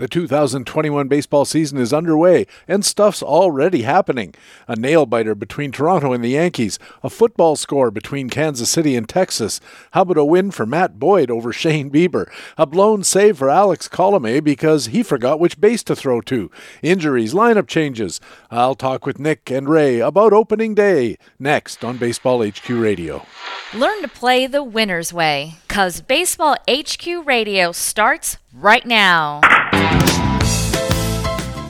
The 0.00 0.08
2021 0.08 1.08
baseball 1.08 1.44
season 1.44 1.76
is 1.76 1.92
underway, 1.92 2.46
and 2.66 2.82
stuff's 2.82 3.22
already 3.22 3.82
happening. 3.82 4.34
A 4.66 4.74
nail 4.74 5.04
biter 5.04 5.34
between 5.34 5.72
Toronto 5.72 6.14
and 6.14 6.24
the 6.24 6.30
Yankees, 6.30 6.78
a 7.02 7.10
football 7.10 7.54
score 7.54 7.90
between 7.90 8.30
Kansas 8.30 8.70
City 8.70 8.96
and 8.96 9.06
Texas. 9.06 9.60
How 9.90 10.00
about 10.00 10.16
a 10.16 10.24
win 10.24 10.52
for 10.52 10.64
Matt 10.64 10.98
Boyd 10.98 11.30
over 11.30 11.52
Shane 11.52 11.90
Bieber? 11.90 12.32
A 12.56 12.64
blown 12.64 13.04
save 13.04 13.36
for 13.36 13.50
Alex 13.50 13.88
Colome 13.88 14.42
because 14.42 14.86
he 14.86 15.02
forgot 15.02 15.38
which 15.38 15.60
base 15.60 15.82
to 15.82 15.94
throw 15.94 16.22
to. 16.22 16.50
Injuries, 16.80 17.34
lineup 17.34 17.66
changes. 17.66 18.22
I'll 18.50 18.76
talk 18.76 19.04
with 19.04 19.18
Nick 19.18 19.50
and 19.50 19.68
Ray 19.68 19.98
about 19.98 20.32
opening 20.32 20.74
day 20.74 21.18
next 21.38 21.84
on 21.84 21.98
Baseball 21.98 22.42
HQ 22.42 22.70
Radio. 22.70 23.26
Learn 23.74 24.00
to 24.00 24.08
play 24.08 24.46
the 24.46 24.64
winner's 24.64 25.12
way, 25.12 25.56
because 25.68 26.00
Baseball 26.00 26.56
HQ 26.66 27.26
Radio 27.26 27.70
starts 27.70 28.38
right 28.54 28.86
now. 28.86 29.42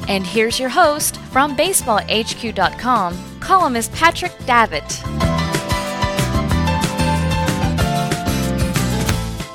And 0.08 0.26
here's 0.26 0.58
your 0.58 0.68
host 0.68 1.18
from 1.32 1.56
BaseballHQ.com, 1.56 3.40
columnist 3.40 3.92
Patrick 3.92 4.32
Davitt. 4.44 5.04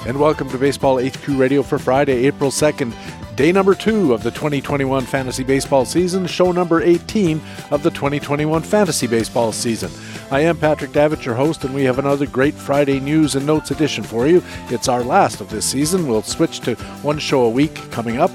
And 0.08 0.20
welcome 0.20 0.49
to 0.52 0.58
Baseball 0.58 1.03
HQ 1.03 1.27
Radio 1.30 1.63
for 1.63 1.80
Friday, 1.80 2.25
April 2.27 2.52
2nd, 2.52 2.94
day 3.35 3.52
number 3.52 3.75
two 3.75 4.13
of 4.13 4.23
the 4.23 4.31
2021 4.31 5.05
fantasy 5.05 5.44
baseball 5.44 5.84
season, 5.84 6.25
show 6.25 6.53
number 6.53 6.81
18 6.81 7.41
of 7.70 7.84
the 7.84 7.89
2021 7.89 8.61
fantasy 8.61 9.08
baseball 9.08 9.52
season. 9.52 9.91
I 10.31 10.39
am 10.41 10.58
Patrick 10.58 10.94
Davitt, 10.94 11.25
your 11.25 11.35
host, 11.35 11.66
and 11.66 11.75
we 11.75 11.84
have 11.84 11.99
another 11.99 12.27
great 12.27 12.53
Friday 12.53 12.99
news 12.99 13.35
and 13.35 13.45
notes 13.45 13.71
edition 13.71 14.03
for 14.05 14.27
you. 14.27 14.41
It's 14.70 14.88
our 14.88 15.03
last 15.03 15.41
of 15.41 15.49
this 15.49 15.66
season. 15.66 16.08
We'll 16.08 16.21
switch 16.21 16.61
to 16.61 16.75
one 17.02 17.20
show 17.20 17.44
a 17.44 17.49
week 17.49 17.75
coming 17.91 18.17
up. 18.17 18.31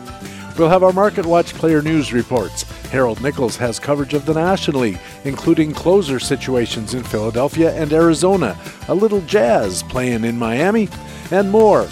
We'll 0.58 0.68
have 0.68 0.82
our 0.82 0.92
Market 0.92 1.24
Watch 1.24 1.54
player 1.54 1.80
news 1.80 2.12
reports. 2.12 2.64
Harold 2.90 3.22
Nichols 3.22 3.56
has 3.56 3.78
coverage 3.78 4.12
of 4.12 4.26
the 4.26 4.34
National 4.34 4.82
League, 4.82 4.98
including 5.24 5.72
closer 5.72 6.20
situations 6.20 6.92
in 6.92 7.04
Philadelphia 7.04 7.74
and 7.74 7.90
Arizona, 7.92 8.58
a 8.88 8.94
little 8.94 9.22
jazz 9.22 9.82
playing 9.84 10.24
in 10.24 10.38
Miami, 10.38 10.90
and 11.30 11.50
more. 11.50 11.88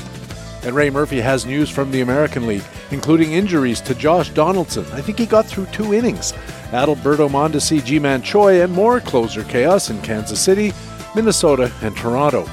And 0.64 0.74
Ray 0.74 0.90
Murphy 0.90 1.20
has 1.20 1.46
news 1.46 1.70
from 1.70 1.90
the 1.90 2.00
American 2.00 2.46
League, 2.46 2.64
including 2.90 3.32
injuries 3.32 3.80
to 3.82 3.94
Josh 3.94 4.30
Donaldson. 4.30 4.84
I 4.92 5.00
think 5.00 5.18
he 5.18 5.26
got 5.26 5.46
through 5.46 5.66
two 5.66 5.94
innings. 5.94 6.32
Adalberto 6.70 7.28
Mondesi, 7.28 7.84
Ji-Man 7.84 8.22
Choi, 8.22 8.62
and 8.62 8.72
more 8.72 9.00
closer 9.00 9.44
chaos 9.44 9.90
in 9.90 10.00
Kansas 10.02 10.40
City, 10.40 10.72
Minnesota, 11.14 11.72
and 11.82 11.96
Toronto. 11.96 12.48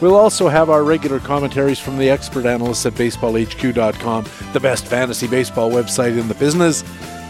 We'll 0.00 0.16
also 0.16 0.48
have 0.48 0.70
our 0.70 0.82
regular 0.82 1.20
commentaries 1.20 1.78
from 1.78 1.98
the 1.98 2.08
expert 2.08 2.46
analysts 2.46 2.86
at 2.86 2.94
baseballhq.com, 2.94 4.26
the 4.52 4.60
best 4.60 4.86
fantasy 4.86 5.26
baseball 5.26 5.70
website 5.70 6.18
in 6.18 6.26
the 6.26 6.34
business, 6.34 6.84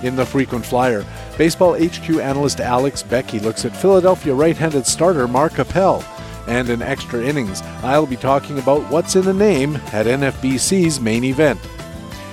in 0.05 0.14
the 0.14 0.25
frequent 0.25 0.64
flyer. 0.64 1.05
Baseball 1.36 1.75
HQ 1.75 2.08
analyst 2.11 2.61
Alex 2.61 3.03
Beckey 3.03 3.41
looks 3.41 3.64
at 3.64 3.77
Philadelphia 3.77 4.34
right 4.34 4.56
handed 4.56 4.86
starter 4.86 5.27
Mark 5.27 5.58
Appel. 5.58 6.05
And 6.46 6.69
in 6.69 6.83
extra 6.83 7.22
innings, 7.22 7.62
I'll 7.83 8.06
be 8.06 8.16
talking 8.16 8.58
about 8.58 8.91
what's 8.91 9.16
in 9.16 9.28
a 9.28 9.33
name 9.33 9.77
at 9.92 10.06
NFBC's 10.06 11.00
main 11.00 11.24
event. 11.24 11.60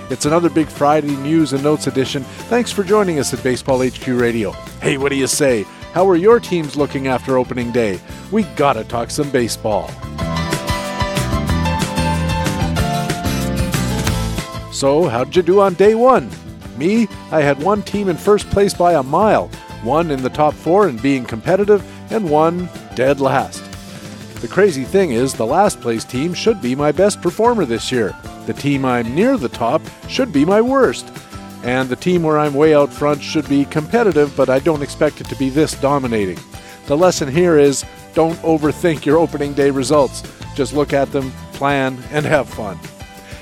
It's 0.09 0.25
another 0.25 0.49
big 0.49 0.67
Friday 0.67 1.16
news 1.17 1.53
and 1.53 1.64
notes 1.64 1.88
edition. 1.88 2.23
Thanks 2.23 2.72
for 2.72 2.83
joining 2.83 3.19
us 3.19 3.33
at 3.33 3.44
Baseball 3.44 3.86
HQ 3.86 4.08
Radio. 4.08 4.52
Hey, 4.81 4.97
what 4.97 5.09
do 5.09 5.16
you 5.16 5.27
say? 5.27 5.64
How 5.91 6.08
are 6.09 6.16
your 6.16 6.39
teams 6.39 6.75
looking 6.75 7.08
after 7.08 7.38
opening 7.38 7.72
day? 7.72 7.99
We 8.31 8.44
gotta 8.55 8.83
talk 8.83 9.09
some 9.09 9.30
baseball. 9.31 9.89
So, 14.71 15.09
how'd 15.09 15.36
you 15.36 15.42
do 15.42 15.59
on 15.59 15.73
day 15.73 15.95
one? 15.95 16.30
Me, 16.77 17.08
I 17.31 17.42
had 17.42 17.61
one 17.61 17.81
team 17.81 18.09
in 18.09 18.16
first 18.16 18.47
place 18.52 18.75
by 18.75 18.94
a 18.94 19.02
mile, 19.02 19.47
one 19.81 20.11
in 20.11 20.21
the 20.21 20.30
top 20.30 20.53
four 20.53 20.88
and 20.88 21.02
being 21.02 21.25
competitive, 21.25 21.83
and 22.11 22.30
one 22.30 22.69
dead 22.94 23.19
last. 23.19 23.67
The 24.39 24.48
crazy 24.48 24.83
thing 24.83 25.11
is, 25.11 25.33
the 25.33 25.45
last 25.48 25.81
place 25.81 26.03
team 26.03 26.31
should 26.33 26.61
be 26.61 26.75
my 26.75 26.92
best 26.92 27.23
performer 27.23 27.65
this 27.65 27.92
year. 27.92 28.15
The 28.45 28.53
team 28.53 28.86
I'm 28.86 29.15
near 29.15 29.36
the 29.36 29.49
top 29.49 29.81
should 30.08 30.31
be 30.31 30.45
my 30.45 30.61
worst. 30.61 31.11
And 31.64 31.89
the 31.89 31.95
team 31.95 32.21
where 32.21 32.37
I'm 32.37 32.53
way 32.53 32.76
out 32.76 32.93
front 32.93 33.21
should 33.21 33.49
be 33.49 33.65
competitive, 33.65 34.37
but 34.37 34.47
I 34.47 34.59
don't 34.59 34.83
expect 34.83 35.21
it 35.21 35.27
to 35.30 35.36
be 35.37 35.49
this 35.49 35.73
dominating. 35.81 36.37
The 36.86 36.95
lesson 36.95 37.27
here 37.27 37.58
is 37.58 37.83
don't 38.14 38.37
overthink 38.37 39.05
your 39.05 39.17
opening 39.17 39.53
day 39.53 39.71
results. 39.71 40.21
Just 40.55 40.73
look 40.73 40.93
at 40.93 41.11
them, 41.11 41.31
plan, 41.53 41.97
and 42.11 42.23
have 42.23 42.47
fun. 42.47 42.80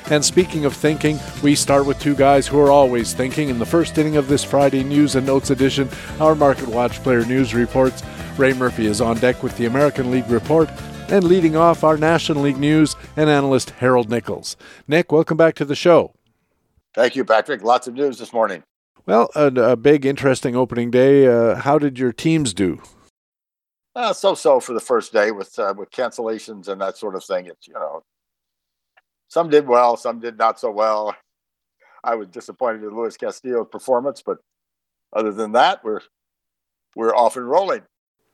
And 0.10 0.24
speaking 0.24 0.64
of 0.64 0.74
thinking, 0.74 1.20
we 1.44 1.56
start 1.56 1.86
with 1.86 2.00
two 2.00 2.16
guys 2.16 2.48
who 2.48 2.60
are 2.60 2.72
always 2.72 3.14
thinking. 3.14 3.50
In 3.50 3.60
the 3.60 3.66
first 3.66 3.98
inning 3.98 4.16
of 4.16 4.28
this 4.30 4.44
Friday 4.44 4.84
News 4.84 5.16
and 5.16 5.28
Notes 5.28 5.50
edition, 5.50 5.90
our 6.20 6.36
Market 6.36 6.68
Watch 6.68 7.04
Player 7.04 7.26
News 7.26 7.54
reports. 7.54 8.02
Ray 8.38 8.54
Murphy 8.54 8.86
is 8.86 9.00
on 9.00 9.18
deck 9.18 9.44
with 9.44 9.56
the 9.58 9.66
American 9.66 10.12
League 10.12 10.30
report, 10.30 10.70
and 11.10 11.24
leading 11.24 11.56
off 11.56 11.84
our 11.84 11.98
National 11.98 12.44
League 12.44 12.58
news 12.58 12.96
and 13.16 13.30
analyst 13.30 13.70
Harold 13.72 14.10
Nichols. 14.10 14.58
Nick, 14.88 15.12
welcome 15.12 15.38
back 15.38 15.56
to 15.56 15.66
the 15.66 15.76
show. 15.76 16.14
Thank 16.94 17.16
you, 17.16 17.24
Patrick. 17.24 17.64
Lots 17.64 17.88
of 17.88 17.94
news 17.94 18.18
this 18.18 18.34
morning. 18.34 18.64
Well, 19.06 19.30
a, 19.36 19.48
a 19.48 19.76
big, 19.76 20.06
interesting 20.06 20.56
opening 20.56 20.92
day. 20.92 21.28
Uh, 21.28 21.56
how 21.56 21.78
did 21.78 22.00
your 22.00 22.12
teams 22.12 22.54
do? 22.54 22.82
Uh, 23.96 24.12
so-so 24.12 24.60
for 24.60 24.74
the 24.74 24.80
first 24.80 25.14
day 25.14 25.32
with 25.32 25.58
uh, 25.58 25.74
with 25.78 25.90
cancellations 25.92 26.68
and 26.68 26.82
that 26.82 26.98
sort 26.98 27.16
of 27.16 27.24
thing. 27.24 27.46
It's 27.46 27.68
you 27.68 27.74
know 27.76 28.04
some 29.30 29.50
did 29.50 29.68
well, 29.68 29.96
some 29.96 30.20
did 30.20 30.38
not 30.38 30.60
so 30.60 30.72
well. 30.72 31.16
I 32.04 32.16
was 32.16 32.28
disappointed 32.28 32.84
in 32.84 32.96
Luis 32.96 33.16
Castillo's 33.16 33.68
performance, 33.72 34.22
but 34.26 34.40
other 35.14 35.32
than 35.32 35.54
that, 35.54 35.84
we're 35.84 36.02
we're 36.96 37.16
off 37.16 37.38
and 37.38 37.50
rolling. 37.50 37.84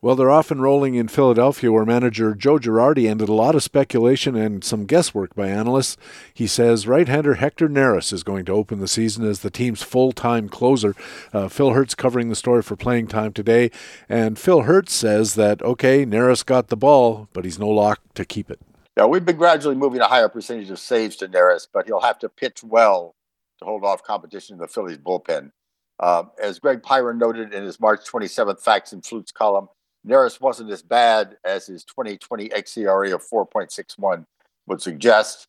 Well, 0.04 0.16
they're 0.16 0.32
off 0.32 0.50
and 0.50 0.64
rolling 0.64 0.96
in 0.96 1.10
Philadelphia, 1.10 1.72
where 1.72 1.86
manager 1.86 2.34
Joe 2.34 2.58
Girardi 2.58 3.08
ended 3.08 3.30
a 3.30 3.34
lot 3.34 3.54
of 3.54 3.62
speculation 3.62 4.36
and 4.36 4.64
some 4.64 4.88
guesswork 4.88 5.36
by 5.36 5.48
analysts. 5.48 5.96
He 6.34 6.48
says 6.48 6.88
right-hander 6.88 7.36
Hector 7.36 7.70
Neris 7.70 8.12
is 8.12 8.24
going 8.24 8.46
to 8.46 8.52
open 8.52 8.80
the 8.80 8.88
season 8.88 9.28
as 9.28 9.42
the 9.42 9.52
team's 9.52 9.84
full-time 9.84 10.50
closer. 10.50 10.96
Uh, 11.32 11.50
Phil 11.50 11.74
Hertz 11.74 11.94
covering 11.94 12.30
the 12.30 12.36
story 12.36 12.64
for 12.64 12.76
playing 12.76 13.10
time 13.10 13.32
today, 13.32 13.70
and 14.10 14.40
Phil 14.40 14.62
Hertz 14.62 14.92
says 14.92 15.36
that 15.36 15.62
okay, 15.62 16.04
Neris 16.04 16.44
got 16.44 16.70
the 16.70 16.78
ball, 16.78 17.30
but 17.32 17.46
he's 17.46 17.60
no 17.60 17.70
lock 17.70 18.00
to 18.16 18.26
keep 18.26 18.50
it. 18.50 18.60
Now, 18.98 19.08
we've 19.08 19.24
been 19.24 19.38
gradually 19.38 19.76
moving 19.76 20.02
a 20.02 20.08
higher 20.08 20.30
percentage 20.30 20.72
of 20.72 20.80
saves 20.80 21.16
to 21.18 21.28
Neris, 21.28 21.68
but 21.72 21.86
he'll 21.86 22.02
have 22.02 22.18
to 22.20 22.30
pitch 22.30 22.64
well 22.64 23.14
to 23.60 23.66
hold 23.66 23.86
off 23.86 24.02
competition 24.02 24.56
in 24.56 24.60
the 24.62 24.68
Phillies 24.68 24.98
bullpen. 24.98 25.52
Uh, 26.00 26.24
as 26.42 26.58
Greg 26.58 26.82
Pyron 26.82 27.20
noted 27.20 27.54
in 27.54 27.64
his 27.64 27.80
March 27.80 28.00
27th 28.12 28.62
Facts 28.62 28.94
and 28.94 29.06
Flukes 29.06 29.32
column, 29.32 29.68
Neris 30.08 30.42
wasn't 30.42 30.72
as 30.72 30.82
bad 30.82 31.38
as 31.44 31.68
his 31.68 31.84
2020 31.86 32.50
xERA 32.50 33.14
of 33.14 33.28
4.61 33.28 34.26
would 34.68 34.82
suggest. 34.82 35.48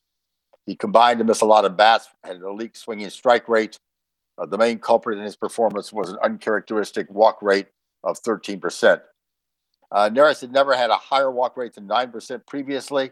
He 0.67 0.77
combined 0.77 1.19
to 1.19 1.25
miss 1.25 1.41
a 1.41 1.47
lot 1.47 1.65
of 1.65 1.77
bats, 1.77 2.09
had 2.23 2.37
an 2.37 2.45
elite 2.45 2.77
swinging 2.77 3.11
strike 3.11 3.49
rate. 3.49 3.79
Uh, 4.39 4.47
the 4.47 4.59
main 4.59 4.79
culprit 4.79 5.19
in 5.19 5.25
his 5.25 5.37
performance 5.37 5.93
was 5.93 6.11
an 6.11 6.19
uncharacteristic 6.23 7.11
walk 7.11 7.43
rate 7.43 7.67
of 8.05 8.23
13%. 8.23 9.01
Uh, 9.91 10.11
had 10.11 10.53
never 10.53 10.75
had 10.75 10.91
a 10.91 10.97
higher 10.97 11.31
walk 11.31 11.57
rate 11.57 11.75
than 11.75 11.87
9% 11.87 12.47
previously. 12.47 13.11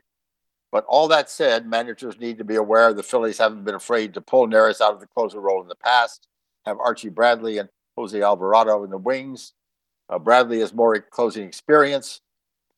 But 0.72 0.84
all 0.88 1.08
that 1.08 1.28
said, 1.28 1.66
managers 1.66 2.18
need 2.18 2.38
to 2.38 2.44
be 2.44 2.54
aware 2.54 2.94
the 2.94 3.02
Phillies 3.02 3.38
haven't 3.38 3.64
been 3.64 3.74
afraid 3.74 4.14
to 4.14 4.20
pull 4.20 4.46
Neris 4.46 4.80
out 4.80 4.94
of 4.94 5.00
the 5.00 5.06
closer 5.08 5.40
role 5.40 5.60
in 5.60 5.68
the 5.68 5.74
past, 5.74 6.28
have 6.64 6.78
Archie 6.78 7.08
Bradley 7.08 7.58
and 7.58 7.68
Jose 7.96 8.20
Alvarado 8.20 8.84
in 8.84 8.90
the 8.90 8.98
wings. 8.98 9.52
Uh, 10.10 10.18
Bradley 10.18 10.60
has 10.60 10.74
more 10.74 10.98
closing 10.98 11.46
experience, 11.46 12.20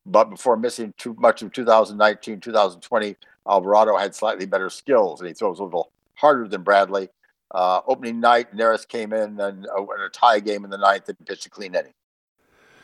but 0.05 0.25
before 0.25 0.57
missing 0.57 0.93
too 0.99 1.17
much 1.19 1.43
of 1.43 1.53
2019, 1.53 2.41
2020, 2.41 3.17
Alvarado 3.49 3.97
had 3.97 4.15
slightly 4.15 4.45
better 4.45 4.69
skills 4.69 5.21
and 5.21 5.29
he 5.29 5.35
throws 5.35 5.59
a 5.59 5.65
little 5.65 5.91
harder 6.15 6.47
than 6.47 6.63
Bradley. 6.63 7.09
Uh, 7.51 7.81
opening 7.87 8.21
night, 8.21 8.55
Neris 8.55 8.87
came 8.87 9.13
in 9.13 9.41
and 9.41 9.67
uh, 9.67 9.83
in 9.83 10.01
a 10.05 10.09
tie 10.11 10.41
game 10.41 10.65
in 10.65 10.71
the 10.71 10.79
ninth 10.79 11.09
and 11.09 11.27
pitched 11.27 11.47
a 11.47 11.51
clean 11.51 11.75
inning. 11.75 11.95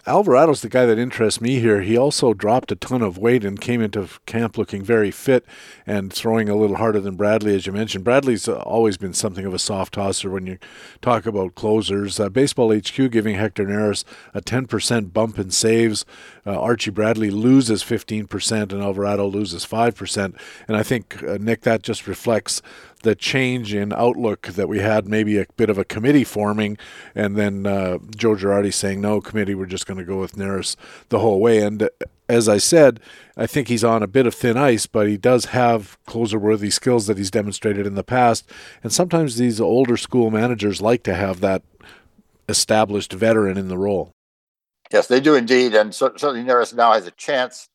Alvarado's 0.09 0.63
the 0.63 0.71
guy 0.71 0.87
that 0.87 0.99
interests 0.99 1.41
me 1.41 1.61
here. 1.61 1.83
He 1.83 1.97
also 1.97 2.33
dropped 2.33 2.73
a 2.73 2.77
ton 2.77 3.03
of 3.03 3.19
weight 3.19 3.45
and 3.45 3.61
came 3.61 3.83
into 3.83 4.09
camp 4.25 4.57
looking 4.57 4.83
very 4.83 5.11
fit 5.11 5.45
and 5.87 6.11
throwing 6.11 6.49
a 6.49 6.57
little 6.57 6.77
harder 6.77 6.99
than 6.99 7.15
Bradley, 7.15 7.55
as 7.55 7.67
you 7.67 7.73
mentioned. 7.73 8.05
Bradley's 8.05 8.49
uh, 8.49 8.57
always 8.61 8.97
been 8.97 9.13
something 9.13 9.45
of 9.45 9.53
a 9.53 9.59
soft 9.59 9.95
tosser 9.95 10.31
when 10.31 10.47
you 10.47 10.59
talk 11.03 11.27
about 11.27 11.55
closers. 11.55 12.19
Uh, 12.19 12.31
Baseball 12.31 12.75
HQ 12.75 12.97
giving 13.11 13.35
Hector 13.35 13.67
Neris 13.67 14.05
a 14.33 14.41
10% 14.41 15.13
bump 15.13 15.39
in 15.39 15.51
saves. 15.51 16.07
Uh, 16.47 16.59
Archie 16.59 16.91
Bradley 16.91 17.31
loses 17.31 17.83
15% 17.83 18.73
and 18.73 18.83
Alvarado 18.83 19.27
loses 19.27 19.67
5%. 19.67 20.35
And 20.67 20.77
I 20.77 20.83
think, 20.83 21.23
uh, 21.23 21.37
Nick, 21.39 21.61
that 21.63 21.83
just 21.83 22.07
reflects 22.07 22.63
the 23.03 23.15
change 23.15 23.75
in 23.75 23.93
outlook 23.93 24.49
that 24.49 24.69
we 24.69 24.81
had, 24.81 25.09
maybe 25.09 25.39
a 25.39 25.47
bit 25.57 25.71
of 25.71 25.79
a 25.79 25.85
committee 25.85 26.25
forming, 26.25 26.77
and 27.15 27.37
then 27.37 27.67
uh, 27.67 27.99
Joe 28.17 28.35
Girardi 28.35 28.73
saying, 28.73 29.01
no, 29.01 29.21
committee, 29.21 29.55
we're 29.55 29.67
just 29.67 29.87
going 29.87 29.99
to 29.99 30.05
go 30.05 30.19
with 30.19 30.37
Neris 30.37 30.77
the 31.09 31.21
whole 31.21 31.41
way. 31.41 31.61
And 31.61 31.89
as 32.29 32.49
I 32.49 32.59
said, 32.59 33.01
I 33.37 33.47
think 33.47 33.69
he's 33.69 33.85
on 33.85 34.03
a 34.03 34.09
bit 34.09 34.27
of 34.27 34.35
thin 34.35 34.57
ice, 34.57 34.87
but 34.87 35.09
he 35.09 35.17
does 35.17 35.47
have 35.47 35.97
closer 36.07 36.39
worthy 36.39 36.71
skills 36.71 37.07
that 37.07 37.19
he's 37.19 37.31
demonstrated 37.31 37.87
in 37.87 37.95
the 37.95 38.05
past. 38.05 38.51
And 38.83 38.93
sometimes 38.93 39.37
these 39.37 39.61
older 39.61 39.97
school 39.97 40.31
managers 40.31 40.83
like 40.83 41.03
to 41.05 41.15
have 41.15 41.41
that 41.41 41.63
established 42.49 43.13
veteran 43.13 43.57
in 43.57 43.69
the 43.69 43.79
role. 43.79 44.13
Yes, 44.93 45.07
they 45.07 45.21
do 45.21 45.35
indeed. 45.35 45.75
And 45.75 45.95
certainly 45.95 46.43
Neris 46.43 46.75
now 46.75 46.93
has 46.93 47.07
a 47.07 47.13
chance 47.13 47.69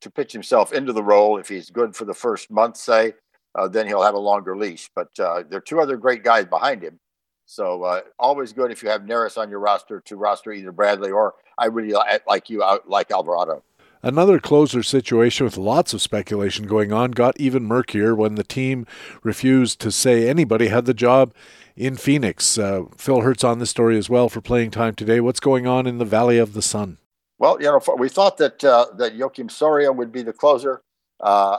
to 0.00 0.10
pitch 0.10 0.32
himself 0.32 0.72
into 0.72 0.92
the 0.92 1.02
role. 1.02 1.38
If 1.38 1.48
he's 1.48 1.70
good 1.70 1.96
for 1.96 2.04
the 2.04 2.14
first 2.14 2.50
month, 2.50 2.76
say, 2.76 3.14
uh, 3.56 3.68
then 3.68 3.86
he'll 3.86 4.02
have 4.02 4.14
a 4.14 4.18
longer 4.18 4.56
leash. 4.56 4.90
But 4.94 5.18
uh, 5.18 5.42
there 5.48 5.58
are 5.58 5.62
two 5.62 5.80
other 5.80 5.96
great 5.96 6.22
guys 6.22 6.44
behind 6.46 6.82
him. 6.82 7.00
So 7.46 7.84
uh, 7.84 8.00
always 8.18 8.52
good 8.52 8.70
if 8.70 8.82
you 8.82 8.88
have 8.88 9.02
Neris 9.02 9.38
on 9.38 9.50
your 9.50 9.60
roster 9.60 10.00
to 10.00 10.16
roster 10.16 10.52
either 10.52 10.72
Bradley 10.72 11.10
or 11.10 11.34
I 11.56 11.66
really 11.66 11.94
like 12.26 12.50
you 12.50 12.62
out 12.62 12.88
like 12.88 13.10
Alvarado. 13.10 13.62
Another 14.02 14.38
closer 14.38 14.82
situation 14.82 15.44
with 15.44 15.56
lots 15.56 15.94
of 15.94 16.02
speculation 16.02 16.66
going 16.66 16.92
on 16.92 17.12
got 17.12 17.40
even 17.40 17.64
murkier 17.64 18.14
when 18.14 18.34
the 18.34 18.44
team 18.44 18.86
refused 19.22 19.80
to 19.80 19.90
say 19.90 20.28
anybody 20.28 20.68
had 20.68 20.84
the 20.84 20.94
job 20.94 21.32
in 21.76 21.96
Phoenix. 21.96 22.58
Uh, 22.58 22.84
Phil 22.96 23.22
Hertz 23.22 23.42
on 23.42 23.58
this 23.58 23.70
story 23.70 23.96
as 23.96 24.10
well 24.10 24.28
for 24.28 24.40
playing 24.40 24.70
time 24.70 24.94
today. 24.94 25.20
What's 25.20 25.40
going 25.40 25.66
on 25.66 25.86
in 25.86 25.98
the 25.98 26.04
Valley 26.04 26.38
of 26.38 26.52
the 26.52 26.62
Sun? 26.62 26.98
Well, 27.38 27.58
you 27.60 27.66
know, 27.66 27.80
we 27.98 28.08
thought 28.08 28.36
that 28.38 28.64
uh, 28.64 28.86
that 28.96 29.16
Joakim 29.16 29.50
Soria 29.50 29.92
would 29.92 30.12
be 30.12 30.22
the 30.22 30.32
closer. 30.32 30.82
Uh, 31.20 31.58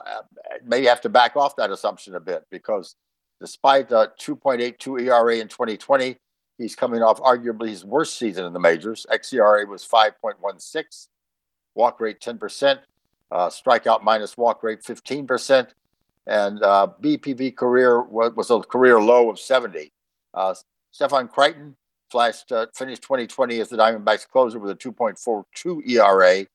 maybe 0.65 0.85
have 0.85 1.01
to 1.01 1.09
back 1.09 1.35
off 1.35 1.55
that 1.55 1.71
assumption 1.71 2.15
a 2.15 2.19
bit 2.19 2.45
because 2.51 2.95
despite 3.39 3.91
a 3.91 4.11
2.82 4.19 5.01
ERA 5.07 5.37
in 5.37 5.47
2020, 5.47 6.17
he's 6.57 6.75
coming 6.75 7.01
off 7.01 7.19
arguably 7.21 7.69
his 7.69 7.85
worst 7.85 8.17
season 8.17 8.45
in 8.45 8.53
the 8.53 8.59
majors. 8.59 9.05
xERA 9.11 9.67
was 9.67 9.85
5.16, 9.85 11.07
walk 11.75 11.99
rate 11.99 12.19
10%, 12.19 12.79
uh, 13.31 13.47
strikeout 13.49 14.03
minus 14.03 14.37
walk 14.37 14.63
rate 14.63 14.81
15%, 14.83 15.67
and 16.27 16.63
uh, 16.63 16.87
BPV 17.01 17.55
career 17.55 18.01
was, 18.01 18.33
was, 18.35 18.51
a 18.51 18.59
career 18.59 19.01
low 19.01 19.29
of 19.29 19.39
70. 19.39 19.91
Uh, 20.33 20.53
Stefan 20.91 21.27
Crichton 21.27 21.75
flashed 22.09 22.51
uh, 22.51 22.67
finished 22.73 23.01
2020 23.01 23.59
as 23.59 23.69
the 23.69 23.77
Diamondbacks 23.77 24.27
closer 24.27 24.59
with 24.59 24.71
a 24.71 24.75
2.42 24.75 25.89
ERA. 25.89 26.45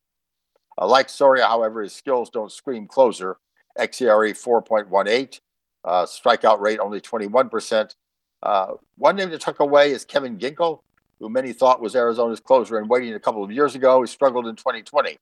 Uh, 0.80 0.86
like 0.86 1.08
Soria, 1.08 1.46
however, 1.46 1.82
his 1.82 1.92
skills 1.92 2.30
don't 2.30 2.52
scream 2.52 2.86
closer. 2.86 3.36
xERA 3.78 4.32
4.18, 4.32 5.40
uh, 5.84 6.06
strikeout 6.06 6.60
rate 6.60 6.78
only 6.78 7.00
21%. 7.00 7.94
Uh, 8.42 8.72
one 8.96 9.16
name 9.16 9.30
to 9.30 9.38
tuck 9.38 9.60
away 9.60 9.92
is 9.92 10.04
Kevin 10.04 10.38
Ginkel, 10.38 10.80
who 11.20 11.28
many 11.28 11.52
thought 11.52 11.80
was 11.80 11.94
Arizona's 11.94 12.40
closer 12.40 12.78
and 12.78 12.88
waiting 12.88 13.14
a 13.14 13.20
couple 13.20 13.44
of 13.44 13.52
years 13.52 13.74
ago. 13.74 14.02
He 14.02 14.08
struggled 14.08 14.46
in 14.46 14.56
2020, 14.56 15.18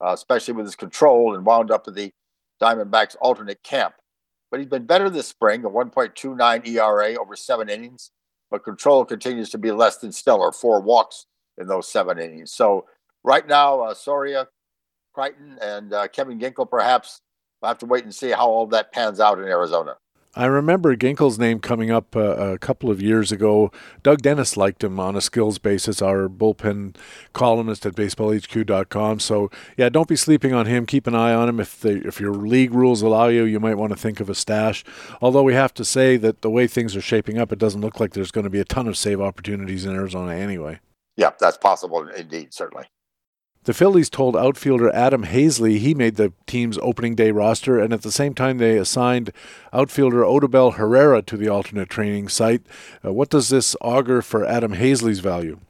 uh, 0.00 0.12
especially 0.12 0.54
with 0.54 0.66
his 0.66 0.76
control, 0.76 1.34
and 1.34 1.46
wound 1.46 1.70
up 1.70 1.88
in 1.88 1.94
the 1.94 2.12
Diamondbacks' 2.60 3.16
alternate 3.20 3.62
camp. 3.62 3.94
But 4.50 4.60
he's 4.60 4.68
been 4.68 4.84
better 4.84 5.08
this 5.08 5.26
spring, 5.26 5.64
a 5.64 5.70
1.29 5.70 6.68
ERA 6.68 7.14
over 7.18 7.34
seven 7.34 7.70
innings, 7.70 8.10
but 8.50 8.62
control 8.62 9.04
continues 9.06 9.48
to 9.50 9.58
be 9.58 9.72
less 9.72 9.96
than 9.96 10.12
stellar, 10.12 10.52
four 10.52 10.80
walks 10.82 11.24
in 11.56 11.66
those 11.66 11.90
seven 11.90 12.18
innings. 12.18 12.52
So 12.52 12.86
right 13.24 13.46
now, 13.46 13.80
uh, 13.80 13.94
Soria, 13.94 14.48
Crichton, 15.12 15.58
and 15.60 15.92
uh, 15.92 16.08
Kevin 16.08 16.38
Ginkel 16.38 16.68
perhaps 16.68 17.20
we'll 17.60 17.68
have 17.68 17.78
to 17.78 17.86
wait 17.86 18.04
and 18.04 18.14
see 18.14 18.30
how 18.30 18.48
all 18.48 18.66
that 18.68 18.92
pans 18.92 19.20
out 19.20 19.38
in 19.38 19.44
Arizona. 19.46 19.96
I 20.34 20.46
remember 20.46 20.96
Ginkel's 20.96 21.38
name 21.38 21.60
coming 21.60 21.90
up 21.90 22.16
uh, 22.16 22.20
a 22.20 22.58
couple 22.58 22.90
of 22.90 23.02
years 23.02 23.32
ago. 23.32 23.70
Doug 24.02 24.22
Dennis 24.22 24.56
liked 24.56 24.82
him 24.82 24.98
on 24.98 25.14
a 25.14 25.20
skills 25.20 25.58
basis, 25.58 26.00
our 26.00 26.26
bullpen 26.26 26.96
columnist 27.34 27.84
at 27.84 27.94
baseballhq.com. 27.94 29.20
So, 29.20 29.50
yeah, 29.76 29.90
don't 29.90 30.08
be 30.08 30.16
sleeping 30.16 30.54
on 30.54 30.64
him. 30.64 30.86
Keep 30.86 31.06
an 31.06 31.14
eye 31.14 31.34
on 31.34 31.50
him. 31.50 31.60
If 31.60 31.80
the, 31.80 32.00
if 32.06 32.18
your 32.18 32.32
league 32.32 32.72
rules 32.72 33.02
allow 33.02 33.28
you, 33.28 33.44
you 33.44 33.60
might 33.60 33.74
want 33.74 33.92
to 33.92 33.98
think 33.98 34.20
of 34.20 34.30
a 34.30 34.34
stash. 34.34 34.82
Although 35.20 35.42
we 35.42 35.52
have 35.52 35.74
to 35.74 35.84
say 35.84 36.16
that 36.16 36.40
the 36.40 36.50
way 36.50 36.66
things 36.66 36.96
are 36.96 37.02
shaping 37.02 37.36
up, 37.36 37.52
it 37.52 37.58
doesn't 37.58 37.82
look 37.82 38.00
like 38.00 38.14
there's 38.14 38.30
going 38.30 38.44
to 38.44 38.50
be 38.50 38.60
a 38.60 38.64
ton 38.64 38.88
of 38.88 38.96
save 38.96 39.20
opportunities 39.20 39.84
in 39.84 39.94
Arizona 39.94 40.32
anyway. 40.32 40.80
Yeah, 41.14 41.32
that's 41.38 41.58
possible 41.58 42.08
indeed, 42.08 42.54
certainly. 42.54 42.86
The 43.64 43.72
Phillies 43.72 44.10
told 44.10 44.36
outfielder 44.36 44.92
Adam 44.92 45.24
Haseley 45.24 45.78
he 45.78 45.94
made 45.94 46.16
the 46.16 46.32
team's 46.46 46.78
opening 46.78 47.14
day 47.14 47.30
roster, 47.30 47.78
and 47.78 47.92
at 47.92 48.02
the 48.02 48.10
same 48.10 48.34
time, 48.34 48.58
they 48.58 48.76
assigned 48.76 49.32
outfielder 49.72 50.22
Odubel 50.22 50.74
Herrera 50.74 51.22
to 51.22 51.36
the 51.36 51.48
alternate 51.48 51.88
training 51.88 52.28
site. 52.28 52.62
Uh, 53.04 53.12
what 53.12 53.30
does 53.30 53.50
this 53.50 53.76
augur 53.80 54.20
for 54.20 54.44
Adam 54.44 54.74
Haseley's 54.74 55.20
value? 55.20 55.60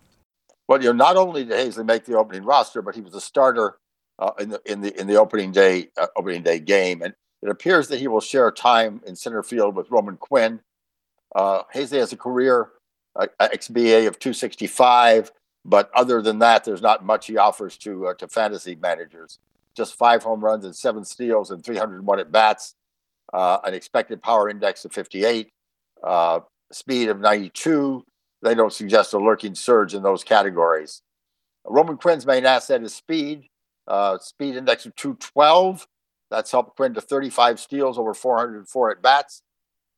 Well, 0.67 0.81
you 0.83 0.89
know, 0.89 0.93
not 1.05 1.19
only 1.19 1.45
did 1.45 1.53
Haseley 1.53 1.85
make 1.85 2.07
the 2.07 2.17
opening 2.17 2.45
roster, 2.45 2.81
but 2.81 2.95
he 2.95 3.03
was 3.03 3.15
a 3.15 3.21
starter 3.21 3.77
uh, 4.19 4.31
in 4.39 4.49
the 4.49 4.63
in 4.65 4.81
the 4.81 4.99
in 4.99 5.07
the 5.07 5.17
opening 5.17 5.53
day 5.53 5.89
uh, 5.99 6.07
opening 6.17 6.43
day 6.43 6.61
game, 6.61 7.03
and 7.03 7.13
it 7.43 7.51
appears 7.51 7.89
that 7.89 7.99
he 7.99 8.09
will 8.09 8.23
share 8.23 8.51
time 8.51 9.03
in 9.07 9.17
center 9.17 9.43
field 9.43 9.77
with 9.77 9.91
Roman 9.91 10.17
Quinn. 10.17 10.61
Uh, 11.35 11.65
Haseley 11.75 11.99
has 11.99 12.13
a 12.15 12.17
career 12.17 12.71
uh, 13.17 13.27
XBA 13.39 14.07
of 14.07 14.19
265 14.19 15.31
but 15.65 15.91
other 15.95 16.21
than 16.21 16.41
that, 16.41 16.65
there's 16.65 16.83
not 16.83 17.05
much 17.05 17.27
he 17.27 17.37
offers 17.37 17.77
to 17.79 18.09
uh, 18.09 18.15
to 18.15 18.29
fantasy 18.29 18.77
managers. 18.77 19.39
Just 19.77 19.95
five 19.95 20.23
home 20.23 20.45
runs 20.45 20.65
and 20.65 20.75
seven 20.75 21.05
steals 21.05 21.51
and 21.51 21.65
301 21.65 22.21
at 22.21 22.33
bats, 22.33 22.75
uh, 23.33 23.59
an 23.65 23.73
expected 23.73 24.23
power 24.23 24.51
index 24.51 24.85
of 24.85 24.93
58, 24.93 25.51
uh, 26.03 26.41
speed 26.71 27.09
of 27.09 27.21
92. 27.21 28.05
They 28.43 28.55
don't 28.55 28.73
suggest 28.73 29.15
a 29.15 29.19
lurking 29.19 29.55
surge 29.55 29.95
in 29.95 30.03
those 30.03 30.25
categories. 30.25 31.03
Roman 31.65 31.97
Quinn's 31.97 32.27
main 32.27 32.45
asset 32.45 32.83
is 32.83 32.95
speed, 32.95 33.49
uh, 33.87 34.19
speed 34.19 34.57
index 34.57 34.85
of 34.85 34.95
212. 34.97 35.87
That's 36.31 36.51
helped 36.51 36.77
Quinn 36.77 36.95
to 36.95 37.01
35 37.01 37.61
steals 37.61 37.99
over 37.99 38.15
404 38.15 38.91
at 38.91 39.03
bats. 39.03 39.43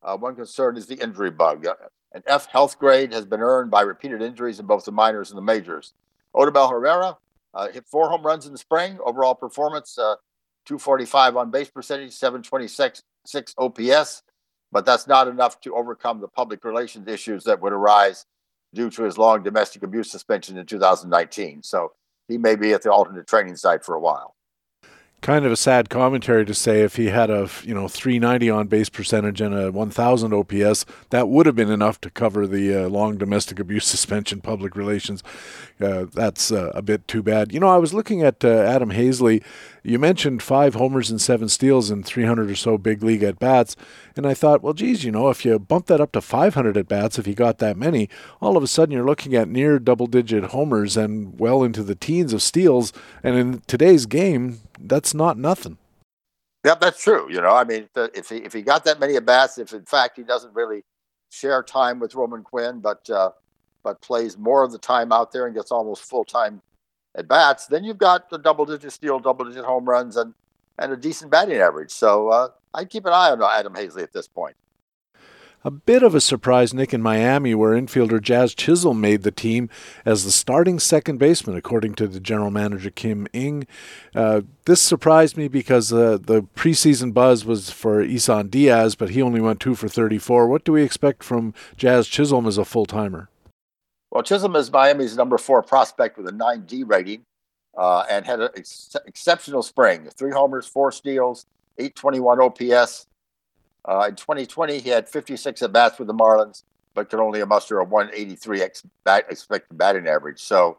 Uh, 0.03 0.17
one 0.17 0.35
concern 0.35 0.77
is 0.77 0.87
the 0.87 0.97
injury 0.97 1.31
bug. 1.31 1.67
An 2.15 2.23
F 2.27 2.47
health 2.47 2.79
grade 2.79 3.13
has 3.13 3.27
been 3.27 3.41
earned 3.41 3.71
by 3.71 3.83
repeated 3.83 4.23
injuries 4.23 4.61
in 4.61 4.67
both 4.67 4.85
the 4.85 4.93
minors 4.93 5.31
and 5.31 5.37
the 5.37 5.43
majors. 5.43 5.93
Odubel 6.35 6.71
Herrera 6.71 7.19
uh, 7.53 7.69
hit 7.69 7.87
four 7.87 8.09
home 8.09 8.23
runs 8.23 8.47
in 8.47 8.53
the 8.53 8.59
spring. 8.59 8.99
Overall 9.05 9.35
performance, 9.35 9.99
uh, 9.99 10.15
245 10.65 11.37
on 11.37 11.51
base 11.51 11.71
percentage, 11.71 12.13
726 12.13 13.03
six 13.27 13.55
OPS, 13.59 14.23
but 14.71 14.85
that's 14.85 15.07
not 15.07 15.29
enough 15.29 15.61
to 15.63 15.75
overcome 15.75 16.21
the 16.21 16.29
public 16.29 16.65
relations 16.65 17.09
issues 17.09 17.45
that 17.45 17.61
would 17.61 17.73
arise 17.73 18.27
due 18.75 18.91
to 18.91 19.03
his 19.03 19.19
long 19.19 19.43
domestic 19.43 19.83
abuse 19.83 20.11
suspension 20.11 20.59
in 20.59 20.67
2019. 20.67 21.63
So 21.63 21.93
he 22.29 22.39
may 22.39 22.55
be 22.55 22.73
at 22.73 22.83
the 22.83 22.93
alternate 22.93 23.27
training 23.27 23.57
site 23.57 23.85
for 23.85 23.95
a 23.95 24.01
while 24.01 24.35
kind 25.25 25.47
of 25.47 25.53
a 25.53 25.57
sad 25.57 25.89
commentary 25.89 26.45
to 26.45 26.53
say 26.53 26.83
if 26.83 26.97
he 26.97 27.07
had 27.07 27.31
a 27.31 27.49
you 27.63 27.73
know 27.73 27.89
390 27.89 28.51
on 28.51 28.67
base 28.67 28.91
percentage 28.91 29.41
and 29.41 29.55
a 29.55 29.73
1000 29.73 30.35
OPS 30.35 30.85
that 31.09 31.29
would 31.29 31.47
have 31.47 31.57
been 31.57 31.71
enough 31.71 31.99
to 31.99 32.11
cover 32.11 32.47
the 32.47 32.85
uh, 32.85 32.89
long 32.91 33.17
domestic 33.17 33.59
abuse 33.59 33.87
suspension 33.95 34.43
public 34.43 34.77
relations. 34.77 35.23
Uh, 35.81 36.05
that's 36.13 36.53
uh, 36.53 36.71
a 36.75 36.83
bit 36.83 37.09
too 37.09 37.23
bad. 37.23 37.55
You 37.55 37.59
know 37.59 37.69
I 37.69 37.79
was 37.79 37.95
looking 37.95 38.23
at 38.23 38.45
uh, 38.45 38.49
Adam 38.49 38.91
Haseley 38.91 39.43
you 39.83 39.99
mentioned 39.99 40.43
five 40.43 40.75
homers 40.75 41.11
and 41.11 41.21
seven 41.21 41.49
steals 41.49 41.91
in 41.91 42.03
300 42.03 42.51
or 42.51 42.55
so 42.55 42.77
big 42.77 43.03
league 43.03 43.23
at 43.23 43.39
bats 43.39 43.77
and 44.17 44.27
I 44.27 44.35
thought 44.35 44.63
well 44.63 44.75
geez 44.75 45.05
you 45.05 45.11
know 45.11 45.31
if 45.31 45.43
you 45.47 45.59
bump 45.59 45.87
that 45.87 46.03
up 46.03 46.13
to 46.13 46.21
500 46.21 46.77
at 46.77 46.87
bats 46.87 47.19
if 47.19 47.25
he 47.25 47.33
got 47.33 47.59
that 47.59 47.79
many 47.79 48.11
all 48.43 48.59
of 48.59 48.63
a 48.63 48.67
sudden 48.67 48.93
you're 48.93 49.07
looking 49.07 49.35
at 49.35 49.49
near 49.49 49.79
double 49.79 50.07
digit 50.07 50.45
homers 50.45 50.99
and 50.99 51.41
well 51.41 51.63
into 51.63 51.83
the 51.83 51.95
teens 51.95 52.35
of 52.35 52.43
steals. 52.43 52.93
And 53.23 53.37
in 53.37 53.63
today's 53.67 54.05
game 54.05 54.61
that's 54.81 55.15
not 55.15 55.39
nothing. 55.39 55.79
Yeah, 56.65 56.75
that's 56.77 57.03
true. 57.03 57.31
You 57.31 57.41
know, 57.43 57.55
I 57.55 57.65
mean, 57.65 57.89
if 57.95 58.31
he 58.31 58.37
if 58.37 58.53
he 58.53 58.63
got 58.63 58.85
that 58.85 58.99
many 58.99 59.17
at 59.17 59.27
bats, 59.27 59.59
if 59.59 59.73
in 59.73 59.85
fact 59.85 60.17
he 60.17 60.23
doesn't 60.23 60.55
really 60.55 60.83
share 61.31 61.63
time 61.63 61.99
with 62.01 62.15
Roman 62.15 62.43
Quinn, 62.43 62.81
but 62.81 63.09
uh, 63.11 63.31
but 63.83 64.01
plays 64.01 64.39
more 64.39 64.65
of 64.65 64.73
the 64.73 64.79
time 64.79 65.13
out 65.13 65.31
there 65.31 65.47
and 65.47 65.55
gets 65.55 65.71
almost 65.71 66.03
full 66.03 66.25
time 66.25 66.63
at 67.17 67.29
bats, 67.29 67.67
then 67.67 67.85
you've 67.85 67.99
got 67.99 68.31
the 68.31 68.39
double 68.39 68.65
digit 68.65 68.93
steal, 68.93 69.19
double 69.21 69.45
digit 69.45 69.65
home 69.65 69.85
runs, 69.85 70.17
and 70.17 70.33
and 70.79 70.91
a 70.91 70.97
decent 70.97 71.31
batting 71.31 71.59
average. 71.59 71.91
So 71.91 72.29
uh, 72.31 72.49
I'd 72.73 72.91
keep 72.91 73.05
an 73.05 73.13
eye 73.13 73.31
on 73.31 73.43
Adam 73.43 73.75
Haseley 73.75 74.03
at 74.03 74.13
this 74.13 74.27
point. 74.27 74.57
A 75.67 75.71
bit 75.71 76.03
of 76.03 76.15
a 76.15 76.21
surprise, 76.21 76.75
Nick, 76.75 76.93
in 76.93 77.01
Miami, 77.01 77.55
where 77.55 77.73
infielder 77.73 78.21
Jazz 78.21 78.55
Chisholm 78.55 79.01
made 79.01 79.23
the 79.23 79.31
team 79.31 79.71
as 80.05 80.23
the 80.23 80.31
starting 80.31 80.79
second 80.79 81.17
baseman, 81.17 81.57
according 81.57 81.95
to 81.95 82.07
the 82.07 82.21
general 82.21 82.51
manager 82.51 82.91
Kim 82.91 83.27
Ng. 83.33 83.67
Uh, 84.15 84.43
this 84.67 84.83
surprised 84.83 85.39
me 85.39 85.49
because 85.49 85.91
uh, 85.91 86.19
the 86.21 86.43
preseason 86.55 87.15
buzz 87.15 87.47
was 87.47 87.71
for 87.71 88.03
Isan 88.03 88.49
Diaz, 88.49 88.95
but 88.95 89.11
he 89.11 89.23
only 89.23 89.41
went 89.41 89.59
two 89.59 89.75
for 89.75 89.89
34. 89.89 90.49
What 90.49 90.65
do 90.65 90.73
we 90.73 90.83
expect 90.83 91.25
from 91.25 91.55
Jazz 91.79 92.09
Chisholm 92.09 92.47
as 92.47 92.59
a 92.59 92.65
full 92.67 92.85
timer? 92.85 93.31
Well, 94.11 94.23
Chisholm 94.23 94.55
is 94.57 94.71
Miami's 94.71 95.17
number 95.17 95.39
four 95.39 95.63
prospect 95.63 96.19
with 96.19 96.29
a 96.29 96.33
9D 96.33 96.85
rating 96.87 97.25
uh, 97.75 98.05
and 98.11 98.27
had 98.27 98.41
an 98.41 98.51
ex- 98.55 98.95
exceptional 99.07 99.63
spring 99.63 100.11
three 100.15 100.31
homers, 100.31 100.67
four 100.67 100.93
steals, 100.93 101.47
821 101.79 102.41
OPS. 102.43 103.07
Uh, 103.87 104.07
in 104.09 104.17
2020, 104.17 104.79
he 104.79 104.89
had 104.89 105.09
56 105.09 105.63
at 105.63 105.73
bats 105.73 105.99
with 105.99 106.09
the 106.09 106.15
Marlins, 106.15 106.63
but 106.95 107.11
could 107.11 107.21
only 107.21 107.45
muster 107.45 107.81
a 107.81 107.85
183 107.85 108.63
ex- 108.63 108.83
bat- 109.05 109.27
expected 109.31 109.77
batting 109.77 110.07
average. 110.07 110.41
So 110.43 110.79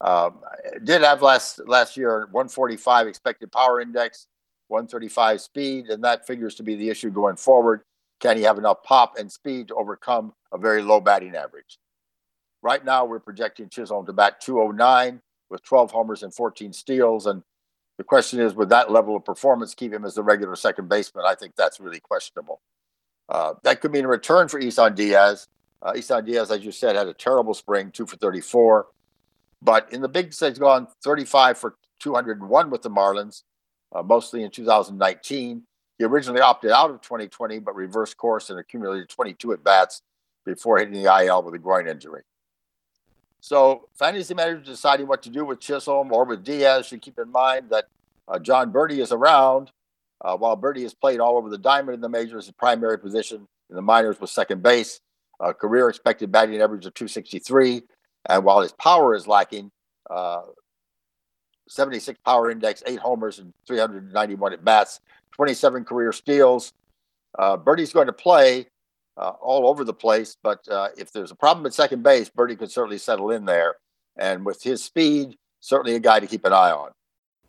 Um, 0.00 0.44
did 0.84 1.02
have 1.02 1.22
last 1.22 1.58
last 1.66 1.96
year 1.96 2.28
145 2.30 3.08
expected 3.08 3.50
power 3.50 3.80
index, 3.80 4.28
135 4.68 5.40
speed, 5.40 5.88
and 5.88 6.04
that 6.04 6.24
figures 6.24 6.54
to 6.54 6.62
be 6.62 6.76
the 6.76 6.88
issue 6.88 7.10
going 7.10 7.34
forward. 7.34 7.82
Can 8.20 8.36
he 8.36 8.44
have 8.44 8.58
enough 8.58 8.84
pop 8.84 9.18
and 9.18 9.30
speed 9.30 9.68
to 9.68 9.74
overcome 9.74 10.34
a 10.52 10.58
very 10.58 10.82
low 10.82 11.00
batting 11.00 11.34
average? 11.34 11.78
Right 12.62 12.84
now, 12.84 13.04
we're 13.06 13.18
projecting 13.18 13.68
Chisholm 13.68 14.06
to 14.06 14.12
bat 14.12 14.40
209 14.40 15.20
with 15.50 15.64
12 15.64 15.90
homers 15.90 16.22
and 16.22 16.32
14 16.32 16.72
steals. 16.72 17.26
And 17.26 17.42
the 17.98 18.04
question 18.04 18.40
is, 18.40 18.54
would 18.54 18.70
that 18.70 18.90
level 18.90 19.16
of 19.16 19.24
performance 19.24 19.74
keep 19.74 19.92
him 19.92 20.04
as 20.04 20.14
the 20.14 20.22
regular 20.22 20.56
second 20.56 20.88
baseman? 20.88 21.24
I 21.26 21.34
think 21.34 21.56
that's 21.56 21.80
really 21.80 22.00
questionable. 22.00 22.60
Uh, 23.28 23.54
that 23.64 23.80
could 23.80 23.92
mean 23.92 24.04
a 24.04 24.08
return 24.08 24.48
for 24.48 24.58
Isan 24.58 24.94
Diaz. 24.94 25.48
Uh, 25.82 25.92
Isan 25.96 26.24
Diaz, 26.24 26.50
as 26.50 26.64
you 26.64 26.72
said, 26.72 26.96
had 26.96 27.08
a 27.08 27.12
terrible 27.12 27.54
spring, 27.54 27.90
two 27.90 28.06
for 28.06 28.16
34. 28.16 28.86
But 29.60 29.92
in 29.92 30.00
the 30.00 30.08
big 30.08 30.32
stage, 30.32 30.58
gone 30.58 30.86
35 31.02 31.58
for 31.58 31.74
201 31.98 32.70
with 32.70 32.82
the 32.82 32.90
Marlins, 32.90 33.42
uh, 33.92 34.02
mostly 34.02 34.44
in 34.44 34.50
2019. 34.52 35.64
He 35.98 36.04
originally 36.04 36.40
opted 36.40 36.70
out 36.70 36.90
of 36.90 37.00
2020, 37.00 37.58
but 37.58 37.74
reversed 37.74 38.16
course 38.16 38.50
and 38.50 38.60
accumulated 38.60 39.08
22 39.08 39.52
at 39.52 39.64
bats 39.64 40.02
before 40.46 40.78
hitting 40.78 41.02
the 41.02 41.24
IL 41.24 41.42
with 41.42 41.54
a 41.54 41.58
groin 41.58 41.88
injury. 41.88 42.22
So, 43.40 43.88
fantasy 43.94 44.34
managers 44.34 44.66
deciding 44.66 45.06
what 45.06 45.22
to 45.22 45.30
do 45.30 45.44
with 45.44 45.60
Chisholm 45.60 46.12
or 46.12 46.24
with 46.24 46.44
Diaz 46.44 46.86
should 46.86 47.02
keep 47.02 47.18
in 47.18 47.30
mind 47.30 47.70
that 47.70 47.86
uh, 48.26 48.38
Jon 48.38 48.72
Berti 48.72 48.98
is 48.98 49.12
around. 49.12 49.70
Uh, 50.20 50.36
while 50.36 50.56
Berti 50.56 50.82
has 50.82 50.94
played 50.94 51.20
all 51.20 51.36
over 51.36 51.48
the 51.48 51.58
diamond 51.58 51.94
in 51.94 52.00
the 52.00 52.08
majors, 52.08 52.46
his 52.46 52.54
primary 52.54 52.98
position 52.98 53.46
in 53.70 53.76
the 53.76 53.82
minors 53.82 54.20
was 54.20 54.32
second 54.32 54.62
base. 54.62 55.00
Uh, 55.40 55.52
career 55.52 55.88
expected 55.88 56.32
batting 56.32 56.60
average 56.60 56.84
of 56.84 56.94
263. 56.94 57.82
And 58.28 58.44
while 58.44 58.60
his 58.60 58.72
power 58.72 59.14
is 59.14 59.28
lacking, 59.28 59.70
uh, 60.10 60.42
76 61.68 62.18
power 62.24 62.50
index, 62.50 62.82
eight 62.86 62.98
homers, 62.98 63.38
and 63.38 63.52
391 63.66 64.52
at 64.52 64.64
bats, 64.64 65.00
27 65.32 65.84
career 65.84 66.12
steals. 66.12 66.72
Uh, 67.38 67.56
Berti's 67.56 67.92
going 67.92 68.06
to 68.06 68.12
play 68.12 68.66
uh, 69.18 69.32
all 69.40 69.68
over 69.68 69.84
the 69.84 69.92
place, 69.94 70.36
but 70.42 70.66
uh, 70.68 70.88
if 70.96 71.12
there's 71.12 71.30
a 71.30 71.36
problem 71.36 71.66
at 71.66 71.74
second 71.74 72.02
base, 72.02 72.30
Berti 72.30 72.58
could 72.58 72.70
certainly 72.70 72.98
settle 72.98 73.30
in 73.30 73.44
there. 73.44 73.76
And 74.16 74.46
with 74.46 74.62
his 74.62 74.82
speed, 74.82 75.36
certainly 75.60 75.94
a 75.94 76.00
guy 76.00 76.20
to 76.20 76.26
keep 76.26 76.44
an 76.44 76.52
eye 76.52 76.70
on 76.70 76.90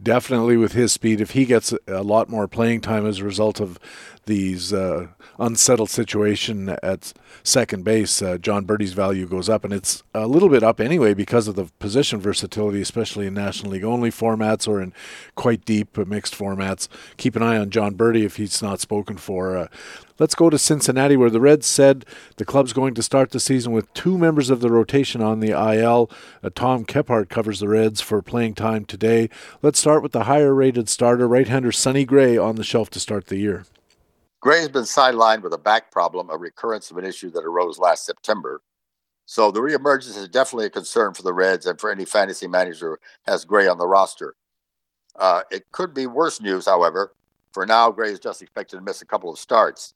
definitely 0.02 0.58
with 0.58 0.74
his 0.74 0.92
speed, 0.92 1.20
if 1.20 1.32
he 1.32 1.46
gets 1.46 1.74
a 1.88 2.04
lot 2.04 2.30
more 2.30 2.48
playing 2.48 2.82
time 2.82 3.06
as 3.06 3.20
a 3.20 3.26
result 3.26 3.60
of 3.60 3.80
these 4.26 4.72
uh, 4.72 5.08
unsettled 5.38 5.90
situation 5.90 6.70
at 6.82 7.14
second 7.44 7.84
base, 7.84 8.22
uh, 8.22 8.38
Jon 8.38 8.66
Berti's 8.66 8.94
value 8.94 9.28
goes 9.28 9.50
up, 9.50 9.64
and 9.64 9.74
it's 9.74 10.04
a 10.14 10.28
little 10.28 10.50
bit 10.50 10.64
up 10.64 10.80
anyway 10.80 11.14
because 11.14 11.48
of 11.48 11.56
the 11.56 11.66
position 11.80 12.20
versatility, 12.20 12.82
especially 12.82 13.28
in 13.28 13.34
National 13.34 13.72
League 13.74 13.84
only 13.84 14.12
formats 14.12 14.68
or 14.68 14.82
in 14.82 14.94
quite 15.36 15.66
deep 15.66 15.98
mixed 15.98 16.38
formats. 16.38 16.88
Keep 17.18 17.36
an 17.36 17.44
eye 17.44 17.58
on 17.58 17.70
Jon 17.70 17.96
Berti 17.96 18.24
if 18.24 18.38
he's 18.38 18.62
not 18.62 18.80
spoken 18.80 19.18
for. 19.18 19.58
Uh, 19.58 19.68
let's 20.20 20.36
go 20.36 20.50
to 20.50 20.58
Cincinnati, 20.58 21.18
where 21.18 21.30
the 21.30 21.42
Reds 21.42 21.66
said 21.66 22.06
the 22.36 22.46
club's 22.46 22.74
going 22.74 22.94
to 22.94 23.04
start 23.04 23.32
the 23.32 23.40
season 23.40 23.72
with 23.72 23.92
two 23.94 24.18
members 24.18 24.50
of 24.50 24.60
the 24.60 24.70
rotation 24.70 25.22
on 25.22 25.40
the 25.40 25.52
IL. 25.52 26.12
Uh, 26.44 26.50
Tom 26.54 26.86
Kephart 26.86 27.30
covers 27.30 27.60
the 27.60 27.68
Reds 27.68 28.02
for 28.02 28.22
playing 28.22 28.56
time 28.56 28.86
today. 28.86 29.30
Let's 29.62 29.80
start 29.80 30.04
with 30.04 30.12
the 30.12 30.26
higher-rated 30.26 30.90
starter, 30.90 31.28
right-hander 31.28 31.72
Sonny 31.72 32.06
Gray, 32.06 32.38
on 32.38 32.56
the 32.56 32.64
shelf 32.64 32.90
to 32.92 33.00
start 33.00 33.28
the 33.28 33.38
year. 33.38 33.66
Gray's 34.42 34.70
been 34.70 34.84
sidelined 34.84 35.42
with 35.42 35.54
a 35.54 35.58
back 35.58 35.92
problem, 35.92 36.30
a 36.30 36.38
recurrence 36.38 36.92
of 36.92 36.98
an 36.98 37.06
issue 37.06 37.30
that 37.32 37.44
arose 37.44 37.78
last 37.78 38.06
September. 38.06 38.62
So 39.26 39.52
the 39.52 39.60
reemergence 39.60 40.18
is 40.18 40.28
definitely 40.30 40.68
a 40.68 40.72
concern 40.72 41.14
for 41.14 41.24
the 41.24 41.34
Reds 41.34 41.66
and 41.66 41.80
for 41.80 41.92
any 41.92 42.06
fantasy 42.06 42.48
manager 42.48 43.00
who 43.26 43.32
has 43.32 43.46
Gray 43.46 43.68
on 43.68 43.78
the 43.78 43.88
roster. 43.88 44.36
Uh, 45.16 45.42
it 45.52 45.70
could 45.72 45.94
be 45.94 46.08
worse 46.08 46.42
news, 46.42 46.66
however. 46.66 47.14
For 47.52 47.66
now, 47.66 47.92
Gray 47.92 48.12
is 48.12 48.20
just 48.20 48.42
expected 48.42 48.78
to 48.78 48.82
miss 48.82 49.02
a 49.02 49.06
couple 49.06 49.30
of 49.30 49.38
starts. 49.38 49.94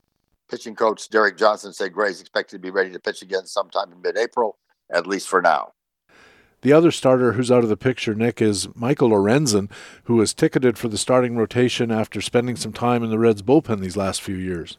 Pitching 0.53 0.75
coach 0.75 1.09
Derek 1.09 1.35
Johnson 1.35 1.73
said 1.73 1.93
Gray 1.93 2.11
is 2.11 2.21
expected 2.21 2.57
to 2.57 2.61
be 2.61 2.69
ready 2.69 2.91
to 2.91 2.99
pitch 2.99 3.23
again 3.23 3.47
sometime 3.47 3.91
in 3.91 3.99
mid-April, 4.03 4.59
at 4.93 5.07
least 5.07 5.27
for 5.27 5.41
now. 5.41 5.73
The 6.61 6.71
other 6.71 6.91
starter 6.91 7.31
who's 7.33 7.51
out 7.51 7.63
of 7.63 7.69
the 7.69 7.75
picture, 7.75 8.13
Nick, 8.13 8.39
is 8.39 8.67
Michael 8.75 9.09
Lorenzen, 9.09 9.71
who 10.03 10.17
was 10.17 10.31
ticketed 10.31 10.77
for 10.77 10.89
the 10.89 10.97
starting 10.99 11.35
rotation 11.37 11.89
after 11.89 12.21
spending 12.21 12.55
some 12.55 12.71
time 12.71 13.03
in 13.03 13.09
the 13.09 13.17
Reds 13.17 13.41
bullpen 13.41 13.79
these 13.79 13.97
last 13.97 14.21
few 14.21 14.35
years. 14.35 14.77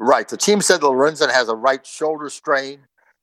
Right. 0.00 0.28
The 0.28 0.36
team 0.36 0.60
said 0.60 0.80
Lorenzen 0.80 1.30
has 1.30 1.48
a 1.48 1.54
right 1.54 1.86
shoulder 1.86 2.28
strain, 2.28 2.80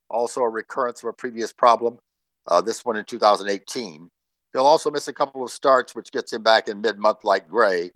also 0.08 0.40
a 0.40 0.48
recurrence 0.48 1.02
of 1.02 1.10
a 1.10 1.12
previous 1.12 1.52
problem, 1.52 1.98
uh, 2.46 2.62
this 2.62 2.82
one 2.82 2.96
in 2.96 3.04
2018. 3.04 4.08
He'll 4.54 4.64
also 4.64 4.90
miss 4.90 5.06
a 5.06 5.12
couple 5.12 5.44
of 5.44 5.50
starts, 5.50 5.94
which 5.94 6.12
gets 6.12 6.32
him 6.32 6.42
back 6.42 6.66
in 6.66 6.80
mid 6.80 6.98
month 6.98 7.24
like 7.24 7.46
Gray. 7.46 7.90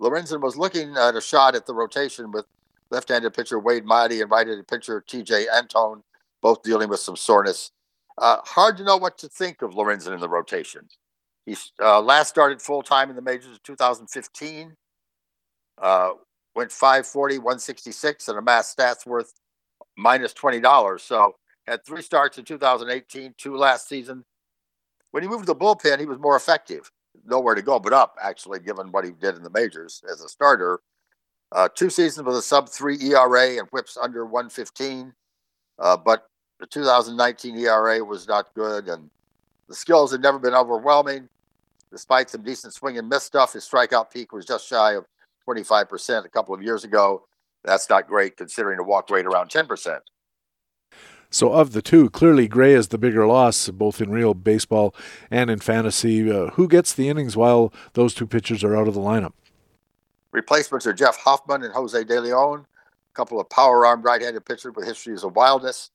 Lorenzen 0.00 0.40
was 0.40 0.56
looking 0.56 0.96
at 0.96 1.16
a 1.16 1.20
shot 1.20 1.54
at 1.54 1.66
the 1.66 1.74
rotation 1.74 2.30
with 2.32 2.46
left 2.90 3.08
handed 3.08 3.34
pitcher 3.34 3.58
Wade 3.58 3.84
Miley 3.84 4.20
and 4.20 4.30
right 4.30 4.46
handed 4.46 4.66
pitcher 4.68 5.04
Tejay 5.06 5.46
Antone, 5.54 6.02
both 6.40 6.62
dealing 6.62 6.88
with 6.88 7.00
some 7.00 7.16
soreness. 7.16 7.72
Uh, 8.18 8.38
hard 8.44 8.76
to 8.76 8.84
know 8.84 8.96
what 8.96 9.18
to 9.18 9.28
think 9.28 9.62
of 9.62 9.72
Lorenzen 9.72 10.14
in 10.14 10.20
the 10.20 10.28
rotation. 10.28 10.88
He 11.46 11.56
uh, 11.80 12.00
last 12.00 12.28
started 12.28 12.62
full 12.62 12.82
time 12.82 13.10
in 13.10 13.16
the 13.16 13.22
majors 13.22 13.46
in 13.46 13.58
2015. 13.64 14.76
Uh, 15.80 16.10
went 16.54 16.70
540, 16.70 17.38
166, 17.38 18.28
and 18.28 18.38
amassed 18.38 18.78
stats 18.78 19.04
worth 19.04 19.34
minus 19.96 20.32
$20. 20.32 21.00
So 21.00 21.34
had 21.66 21.84
three 21.84 22.02
starts 22.02 22.38
in 22.38 22.44
2018, 22.44 23.34
two 23.36 23.56
last 23.56 23.88
season. 23.88 24.24
When 25.10 25.22
he 25.22 25.28
moved 25.28 25.46
to 25.46 25.52
the 25.52 25.56
bullpen, 25.56 25.98
he 25.98 26.06
was 26.06 26.18
more 26.18 26.36
effective. 26.36 26.90
Nowhere 27.26 27.54
to 27.54 27.62
go 27.62 27.78
but 27.78 27.92
up, 27.92 28.16
actually, 28.22 28.60
given 28.60 28.92
what 28.92 29.04
he 29.04 29.10
did 29.12 29.36
in 29.36 29.42
the 29.42 29.50
majors 29.50 30.02
as 30.10 30.20
a 30.20 30.28
starter. 30.28 30.80
Uh, 31.52 31.68
two 31.74 31.88
seasons 31.88 32.26
with 32.26 32.36
a 32.36 32.42
sub 32.42 32.68
three 32.68 32.98
ERA 33.00 33.58
and 33.58 33.68
whips 33.68 33.96
under 33.96 34.24
115. 34.26 35.12
Uh, 35.78 35.96
but 35.96 36.28
the 36.60 36.66
2019 36.66 37.58
ERA 37.58 38.04
was 38.04 38.28
not 38.28 38.52
good, 38.54 38.88
and 38.88 39.10
the 39.68 39.74
skills 39.74 40.12
had 40.12 40.20
never 40.20 40.38
been 40.38 40.54
overwhelming. 40.54 41.28
Despite 41.90 42.30
some 42.30 42.42
decent 42.42 42.74
swing 42.74 42.98
and 42.98 43.08
miss 43.08 43.22
stuff, 43.22 43.52
his 43.52 43.68
strikeout 43.68 44.10
peak 44.10 44.32
was 44.32 44.44
just 44.44 44.66
shy 44.66 44.94
of 44.94 45.06
25% 45.46 46.24
a 46.24 46.28
couple 46.28 46.54
of 46.54 46.62
years 46.62 46.84
ago. 46.84 47.26
That's 47.62 47.88
not 47.88 48.08
great 48.08 48.36
considering 48.36 48.78
the 48.78 48.84
walk 48.84 49.10
rate 49.10 49.26
around 49.26 49.50
10%. 49.50 50.00
So, 51.34 51.52
of 51.52 51.72
the 51.72 51.82
two, 51.82 52.10
clearly 52.10 52.46
Gray 52.46 52.74
is 52.74 52.88
the 52.88 52.96
bigger 52.96 53.26
loss, 53.26 53.68
both 53.68 54.00
in 54.00 54.12
real 54.12 54.34
baseball 54.34 54.94
and 55.32 55.50
in 55.50 55.58
fantasy. 55.58 56.30
Uh, 56.30 56.50
who 56.50 56.68
gets 56.68 56.94
the 56.94 57.08
innings 57.08 57.36
while 57.36 57.72
those 57.94 58.14
two 58.14 58.24
pitchers 58.24 58.62
are 58.62 58.76
out 58.76 58.86
of 58.86 58.94
the 58.94 59.00
lineup? 59.00 59.32
Replacements 60.30 60.86
are 60.86 60.92
Jeff 60.92 61.16
Hoffman 61.16 61.64
and 61.64 61.74
Jose 61.74 62.04
De 62.04 62.20
Leon, 62.20 62.60
a 62.60 63.16
couple 63.16 63.40
of 63.40 63.50
power 63.50 63.84
armed 63.84 64.04
right 64.04 64.22
handed 64.22 64.46
pitchers 64.46 64.76
with 64.76 64.86
histories 64.86 65.24
of 65.24 65.34
wildness. 65.34 65.90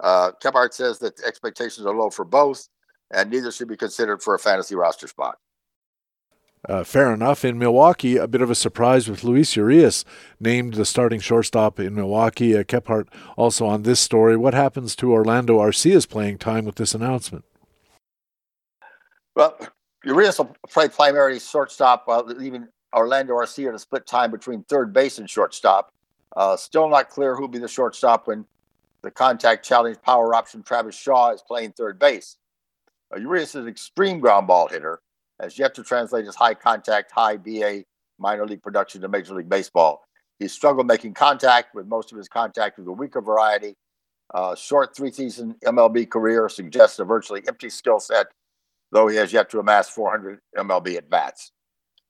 Uh, 0.00 0.32
says 0.72 0.98
that 0.98 1.14
expectations 1.24 1.86
are 1.86 1.94
low 1.94 2.10
for 2.10 2.24
both, 2.24 2.68
and 3.12 3.30
neither 3.30 3.52
should 3.52 3.68
be 3.68 3.76
considered 3.76 4.20
for 4.20 4.34
a 4.34 4.38
fantasy 4.40 4.74
roster 4.74 5.06
spot. 5.06 5.38
Uh, 6.68 6.84
fair 6.84 7.12
enough. 7.12 7.44
In 7.44 7.58
Milwaukee, 7.58 8.16
a 8.16 8.28
bit 8.28 8.40
of 8.40 8.50
a 8.50 8.54
surprise 8.54 9.08
with 9.08 9.24
Luis 9.24 9.56
Urias 9.56 10.04
named 10.38 10.74
the 10.74 10.84
starting 10.84 11.18
shortstop 11.18 11.80
in 11.80 11.94
Milwaukee. 11.94 12.56
Uh, 12.56 12.62
Kephart 12.62 13.08
also 13.36 13.66
on 13.66 13.82
this 13.82 13.98
story. 13.98 14.36
What 14.36 14.54
happens 14.54 14.94
to 14.96 15.12
Orlando 15.12 15.58
Arcia's 15.58 16.06
playing 16.06 16.38
time 16.38 16.64
with 16.64 16.76
this 16.76 16.94
announcement? 16.94 17.44
Well, 19.34 19.58
Urias 20.04 20.38
will 20.38 20.54
play 20.68 20.88
primarily 20.88 21.40
shortstop, 21.40 22.02
while 22.06 22.24
leaving 22.24 22.68
Orlando 22.94 23.34
Arcia 23.34 23.72
to 23.72 23.78
split 23.78 24.06
time 24.06 24.30
between 24.30 24.62
third 24.64 24.92
base 24.92 25.18
and 25.18 25.28
shortstop. 25.28 25.92
Uh, 26.36 26.56
still 26.56 26.88
not 26.88 27.08
clear 27.08 27.34
who'll 27.34 27.48
be 27.48 27.58
the 27.58 27.68
shortstop 27.68 28.26
when 28.26 28.44
the 29.02 29.10
contact 29.10 29.64
challenge 29.64 30.00
power 30.02 30.34
option 30.34 30.62
Travis 30.62 30.96
Shaw 30.96 31.32
is 31.32 31.42
playing 31.42 31.72
third 31.72 31.98
base. 31.98 32.36
Uh, 33.12 33.18
Urias 33.18 33.50
is 33.50 33.56
an 33.56 33.68
extreme 33.68 34.20
ground 34.20 34.46
ball 34.46 34.68
hitter, 34.68 35.00
has 35.42 35.58
yet 35.58 35.74
to 35.74 35.82
translate 35.82 36.24
his 36.24 36.36
high 36.36 36.54
contact, 36.54 37.10
high 37.10 37.36
BA 37.36 37.84
minor 38.18 38.46
league 38.46 38.62
production 38.62 39.02
to 39.02 39.08
Major 39.08 39.34
League 39.34 39.48
Baseball. 39.48 40.02
He 40.38 40.48
struggled 40.48 40.86
making 40.86 41.14
contact 41.14 41.74
with 41.74 41.86
most 41.86 42.12
of 42.12 42.18
his 42.18 42.28
contact 42.28 42.78
with 42.78 42.86
a 42.86 42.92
weaker 42.92 43.20
variety. 43.20 43.74
Uh, 44.32 44.54
short 44.54 44.96
three 44.96 45.10
season 45.10 45.56
MLB 45.64 46.08
career 46.08 46.48
suggests 46.48 46.98
a 46.98 47.04
virtually 47.04 47.42
empty 47.46 47.68
skill 47.68 48.00
set, 48.00 48.28
though 48.92 49.08
he 49.08 49.16
has 49.16 49.32
yet 49.32 49.50
to 49.50 49.58
amass 49.58 49.88
400 49.90 50.38
MLB 50.56 50.96
at 50.96 51.10
bats. 51.10 51.52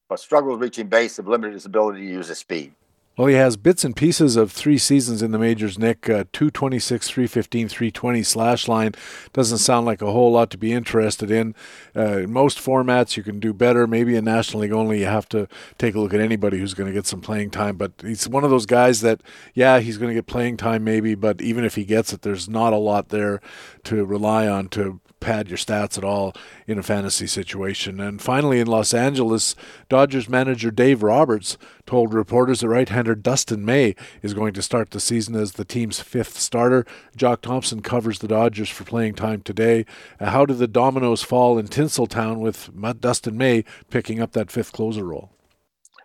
But 0.09 0.21
struggles 0.21 0.61
reaching 0.61 0.89
base 0.89 1.17
have 1.17 1.27
limited 1.27 1.55
his 1.55 1.67
ability 1.67 2.01
to 2.01 2.07
use 2.07 2.29
his 2.29 2.39
speed. 2.39 2.75
Well, 3.15 3.27
he 3.27 3.35
has 3.35 3.59
bits 3.59 3.85
and 3.85 3.95
pieces 3.95 4.37
of 4.37 4.51
three 4.51 4.79
seasons 4.79 5.21
in 5.21 5.33
the 5.33 5.39
majors, 5.39 5.79
Nick. 5.79 6.09
Uh, 6.09 6.25
226, 6.33 7.09
315, 7.09 7.69
320 7.69 8.23
slash 8.23 8.69
line. 8.69 8.95
Doesn't 9.35 9.59
sound 9.59 9.85
like 9.85 10.01
a 10.01 10.11
whole 10.11 10.33
lot 10.33 10.49
to 10.51 10.57
be 10.57 10.73
interested 10.73 11.31
in. 11.31 11.55
Uh, 11.95 12.21
in 12.21 12.33
most 12.33 12.57
formats, 12.57 13.19
you 13.19 13.23
can 13.23 13.39
do 13.39 13.53
better. 13.53 13.87
Maybe 13.87 14.17
in 14.17 14.25
National 14.25 14.63
League 14.63 14.73
only, 14.73 15.01
you 15.01 15.05
have 15.05 15.29
to 15.29 15.47
take 15.77 15.95
a 15.95 16.01
look 16.01 16.15
at 16.15 16.21
anybody 16.21 16.59
who's 16.59 16.73
going 16.73 16.87
to 16.87 16.95
get 16.95 17.07
some 17.07 17.21
playing 17.21 17.51
time. 17.51 17.77
But 17.77 17.93
he's 18.01 18.27
one 18.27 18.45
of 18.45 18.51
those 18.51 18.65
guys 18.65 19.03
that, 19.03 19.21
yeah, 19.53 19.81
he's 19.81 19.99
going 19.99 20.09
to 20.09 20.15
get 20.15 20.27
playing 20.27 20.57
time 20.57 20.83
maybe, 20.83 21.15
but 21.15 21.43
even 21.43 21.67
if 21.67 21.75
he 21.75 21.85
gets 21.85 22.15
it, 22.15 22.23
there's 22.23 22.49
not 22.49 22.73
a 22.73 22.79
lot 22.79 23.11
there 23.11 23.43
to 23.85 24.07
rely 24.07 24.49
on 24.49 24.69
to 24.69 25.02
pad 25.23 25.49
your 25.49 25.57
stats 25.57 25.97
at 25.97 26.05
all 26.05 26.35
in 26.67 26.79
a 26.79 26.83
fantasy 26.83 27.27
situation. 27.27 28.01
And 28.01 28.21
finally, 28.21 28.61
in 28.61 28.67
Los 28.67 28.93
Angeles, 28.93 29.57
Dodgers 29.89 30.29
manager 30.29 30.71
Dave 30.71 31.03
Roberts 31.03 31.57
told 31.87 32.13
reporters 32.13 32.61
that 32.61 32.69
right-hander 32.69 33.15
Dustin 33.15 33.65
May 33.65 33.95
is 34.21 34.35
going 34.35 34.53
to 34.55 34.63
start 34.63 34.91
the 34.91 35.01
season 35.01 35.35
as 35.35 35.53
the 35.53 35.65
team's 35.65 36.01
fifth 36.01 36.39
starter. 36.39 36.85
Jock 37.17 37.41
Thompson 37.41 37.81
covers 37.81 38.19
the 38.19 38.29
Dodgers 38.29 38.69
for 38.69 38.85
playing 38.85 39.15
time 39.15 39.41
today. 39.41 39.87
Uh, 40.21 40.31
how 40.31 40.45
did 40.45 40.59
the 40.59 40.69
dominoes 40.69 41.23
fall 41.23 41.59
in 41.59 41.69
Tinseltown 41.69 42.39
with 42.41 42.71
Dustin 43.01 43.39
May 43.39 43.65
picking 43.91 44.21
up 44.21 44.33
that 44.33 44.51
fifth 44.51 44.73
closer 44.73 45.05
role? 45.05 45.31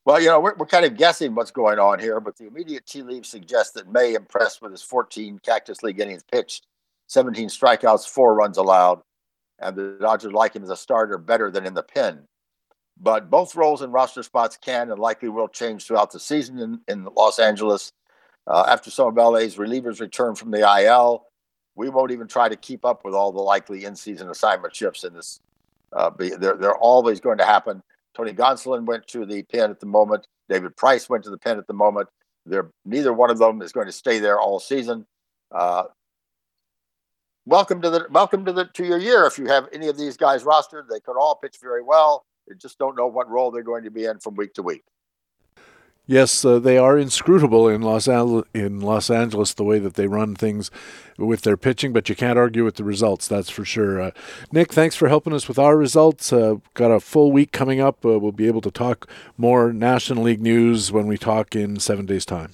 Well, 0.08 0.22
you 0.22 0.28
know, 0.30 0.40
we're, 0.40 0.56
we're 0.56 0.68
kind 0.68 0.86
of 0.86 0.96
guessing 0.96 1.36
what's 1.36 1.52
going 1.52 1.80
on 1.80 2.00
here, 2.00 2.22
but 2.22 2.38
the 2.38 2.48
immediate 2.48 2.86
tea 2.86 3.02
leaves 3.02 3.28
suggest 3.28 3.74
that 3.74 3.92
May 3.92 4.14
impressed 4.14 4.62
with 4.62 4.72
his 4.72 4.82
14 4.82 5.38
Cactus 5.40 5.84
League 5.84 6.00
innings 6.00 6.24
pitched, 6.24 6.66
17 7.08 7.50
strikeouts, 7.50 8.08
four 8.08 8.36
runs 8.36 8.58
allowed, 8.58 9.02
and 9.60 9.76
the 9.76 9.98
Dodgers 10.00 10.34
like 10.34 10.56
him 10.56 10.64
as 10.64 10.70
a 10.70 10.78
starter 10.78 11.18
better 11.18 11.50
than 11.50 11.66
in 11.66 11.74
the 11.74 11.84
pen. 11.84 12.24
But 13.00 13.30
both 13.30 13.56
roles 13.56 13.82
and 13.82 13.94
roster 13.94 14.24
spots 14.24 14.58
can 14.58 14.92
and 14.92 15.00
likely 15.00 15.30
will 15.30 15.48
change 15.48 15.86
throughout 15.86 16.12
the 16.12 16.20
season 16.20 16.60
in, 16.60 16.82
in 16.88 17.08
Los 17.16 17.40
Angeles. 17.40 17.94
Uh, 18.46 18.66
after 18.68 18.90
some 18.90 19.08
of 19.08 19.16
LA's 19.16 19.58
relievers 19.58 20.00
return 20.00 20.36
from 20.36 20.52
the 20.52 20.62
IL, 20.82 21.26
we 21.76 21.90
won't 21.90 22.12
even 22.12 22.28
try 22.28 22.50
to 22.50 22.56
keep 22.56 22.86
up 22.86 23.06
with 23.06 23.14
all 23.14 23.32
the 23.32 23.42
likely 23.42 23.86
in-season 23.86 24.30
assignment 24.30 24.76
shifts 24.76 25.04
in 25.04 25.14
this. 25.14 25.40
Uh, 25.94 26.10
they're, 26.18 26.56
they're 26.56 26.78
always 26.78 27.20
going 27.20 27.38
to 27.38 27.46
happen. 27.46 27.84
Tony 28.16 28.34
Gonsolin 28.34 28.86
went 28.86 29.06
to 29.08 29.26
the 29.26 29.44
pen 29.44 29.70
at 29.70 29.80
the 29.80 29.86
moment. 29.86 30.28
David 30.50 30.76
Price 30.76 31.08
went 31.08 31.24
to 31.26 31.30
the 31.30 31.38
pen 31.38 31.60
at 31.60 31.68
the 31.68 31.74
moment. 31.74 32.10
They're, 32.46 32.72
neither 32.84 33.14
one 33.14 33.30
of 33.30 33.38
them 33.38 33.62
is 33.62 33.72
going 33.72 33.86
to 33.86 33.92
stay 33.92 34.20
there 34.20 34.40
all 34.40 34.60
season. 34.60 35.06
Uh, 35.52 35.84
welcome 37.48 37.82
to 37.82 37.90
the 37.90 38.06
welcome 38.12 38.46
to 38.46 38.52
the 38.52 38.66
to 38.66 38.86
your 38.86 39.00
year. 39.00 39.26
If 39.26 39.40
you 39.40 39.48
have 39.48 39.68
any 39.74 39.88
of 39.88 39.98
these 39.98 40.18
guys 40.18 40.44
rostered, 40.44 40.88
they 40.90 41.00
could 41.00 41.18
all 41.18 41.36
pitch 41.36 41.58
very 41.62 41.82
well. 41.82 42.26
They 42.48 42.56
just 42.56 42.78
don't 42.78 42.96
know 42.96 43.08
what 43.08 43.30
role 43.30 43.50
they're 43.50 43.64
going 43.64 43.84
to 43.86 43.92
be 43.92 44.06
in 44.06 44.20
from 44.20 44.36
week 44.36 44.54
to 44.56 44.62
week. 44.62 44.84
Yes, 46.10 46.46
uh, 46.46 46.60
they 46.60 46.78
are 46.78 46.98
inscrutable 46.98 47.68
in 47.68 47.82
Los 47.82 48.08
Al- 48.08 48.46
in 48.54 48.80
Los 48.80 49.10
Angeles 49.10 49.54
the 49.54 49.66
way 49.66 49.78
that 49.80 49.96
they 49.96 50.08
run 50.08 50.36
things 50.36 50.72
with 51.18 51.42
their 51.42 51.58
pitching, 51.58 51.92
but 51.92 52.08
you 52.08 52.16
can't 52.16 52.40
argue 52.40 52.64
with 52.64 52.76
the 52.76 52.86
results. 52.86 53.28
That's 53.28 53.50
for 53.50 53.66
sure. 53.66 54.02
Uh, 54.02 54.12
Nick, 54.54 54.72
thanks 54.72 54.96
for 54.96 55.10
helping 55.10 55.34
us 55.34 55.50
with 55.50 55.60
our 55.60 55.76
results. 55.76 56.32
Uh, 56.32 56.56
got 56.76 56.92
a 56.92 57.02
full 57.02 57.34
week 57.34 57.52
coming 57.52 57.82
up. 57.82 58.06
Uh, 58.06 58.20
we'll 58.20 58.32
be 58.32 58.48
able 58.48 58.62
to 58.62 58.72
talk 58.72 59.10
more 59.36 59.74
National 59.74 60.24
League 60.24 60.42
news 60.42 60.94
when 60.94 61.08
we 61.08 61.18
talk 61.18 61.58
in 61.58 61.78
seven 61.78 62.06
days' 62.06 62.26
time. 62.26 62.52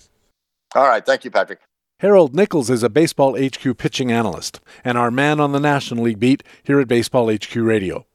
All 0.73 0.87
right, 0.87 1.05
thank 1.05 1.23
you, 1.23 1.29
Patrick. 1.29 1.59
Harold 2.03 2.35
Nichols 2.35 2.69
is 2.69 2.83
a 2.83 2.89
Baseball 2.89 3.41
HQ 3.41 3.77
pitching 3.77 4.11
analyst 4.11 4.59
and 4.83 4.97
our 4.97 5.09
man 5.09 5.39
on 5.39 5.53
the 5.53 5.59
National 5.61 6.03
League 6.03 6.19
beat 6.19 6.43
here 6.61 6.81
at 6.81 6.89
Baseball 6.89 7.33
HQ 7.33 7.55
Radio. 7.55 8.05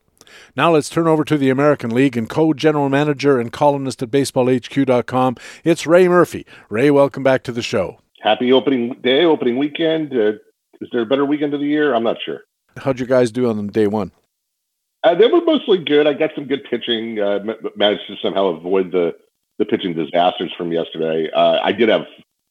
Now 0.54 0.72
let's 0.72 0.90
turn 0.90 1.06
over 1.06 1.24
to 1.24 1.38
the 1.38 1.48
American 1.48 1.88
League 1.88 2.14
and 2.14 2.28
co-general 2.28 2.90
manager 2.90 3.40
and 3.40 3.50
columnist 3.50 4.02
at 4.02 4.10
baseballhq.com. 4.10 5.36
It's 5.64 5.86
Ray 5.86 6.06
Murphy. 6.06 6.44
Ray, 6.68 6.90
welcome 6.90 7.22
back 7.22 7.42
to 7.44 7.52
the 7.52 7.62
show. 7.62 7.98
Happy 8.20 8.52
opening 8.52 8.92
day, 9.02 9.24
opening 9.24 9.56
weekend. 9.56 10.12
Uh, 10.12 10.32
is 10.82 10.90
there 10.92 11.00
a 11.00 11.06
better 11.06 11.24
weekend 11.24 11.54
of 11.54 11.60
the 11.60 11.66
year? 11.66 11.94
I'm 11.94 12.04
not 12.04 12.18
sure. 12.22 12.42
How'd 12.76 13.00
you 13.00 13.06
guys 13.06 13.32
do 13.32 13.48
on 13.48 13.68
day 13.68 13.86
one? 13.86 14.12
Uh, 15.02 15.14
they 15.14 15.28
were 15.28 15.40
mostly 15.40 15.82
good. 15.82 16.06
I 16.06 16.12
got 16.12 16.32
some 16.34 16.44
good 16.44 16.64
pitching. 16.68 17.20
Uh, 17.20 17.38
managed 17.74 18.02
to 18.08 18.16
somehow 18.22 18.48
avoid 18.48 18.92
the 18.92 19.16
the 19.58 19.64
pitching 19.64 19.94
disasters 19.94 20.52
from 20.58 20.72
yesterday. 20.72 21.30
Uh, 21.34 21.58
I 21.64 21.72
did 21.72 21.88
have 21.88 22.02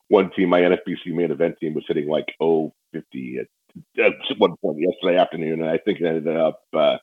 one 0.10 0.32
team. 0.32 0.50
My 0.50 0.62
NFBC 0.62 1.08
main 1.08 1.32
event 1.32 1.56
team 1.60 1.74
was 1.74 1.86
hitting 1.88 2.08
like 2.08 2.28
050 2.40 3.40
at, 3.40 4.04
at 4.04 4.14
one 4.38 4.56
point 4.58 4.80
yesterday 4.80 5.18
afternoon, 5.18 5.62
and 5.62 5.70
I 5.70 5.78
think 5.78 6.00
it 6.00 6.06
ended 6.06 6.28
up 6.36 6.62
uh, 6.74 6.98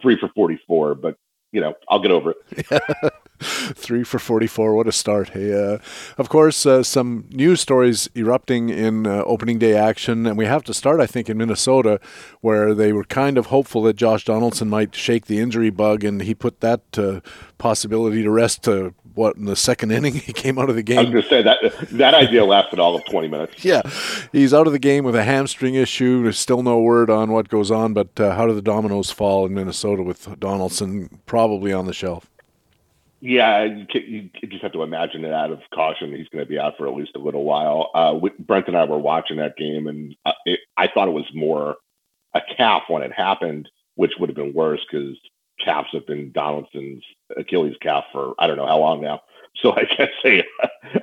three 0.00 0.18
for 0.18 0.28
44, 0.34 0.94
but 0.96 1.16
you 1.52 1.60
know, 1.60 1.74
I'll 1.88 2.00
get 2.00 2.10
over 2.10 2.32
it. 2.32 3.12
Three 3.40 4.02
for 4.02 4.18
44. 4.18 4.74
What 4.74 4.88
a 4.88 4.92
start. 4.92 5.30
Hey, 5.30 5.52
uh, 5.52 5.78
of 6.18 6.28
course, 6.28 6.66
uh, 6.66 6.82
some 6.82 7.26
news 7.30 7.60
stories 7.60 8.08
erupting 8.14 8.68
in 8.68 9.06
uh, 9.06 9.22
opening 9.24 9.58
day 9.58 9.74
action. 9.74 10.26
And 10.26 10.36
we 10.36 10.46
have 10.46 10.64
to 10.64 10.74
start, 10.74 11.00
I 11.00 11.06
think, 11.06 11.30
in 11.30 11.38
Minnesota, 11.38 12.00
where 12.40 12.74
they 12.74 12.92
were 12.92 13.04
kind 13.04 13.38
of 13.38 13.46
hopeful 13.46 13.82
that 13.82 13.96
Josh 13.96 14.24
Donaldson 14.24 14.68
might 14.68 14.94
shake 14.94 15.26
the 15.26 15.38
injury 15.38 15.70
bug. 15.70 16.04
And 16.04 16.22
he 16.22 16.34
put 16.34 16.60
that 16.60 16.98
uh, 16.98 17.20
possibility 17.58 18.22
to 18.22 18.30
rest 18.30 18.68
uh, 18.68 18.90
what 19.16 19.36
in 19.36 19.46
the 19.46 19.56
second 19.56 19.90
inning 19.90 20.14
he 20.14 20.32
came 20.32 20.58
out 20.58 20.68
of 20.68 20.76
the 20.76 20.82
game. 20.82 20.98
I 20.98 21.02
was 21.02 21.10
going 21.10 21.22
to 21.22 21.28
say 21.28 21.42
that 21.42 21.88
that 21.92 22.14
idea 22.14 22.44
lasted 22.44 22.78
all 22.78 22.94
of 22.94 23.04
20 23.06 23.28
minutes. 23.28 23.52
yeah, 23.64 23.82
he's 24.32 24.54
out 24.54 24.66
of 24.66 24.72
the 24.72 24.78
game 24.78 25.04
with 25.04 25.14
a 25.14 25.24
hamstring 25.24 25.74
issue. 25.74 26.22
There's 26.22 26.38
still 26.38 26.62
no 26.62 26.80
word 26.80 27.10
on 27.10 27.32
what 27.32 27.48
goes 27.48 27.70
on, 27.70 27.94
but 27.94 28.18
uh, 28.20 28.34
how 28.34 28.46
do 28.46 28.54
the 28.54 28.62
dominoes 28.62 29.10
fall 29.10 29.46
in 29.46 29.54
Minnesota 29.54 30.02
with 30.02 30.38
Donaldson 30.38 31.20
probably 31.26 31.72
on 31.72 31.86
the 31.86 31.94
shelf? 31.94 32.30
Yeah, 33.20 33.64
you, 33.64 33.86
you, 33.94 34.30
just 34.48 34.62
have 34.62 34.72
to 34.72 34.82
imagine 34.82 35.24
it 35.24 35.32
out 35.32 35.50
of 35.50 35.60
caution. 35.74 36.14
He's 36.14 36.28
going 36.28 36.44
to 36.44 36.48
be 36.48 36.58
out 36.58 36.74
for 36.76 36.86
at 36.86 36.94
least 36.94 37.16
a 37.16 37.18
little 37.18 37.44
while. 37.44 37.90
Uh, 37.94 38.14
we, 38.20 38.30
Brent 38.38 38.68
and 38.68 38.76
I 38.76 38.84
were 38.84 38.98
watching 38.98 39.38
that 39.38 39.56
game, 39.56 39.86
and 39.86 40.14
uh, 40.26 40.32
it, 40.44 40.60
I 40.76 40.88
thought 40.88 41.08
it 41.08 41.12
was 41.12 41.28
more 41.34 41.76
a 42.34 42.40
calf 42.56 42.82
when 42.88 43.02
it 43.02 43.12
happened, 43.12 43.70
which 43.94 44.12
would 44.20 44.28
have 44.28 44.36
been 44.36 44.52
worse 44.52 44.84
because 44.88 45.18
calves 45.62 45.88
have 45.92 46.06
been 46.06 46.32
Donaldson's 46.32 47.02
Achilles 47.36 47.76
calf 47.80 48.04
for 48.12 48.34
I 48.38 48.46
don't 48.46 48.56
know 48.56 48.66
how 48.66 48.78
long 48.78 49.00
now. 49.00 49.22
So 49.62 49.72
I 49.72 49.84
guess 49.84 50.10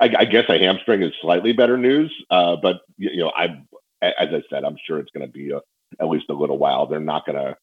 I, 0.00 0.24
guess 0.26 0.44
a 0.48 0.56
hamstring 0.60 1.02
is 1.02 1.10
slightly 1.20 1.52
better 1.52 1.76
news. 1.76 2.14
Uh, 2.30 2.54
but 2.54 2.82
you 2.98 3.16
know, 3.16 3.32
I 3.34 3.60
as 4.00 4.28
I 4.32 4.42
said, 4.48 4.64
I'm 4.64 4.76
sure 4.86 5.00
it's 5.00 5.10
going 5.10 5.26
to 5.26 5.32
be 5.32 5.50
a, 5.50 5.60
at 6.00 6.08
least 6.08 6.26
a 6.30 6.34
little 6.34 6.56
while. 6.56 6.86
They're 6.86 7.00
not 7.00 7.26
going 7.26 7.36
to 7.36 7.56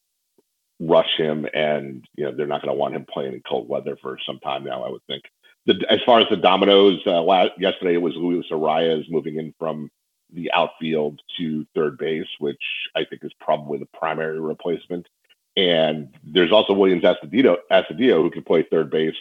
rush 0.80 1.16
him, 1.16 1.46
and 1.54 2.04
you 2.14 2.24
know, 2.24 2.36
they're 2.36 2.46
not 2.46 2.60
going 2.60 2.74
to 2.74 2.78
want 2.78 2.94
him 2.94 3.06
playing 3.10 3.32
in 3.32 3.42
cold 3.48 3.70
weather 3.70 3.96
for 4.02 4.18
some 4.26 4.38
time 4.40 4.64
now. 4.64 4.82
I 4.82 4.90
would 4.90 5.02
think. 5.06 5.22
The, 5.64 5.82
as 5.88 6.00
far 6.04 6.20
as 6.20 6.26
the 6.28 6.36
dominoes, 6.36 7.00
uh, 7.06 7.22
last, 7.22 7.52
yesterday 7.58 7.94
it 7.94 8.02
was 8.02 8.14
Luis 8.16 8.46
Arraez 8.50 9.04
moving 9.08 9.36
in 9.36 9.54
from 9.58 9.90
the 10.32 10.50
outfield 10.52 11.20
to 11.38 11.64
third 11.74 11.98
base, 11.98 12.26
which 12.38 12.62
I 12.96 13.04
think 13.04 13.24
is 13.24 13.32
probably 13.40 13.78
the 13.78 13.88
primary 13.98 14.40
replacement. 14.40 15.06
And 15.56 16.08
there's 16.24 16.52
also 16.52 16.72
Williams 16.72 17.04
Astudillo, 17.04 18.22
who 18.22 18.30
can 18.30 18.42
play 18.42 18.62
third 18.62 18.90
base 18.90 19.14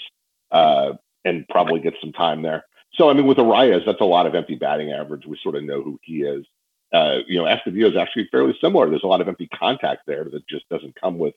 uh, 0.51 0.93
and 1.25 1.47
probably 1.49 1.79
get 1.79 1.93
some 1.99 2.13
time 2.13 2.41
there. 2.41 2.65
So, 2.93 3.09
I 3.09 3.13
mean, 3.13 3.25
with 3.25 3.37
Arraez, 3.37 3.85
that's 3.85 4.01
a 4.01 4.05
lot 4.05 4.25
of 4.25 4.35
empty 4.35 4.55
batting 4.55 4.91
average. 4.91 5.25
We 5.25 5.37
sort 5.41 5.55
of 5.55 5.63
know 5.63 5.81
who 5.81 5.99
he 6.03 6.23
is. 6.23 6.45
Uh, 6.93 7.19
you 7.25 7.37
know, 7.37 7.45
Astudillo 7.45 7.89
is 7.89 7.97
actually 7.97 8.27
fairly 8.31 8.57
similar. 8.59 8.89
There's 8.89 9.03
a 9.03 9.07
lot 9.07 9.21
of 9.21 9.27
empty 9.27 9.47
contact 9.47 10.01
there 10.07 10.25
that 10.25 10.47
just 10.47 10.67
doesn't 10.69 10.99
come 10.99 11.17
with 11.17 11.33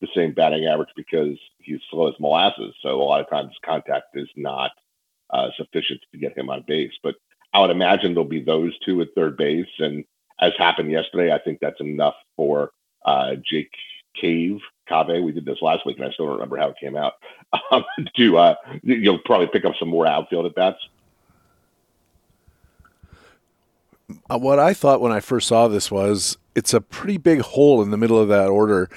the 0.00 0.08
same 0.14 0.32
batting 0.32 0.66
average 0.66 0.90
because 0.96 1.38
he's 1.58 1.80
slow 1.90 2.08
as 2.08 2.14
molasses. 2.20 2.74
So 2.82 3.00
a 3.00 3.04
lot 3.04 3.20
of 3.20 3.30
times 3.30 3.52
contact 3.64 4.08
is 4.14 4.28
not 4.36 4.72
uh, 5.30 5.50
sufficient 5.56 6.00
to 6.12 6.18
get 6.18 6.36
him 6.36 6.50
on 6.50 6.64
base. 6.66 6.92
But 7.02 7.14
I 7.52 7.60
would 7.60 7.70
imagine 7.70 8.14
there'll 8.14 8.28
be 8.28 8.42
those 8.42 8.76
two 8.84 9.00
at 9.00 9.08
third 9.14 9.36
base. 9.36 9.66
And 9.78 10.04
as 10.40 10.52
happened 10.58 10.90
yesterday, 10.90 11.32
I 11.32 11.38
think 11.38 11.60
that's 11.60 11.80
enough 11.80 12.16
for 12.36 12.72
uh, 13.04 13.36
Jake 13.48 13.70
Cave, 14.20 14.60
Cave. 14.88 15.22
We 15.22 15.32
did 15.32 15.44
this 15.44 15.58
last 15.62 15.86
week, 15.86 15.96
and 15.98 16.06
I 16.06 16.10
still 16.12 16.26
don't 16.26 16.34
remember 16.34 16.56
how 16.56 16.68
it 16.68 16.76
came 16.80 16.96
out. 16.96 17.14
Um, 17.70 17.84
to 18.16 18.36
uh, 18.36 18.54
you'll 18.82 19.20
probably 19.20 19.46
pick 19.46 19.64
up 19.64 19.74
some 19.78 19.88
more 19.88 20.06
outfield 20.06 20.46
at 20.46 20.54
bats. 20.54 20.78
Uh, 24.28 24.38
what 24.38 24.58
I 24.58 24.74
thought 24.74 25.00
when 25.00 25.12
I 25.12 25.20
first 25.20 25.48
saw 25.48 25.68
this 25.68 25.90
was 25.90 26.36
it's 26.54 26.74
a 26.74 26.80
pretty 26.80 27.18
big 27.18 27.40
hole 27.40 27.82
in 27.82 27.92
the 27.92 27.96
middle 27.96 28.20
of 28.20 28.28
that 28.28 28.48
order, 28.48 28.90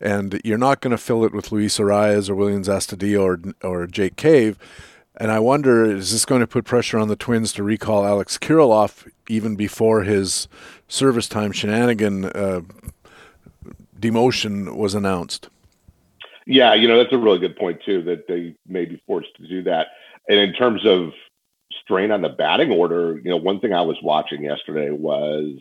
and 0.00 0.40
you're 0.44 0.58
not 0.58 0.80
going 0.80 0.90
to 0.92 0.98
fill 0.98 1.24
it 1.24 1.32
with 1.32 1.50
Luis 1.50 1.78
Arraez 1.78 2.28
or 2.28 2.34
Williams 2.34 2.68
Astudillo 2.68 3.54
or 3.62 3.68
or 3.68 3.86
Jake 3.86 4.16
Cave. 4.16 4.58
And 5.16 5.30
I 5.30 5.38
wonder, 5.38 5.84
is 5.84 6.10
this 6.10 6.24
going 6.24 6.40
to 6.40 6.46
put 6.46 6.64
pressure 6.64 6.98
on 6.98 7.08
the 7.08 7.16
Twins 7.16 7.52
to 7.52 7.62
recall 7.62 8.04
Alex 8.04 8.36
Kirilloff 8.36 9.08
even 9.28 9.54
before 9.54 10.02
his 10.02 10.48
service 10.88 11.28
time 11.28 11.52
shenanigan 11.52 12.24
uh, 12.26 12.62
demotion 14.04 14.76
was 14.76 14.94
announced. 14.94 15.48
Yeah, 16.46 16.74
you 16.74 16.86
know, 16.88 16.98
that's 16.98 17.12
a 17.12 17.18
really 17.18 17.38
good 17.38 17.56
point 17.56 17.80
too, 17.84 18.02
that 18.02 18.28
they 18.28 18.54
may 18.66 18.84
be 18.84 19.02
forced 19.06 19.34
to 19.36 19.48
do 19.48 19.62
that. 19.62 19.88
And 20.28 20.38
in 20.38 20.52
terms 20.52 20.84
of 20.84 21.12
strain 21.82 22.10
on 22.10 22.22
the 22.22 22.28
batting 22.28 22.70
order, 22.70 23.20
you 23.22 23.30
know, 23.30 23.36
one 23.36 23.60
thing 23.60 23.72
I 23.72 23.82
was 23.82 23.96
watching 24.02 24.44
yesterday 24.44 24.90
was 24.90 25.58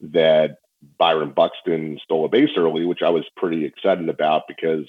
that 0.00 0.58
Byron 0.98 1.32
Buxton 1.32 1.98
stole 2.02 2.24
a 2.24 2.28
base 2.28 2.50
early, 2.56 2.84
which 2.84 3.02
I 3.02 3.10
was 3.10 3.24
pretty 3.36 3.64
excited 3.64 4.08
about 4.08 4.42
because 4.48 4.86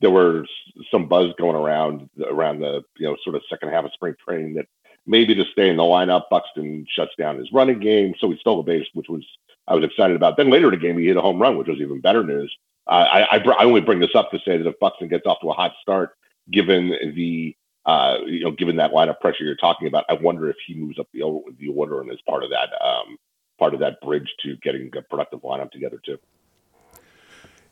there 0.00 0.10
was 0.10 0.46
some 0.90 1.08
buzz 1.08 1.32
going 1.38 1.56
around 1.56 2.08
around 2.26 2.60
the 2.60 2.82
you 2.98 3.06
know 3.06 3.16
sort 3.22 3.36
of 3.36 3.42
second 3.48 3.70
half 3.70 3.84
of 3.84 3.92
spring 3.92 4.14
training 4.26 4.54
that 4.54 4.66
maybe 5.06 5.34
to 5.34 5.44
stay 5.52 5.68
in 5.68 5.76
the 5.76 5.82
lineup, 5.82 6.24
Buxton 6.30 6.86
shuts 6.88 7.12
down 7.18 7.38
his 7.38 7.52
running 7.52 7.80
game, 7.80 8.14
so 8.18 8.30
he 8.30 8.38
stole 8.38 8.60
a 8.60 8.62
base, 8.62 8.86
which 8.94 9.08
was 9.08 9.24
I 9.66 9.74
was 9.74 9.84
excited 9.84 10.16
about. 10.16 10.36
Then 10.36 10.50
later 10.50 10.66
in 10.66 10.78
the 10.78 10.86
game, 10.86 10.98
he 10.98 11.06
hit 11.06 11.16
a 11.16 11.22
home 11.22 11.40
run, 11.40 11.56
which 11.56 11.68
was 11.68 11.78
even 11.78 12.00
better 12.00 12.22
news. 12.22 12.54
Uh, 12.86 13.06
I, 13.10 13.36
I, 13.36 13.38
I, 13.38 13.64
only 13.64 13.80
bring 13.80 13.98
this 13.98 14.14
up 14.14 14.30
to 14.30 14.38
say 14.40 14.58
that 14.58 14.66
if 14.66 14.78
Buxton 14.78 15.08
gets 15.08 15.24
off 15.24 15.40
to 15.40 15.50
a 15.50 15.54
hot 15.54 15.72
start, 15.80 16.16
given 16.50 16.90
the 17.14 17.56
uh, 17.86 18.18
you 18.26 18.44
know 18.44 18.50
given 18.50 18.76
that 18.76 18.92
line 18.92 19.08
of 19.08 19.18
pressure 19.20 19.44
you're 19.44 19.56
talking 19.56 19.88
about, 19.88 20.04
I 20.08 20.14
wonder 20.14 20.50
if 20.50 20.56
he 20.66 20.74
moves 20.74 20.98
up 20.98 21.08
the 21.12 21.20
the 21.58 21.68
order 21.68 22.00
and 22.00 22.10
is 22.10 22.20
part 22.28 22.44
of 22.44 22.50
that 22.50 22.68
um, 22.84 23.16
part 23.58 23.72
of 23.72 23.80
that 23.80 24.00
bridge 24.02 24.28
to 24.42 24.56
getting 24.56 24.90
a 24.96 25.02
productive 25.02 25.40
lineup 25.40 25.70
together 25.70 25.98
too. 26.04 26.18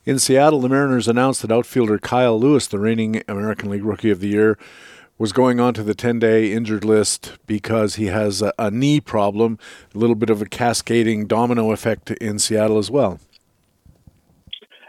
In 0.04 0.18
Seattle, 0.18 0.60
the 0.60 0.68
Mariners 0.68 1.06
announced 1.06 1.42
that 1.42 1.52
outfielder 1.52 1.98
Kyle 1.98 2.38
Lewis, 2.38 2.66
the 2.66 2.78
reigning 2.78 3.22
American 3.28 3.70
League 3.70 3.84
Rookie 3.84 4.10
of 4.10 4.18
the 4.18 4.28
Year, 4.28 4.58
was 5.22 5.32
going 5.32 5.61
on 5.61 5.72
to 5.72 5.85
the 5.85 5.94
10 5.94 6.18
day 6.18 6.52
injured 6.52 6.85
list 6.85 7.38
because 7.46 7.94
he 7.94 8.06
has 8.06 8.42
a, 8.42 8.52
a, 8.58 8.72
knee 8.72 9.00
problem, 9.00 9.56
a 9.94 9.98
little 9.98 10.16
bit 10.16 10.28
of 10.30 10.42
a 10.42 10.46
cascading 10.46 11.28
domino 11.28 11.70
effect 11.70 12.11
in 12.11 12.40
Seattle 12.40 12.76
as 12.76 12.90
well. 12.90 13.20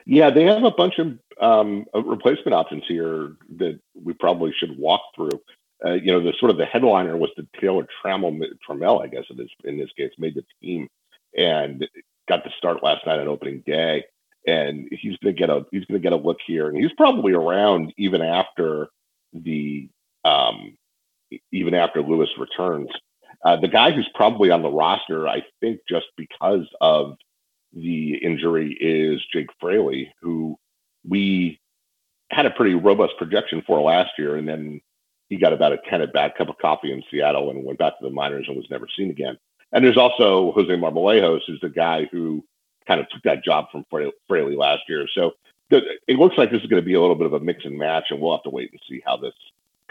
Yeah, 0.08 0.32
they 0.32 0.46
have 0.46 0.64
a 0.64 0.72
bunch 0.72 0.96
of 0.98 1.20
um, 1.40 1.86
replacement 1.94 2.56
options 2.56 2.84
here 2.88 3.34
that 3.58 3.80
we 3.94 4.14
probably 4.14 4.52
should 4.60 4.76
walk 4.76 5.02
through. 5.16 5.40
Uh, 5.86 5.94
you 5.94 6.12
know, 6.12 6.20
the 6.20 6.34
sort 6.40 6.50
of 6.50 6.58
the 6.58 6.66
headliner 6.66 7.16
was 7.16 7.30
the 7.38 7.48
Taylor 7.62 7.86
Trammell, 8.04 8.36
Trammell, 8.68 9.04
I 9.04 9.08
guess 9.10 9.26
it 9.30 9.40
is 9.40 9.52
in 9.66 9.78
this 9.78 9.92
case, 9.96 10.14
made 10.18 10.34
the 10.34 10.44
team 10.64 10.90
and 11.38 11.88
got 12.28 12.44
to 12.44 12.50
start 12.58 12.82
last 12.82 13.06
night 13.06 13.20
on 13.20 13.28
opening 13.28 13.62
day 13.68 14.04
and 14.48 14.88
he's 14.90 15.16
going 15.18 15.36
to 15.36 15.40
get 15.40 15.52
a 15.52 15.64
he's 15.72 15.86
going 15.86 16.02
to 16.02 16.04
get 16.04 16.12
a 16.12 16.18
look 16.18 16.40
here, 16.46 16.68
and 16.68 16.76
he's 16.76 16.92
probably 16.98 17.34
around 17.34 17.94
even 17.98 18.22
after 18.22 18.88
the 19.32 19.90
um, 20.26 20.78
even 21.52 21.74
after 21.74 22.02
Lewis 22.02 22.30
returns. 22.38 22.90
Uh, 23.44 23.58
the 23.58 23.68
guy 23.68 23.92
who's 23.92 24.10
probably 24.16 24.52
on 24.52 24.62
the 24.62 24.70
roster, 24.70 25.28
I 25.28 25.44
think, 25.60 25.82
just 25.90 26.06
because 26.16 26.66
of 26.80 27.16
the 27.74 28.16
injury, 28.16 28.78
is 28.80 29.22
Jake 29.34 29.50
Fraley, 29.60 30.14
who 30.22 30.58
we 31.08 31.60
had 32.32 32.46
a 32.46 32.52
pretty 32.52 32.76
robust 32.76 33.14
projection 33.18 33.62
for 33.68 33.82
last 33.82 34.12
year, 34.18 34.38
and 34.38 34.48
then 34.48 34.80
he 35.30 35.38
got 35.38 35.54
about 35.54 35.74
a 35.74 35.78
ten 35.90 36.02
at 36.02 36.14
bat 36.14 36.38
cup 36.38 36.50
of 36.50 36.58
coffee 36.58 36.92
in 36.92 37.04
Seattle 37.12 37.50
and 37.50 37.64
went 37.64 37.80
back 37.80 37.98
to 38.00 38.04
the 38.04 38.14
minors 38.14 38.46
and 38.48 38.56
was 38.56 38.70
never 38.70 38.88
seen 38.96 39.10
again. 39.10 39.38
And 39.72 39.84
there's 39.84 39.98
also 39.98 40.52
Jose 40.54 40.70
Marmolejos, 40.70 41.42
who's 41.48 41.60
the 41.62 41.70
guy 41.70 42.08
who 42.12 42.44
kind 42.88 43.00
of 43.00 43.10
took 43.10 43.24
that 43.24 43.44
job 43.44 43.66
from 43.72 43.86
Fraley 44.28 44.56
last 44.56 44.84
year. 44.88 45.08
So 45.14 45.34
it 45.72 46.20
looks 46.20 46.38
like 46.38 46.52
this 46.52 46.62
is 46.62 46.68
going 46.68 46.82
to 46.82 46.86
be 46.86 46.94
a 46.94 47.02
little 47.02 47.16
bit 47.16 47.26
of 47.26 47.34
a 47.34 47.40
mix 47.40 47.66
and 47.66 47.78
match, 47.78 48.06
and 48.10 48.22
we'll 48.22 48.36
have 48.36 48.44
to 48.44 48.50
wait 48.50 48.72
and 48.72 48.80
see 48.88 49.02
how 49.06 49.18
this 49.18 49.34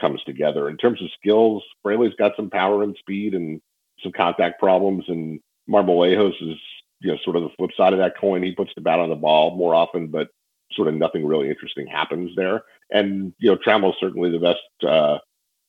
comes 0.01 0.23
together. 0.25 0.69
In 0.69 0.77
terms 0.77 1.01
of 1.03 1.09
skills, 1.19 1.63
Fraley's 1.83 2.15
got 2.19 2.33
some 2.37 2.51
power 2.51 2.83
and 2.83 2.97
speed 2.99 3.35
and 3.35 3.61
some 4.03 4.13
contact 4.13 4.59
problems, 4.59 5.05
and 5.09 5.41
Marmolejos 5.69 6.35
is 6.43 6.59
you 7.01 7.11
know 7.11 7.19
sort 7.25 7.37
of 7.37 7.43
the 7.43 7.51
flip 7.57 7.71
side 7.77 7.93
of 7.93 7.99
that 7.99 8.17
coin. 8.19 8.43
He 8.43 8.53
puts 8.53 8.73
the 8.75 8.81
bat 8.81 8.99
on 8.99 9.11
the 9.11 9.17
ball 9.17 9.57
more 9.57 9.75
often, 9.75 10.09
but 10.09 10.29
sort 10.73 10.89
of 10.89 10.95
nothing 10.95 11.27
really 11.27 11.49
interesting 11.49 11.87
happens 11.87 12.35
there. 12.37 12.63
And 12.91 13.33
you 13.39 13.51
know, 13.51 13.57
Trammell's 13.57 13.97
certainly 14.01 14.31
the 14.31 14.39
best 14.39 14.89
uh, 14.89 15.19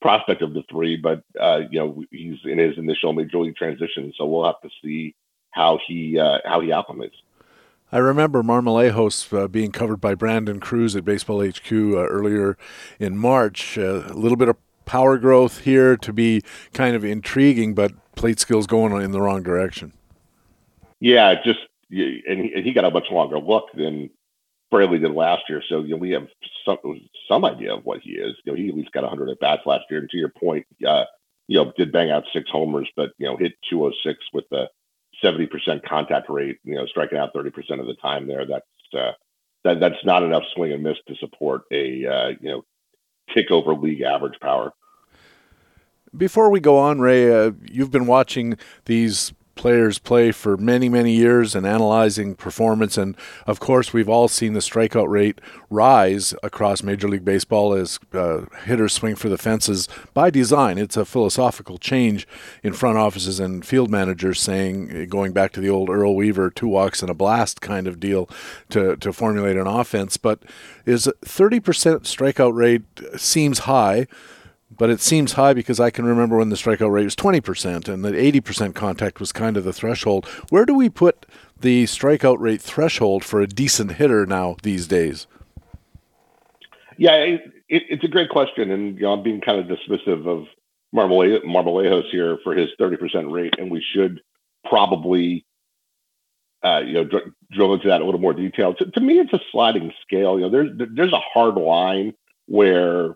prospect 0.02 0.42
of 0.42 0.54
the 0.54 0.64
three, 0.70 0.98
but 0.98 1.24
uh, 1.40 1.62
you 1.70 1.80
know 1.80 2.04
he's 2.12 2.40
in 2.46 2.58
his 2.58 2.78
initial 2.78 3.14
major 3.14 3.40
league 3.40 3.56
transition, 3.56 4.14
so 4.18 4.26
we'll 4.26 4.46
have 4.46 4.62
to 4.62 4.70
see 4.84 5.16
how 5.52 5.80
he 5.88 6.20
uh, 6.20 6.40
how 6.46 6.60
he 6.60 6.70
acclimates. 6.70 7.12
I 7.94 8.00
remember 8.00 8.42
Marmolejos 8.42 9.32
uh, 9.38 9.48
being 9.48 9.72
covered 9.72 10.02
by 10.02 10.16
Brandon 10.16 10.60
Cruz 10.60 10.96
at 10.96 11.06
Baseball 11.06 11.48
HQ 11.48 11.72
uh, 11.72 12.08
earlier 12.08 12.58
in 13.00 13.16
March. 13.16 13.78
Uh, 13.78 14.06
a 14.08 14.16
little 14.16 14.36
bit 14.36 14.50
of 14.50 14.58
power 14.86 15.20
growth 15.20 15.60
here 15.60 15.96
to 15.98 16.12
be 16.12 16.42
kind 16.74 16.96
of 16.96 17.06
intriguing, 17.06 17.76
but 17.76 17.92
plate 18.16 18.40
skills 18.40 18.66
going 18.66 19.00
in 19.00 19.12
the 19.12 19.22
wrong 19.22 19.44
direction. 19.44 19.94
Yeah, 21.02 21.36
just 21.46 21.60
and 21.92 22.42
he, 22.42 22.52
and 22.56 22.66
he 22.66 22.74
got 22.74 22.84
a 22.84 22.90
much 22.90 23.12
longer 23.12 23.38
look 23.38 23.66
than 23.76 24.10
Fraley 24.72 24.98
did 24.98 25.12
last 25.12 25.44
year. 25.48 25.62
So 25.70 25.82
you 25.82 25.90
know, 25.90 25.98
we 25.98 26.10
have 26.14 26.28
some 26.66 26.78
some 27.28 27.46
idea 27.46 27.76
of 27.76 27.86
what 27.86 28.00
he 28.02 28.14
is. 28.14 28.34
You 28.44 28.54
know, 28.54 28.58
he 28.58 28.70
at 28.70 28.76
least 28.76 28.92
got 28.92 29.04
100 29.04 29.30
at 29.30 29.40
bats 29.40 29.62
last 29.68 29.84
year. 29.92 30.00
And 30.00 30.10
to 30.10 30.18
your 30.18 30.30
point, 30.30 30.66
uh, 30.88 31.04
you 31.48 31.64
know, 31.64 31.72
did 31.78 31.92
bang 31.92 32.10
out 32.10 32.24
six 32.34 32.50
homers, 32.50 32.90
but 32.96 33.12
you 33.20 33.28
know, 33.28 33.38
hit 33.38 33.54
206 33.70 34.18
with 34.34 34.46
the 34.50 34.68
70% 35.24 35.84
contact 35.88 36.30
rate, 36.30 36.58
you 36.64 36.76
know, 36.76 36.86
striking 36.86 37.18
out 37.18 37.34
30% 37.34 37.80
of 37.80 37.88
the 37.88 37.96
time 38.02 38.28
there. 38.28 38.46
That's 38.46 38.66
uh, 38.94 39.12
that 39.64 39.80
that's 39.80 40.04
not 40.04 40.24
enough 40.24 40.44
swing 40.54 40.74
and 40.74 40.84
miss 40.84 40.98
to 41.08 41.16
support 41.16 41.64
a 41.72 42.06
uh, 42.06 42.28
you 42.40 42.50
know 42.50 42.66
kick 43.34 43.50
over 43.52 43.74
league 43.74 44.02
average 44.02 44.40
power. 44.42 44.74
Before 46.16 46.52
we 46.52 46.60
go 46.60 46.78
on, 46.78 47.00
Ray, 47.00 47.34
uh, 47.34 47.52
you've 47.72 47.90
been 47.90 48.06
watching 48.06 48.58
these 48.86 49.34
players 49.56 50.00
play 50.00 50.32
for 50.32 50.58
many, 50.58 50.90
many 50.90 51.14
years 51.14 51.56
and 51.56 51.66
analyzing 51.66 52.36
performance. 52.36 52.98
And 52.98 53.16
of 53.46 53.60
course, 53.60 53.94
we've 53.94 54.10
all 54.10 54.28
seen 54.28 54.54
the 54.54 54.60
strikeout 54.60 55.10
rate 55.10 55.40
rise 55.70 56.34
across 56.42 56.84
Major 56.84 57.08
League 57.08 57.26
Baseball 57.26 57.74
as 57.74 58.00
uh, 58.14 58.46
hitters 58.66 58.94
swing 58.94 59.16
for 59.16 59.30
the 59.30 59.38
fences 59.38 59.88
by 60.14 60.30
design. 60.30 60.78
It's 60.78 60.98
a 60.98 61.06
philosophical 61.06 61.78
change 61.78 62.28
in 62.64 62.74
front 62.74 62.98
offices 62.98 63.40
and 63.40 63.66
field 63.66 63.90
managers 63.90 64.42
saying, 64.42 65.08
going 65.10 65.34
back 65.34 65.52
to 65.54 65.62
the 65.62 65.70
old 65.70 65.90
Earl 65.90 66.16
Weaver 66.16 66.50
two 66.50 66.68
walks 66.68 67.02
and 67.02 67.10
a 67.10 67.16
blast 67.16 67.62
kind 67.62 67.88
of 67.88 68.00
deal 68.00 68.30
to, 68.70 68.96
to 68.98 69.14
formulate 69.14 69.58
an 69.58 69.68
offense. 69.68 70.18
But 70.18 70.40
is 70.86 71.08
30% 71.26 71.62
strikeout 71.62 72.54
rate 72.54 72.84
seems 73.18 73.60
high 73.60 74.08
but 74.78 74.90
it 74.90 75.02
seems 75.02 75.34
high 75.34 75.54
because 75.54 75.80
I 75.80 75.90
can 75.90 76.06
remember 76.06 76.38
when 76.38 76.50
the 76.50 76.56
strikeout 76.56 76.92
rate 76.92 77.06
was 77.06 77.16
20% 77.16 77.88
and 77.88 78.06
that 78.06 78.14
80% 78.14 78.76
contact 78.76 79.20
was 79.20 79.32
kind 79.32 79.58
of 79.58 79.64
the 79.64 79.74
threshold. 79.74 80.26
Where 80.50 80.66
do 80.66 80.74
we 80.74 80.90
put 80.90 81.26
the 81.60 81.86
strikeout 81.86 82.40
rate 82.40 82.62
threshold 82.62 83.24
for 83.24 83.42
a 83.42 83.48
decent 83.48 83.94
hitter 83.94 84.26
now 84.26 84.58
these 84.64 84.88
days? 84.88 85.28
Yeah, 86.98 87.16
it, 87.16 87.42
it, 87.70 87.84
it's 87.90 88.04
a 88.04 88.08
great 88.08 88.30
question, 88.30 88.72
and 88.72 88.96
you 88.96 89.04
know, 89.04 89.14
I'm 89.14 89.24
being 89.24 89.42
kind 89.42 89.60
of 89.60 89.66
dismissive 89.66 90.28
of 90.28 90.46
Marmole- 90.94 91.44
Marmolejos 91.44 92.10
here 92.12 92.38
for 92.44 92.54
his 92.54 92.70
30% 92.80 93.32
rate, 93.32 93.56
and 93.58 93.72
we 93.72 93.84
should 93.94 94.22
probably 94.66 95.46
uh, 96.64 96.80
you 96.86 96.94
know 96.94 97.04
dr- 97.04 97.32
drill 97.52 97.74
into 97.74 97.88
that 97.88 98.02
a 98.02 98.06
little 98.06 98.22
more 98.22 98.34
detail. 98.34 98.74
To, 98.76 98.86
to 98.86 99.02
me, 99.02 99.20
it's 99.20 99.34
a 99.34 99.40
sliding 99.52 99.92
scale. 100.02 100.40
You 100.40 100.46
know, 100.46 100.50
there's 100.50 100.70
there's 100.96 101.14
a 101.14 101.20
hard 101.20 101.56
line 101.56 102.14
where 102.46 103.16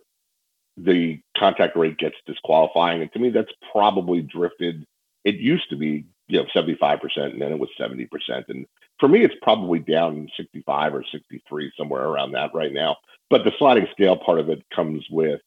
the 0.78 1.20
contact 1.36 1.76
rate 1.76 1.98
gets 1.98 2.16
disqualifying. 2.26 3.02
And 3.02 3.12
to 3.14 3.20
me, 3.20 3.30
that's 3.30 3.52
probably 3.72 4.22
drifted. 4.22 4.86
It 5.24 5.36
used 5.36 5.70
to 5.72 5.76
be, 5.76 6.06
you 6.28 6.40
know, 6.40 6.46
75%, 6.56 7.00
and 7.18 7.42
then 7.42 7.52
it 7.52 7.60
was 7.60 7.70
70%. 7.80 8.08
And 8.50 8.66
for 9.00 9.10
me, 9.10 9.24
it's 9.24 9.36
probably 9.42 9.80
down 9.80 10.30
65 10.38 10.94
or 10.94 11.04
63, 11.12 11.72
somewhere 11.78 12.06
around 12.06 12.34
that 12.34 12.54
right 12.54 12.72
now. 12.72 12.98
But 13.30 13.44
the 13.44 13.52
sliding 13.58 13.88
scale 13.92 14.16
part 14.16 14.40
of 14.40 14.50
it 14.50 14.64
comes 14.74 15.06
with, 15.10 15.42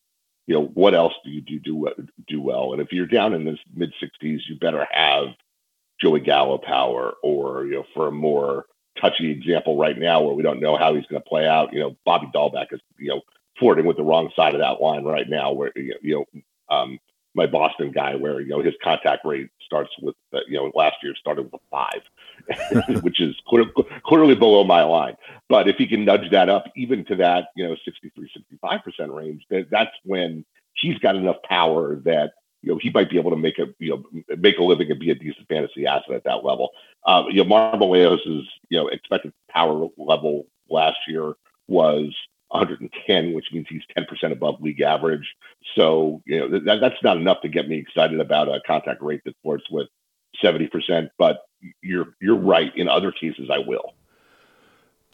you 0.47 0.55
know, 0.55 0.66
what 0.75 0.95
else 0.95 1.14
do 1.25 1.31
you 1.31 1.40
do 1.40 1.61
do, 1.61 1.88
do 2.27 2.40
well? 2.40 2.73
And 2.73 2.83
if 2.83 2.93
you're 2.93 3.07
down 3.07 3.35
in 3.35 3.45
the 3.45 3.57
mid 3.75 3.93
60s, 4.03 4.40
you 4.49 4.59
better 4.61 4.87
have 4.90 5.29
Joey 6.01 6.21
Gallo 6.21 6.59
power, 6.59 7.14
or 7.23 7.66
you 7.66 7.75
know, 7.75 7.85
for 7.95 8.09
a 8.09 8.12
more 8.12 8.66
touchy 9.01 9.31
example 9.31 9.79
right 9.79 9.99
now 9.99 10.21
where 10.21 10.35
we 10.35 10.43
don't 10.43 10.61
know 10.61 10.77
how 10.77 10.95
he's 10.95 11.07
going 11.07 11.23
to 11.23 11.29
play 11.29 11.47
out, 11.47 11.73
you 11.73 11.81
know, 11.81 11.97
Bobby 12.05 12.29
Dalbec 12.35 12.73
is, 12.73 12.81
you 12.99 13.09
know, 13.09 13.23
flirting 13.61 13.87
with 13.87 13.96
the 13.96 14.03
wrong 14.03 14.31
side 14.35 14.55
of 14.55 14.61
that 14.61 14.81
line 14.81 15.05
right 15.05 15.29
now. 15.29 15.53
Where 15.53 15.73
you 15.77 15.94
know, 16.03 16.42
um, 16.75 16.99
my 17.35 17.46
Boston 17.46 17.92
guy, 17.92 18.16
where 18.16 18.40
you 18.40 18.49
know 18.49 18.61
his 18.61 18.75
contact 18.83 19.25
rate 19.25 19.51
starts 19.64 19.90
with 20.03 20.16
uh, 20.35 20.40
you 20.49 20.57
know 20.57 20.73
last 20.75 20.96
year 21.03 21.14
started 21.14 21.44
with 21.44 21.55
a 21.55 21.59
five, 21.70 22.99
which 23.03 23.20
is 23.20 23.37
clear, 23.46 23.66
clearly 24.05 24.35
below 24.35 24.64
my 24.64 24.83
line. 24.83 25.16
But 25.49 25.68
if 25.68 25.77
he 25.77 25.87
can 25.87 26.05
nudge 26.05 26.31
that 26.33 26.49
up 26.49 26.64
even 26.77 27.05
to 27.07 27.16
that 27.16 27.49
you 27.55 27.68
know 27.68 27.77
63, 27.85 28.31
65 28.35 28.81
percent 28.83 29.12
range, 29.12 29.44
that's 29.70 29.94
when 30.05 30.44
he's 30.75 30.99
got 30.99 31.14
enough 31.16 31.37
power 31.49 31.96
that 32.05 32.33
you 32.62 32.73
know 32.73 32.79
he 32.83 32.90
might 32.90 33.11
be 33.11 33.18
able 33.18 33.31
to 33.31 33.37
make 33.37 33.59
a 33.59 33.66
you 33.79 33.90
know 33.90 34.37
make 34.37 34.59
a 34.59 34.64
living 34.64 34.90
and 34.90 34.99
be 34.99 35.11
a 35.11 35.14
decent 35.14 35.46
fantasy 35.49 35.87
asset 35.87 36.14
at 36.14 36.25
that 36.25 36.44
level. 36.44 36.70
Um, 37.07 37.27
you 37.31 37.44
know, 37.44 37.51
Marmolejos' 37.51 38.44
you 38.68 38.79
know 38.79 38.88
expected 38.88 39.33
power 39.51 39.88
level 39.96 40.46
last 40.68 40.99
year 41.07 41.35
was 41.68 42.12
110, 42.51 43.33
which 43.33 43.47
means 43.53 43.67
he's 43.69 43.83
10% 43.97 44.33
above 44.33 44.61
league 44.61 44.81
average. 44.81 45.35
So, 45.77 46.23
you 46.27 46.39
know, 46.39 46.59
that, 46.61 46.81
that's 46.81 47.03
not 47.03 47.17
enough 47.17 47.41
to 47.43 47.49
get 47.49 47.69
me 47.69 47.79
excited 47.79 48.21
about 48.21 48.49
a 48.49 48.61
contact 48.67 49.03
rate 49.03 49.23
that 49.25 49.37
flirts 49.43 49.65
with 49.71 49.89
70%. 50.43 51.11
But 51.19 51.43
you're 51.83 52.15
you're 52.21 52.37
right. 52.37 52.75
In 52.77 52.89
other 52.89 53.13
cases, 53.13 53.51
I 53.53 53.59
will 53.59 53.95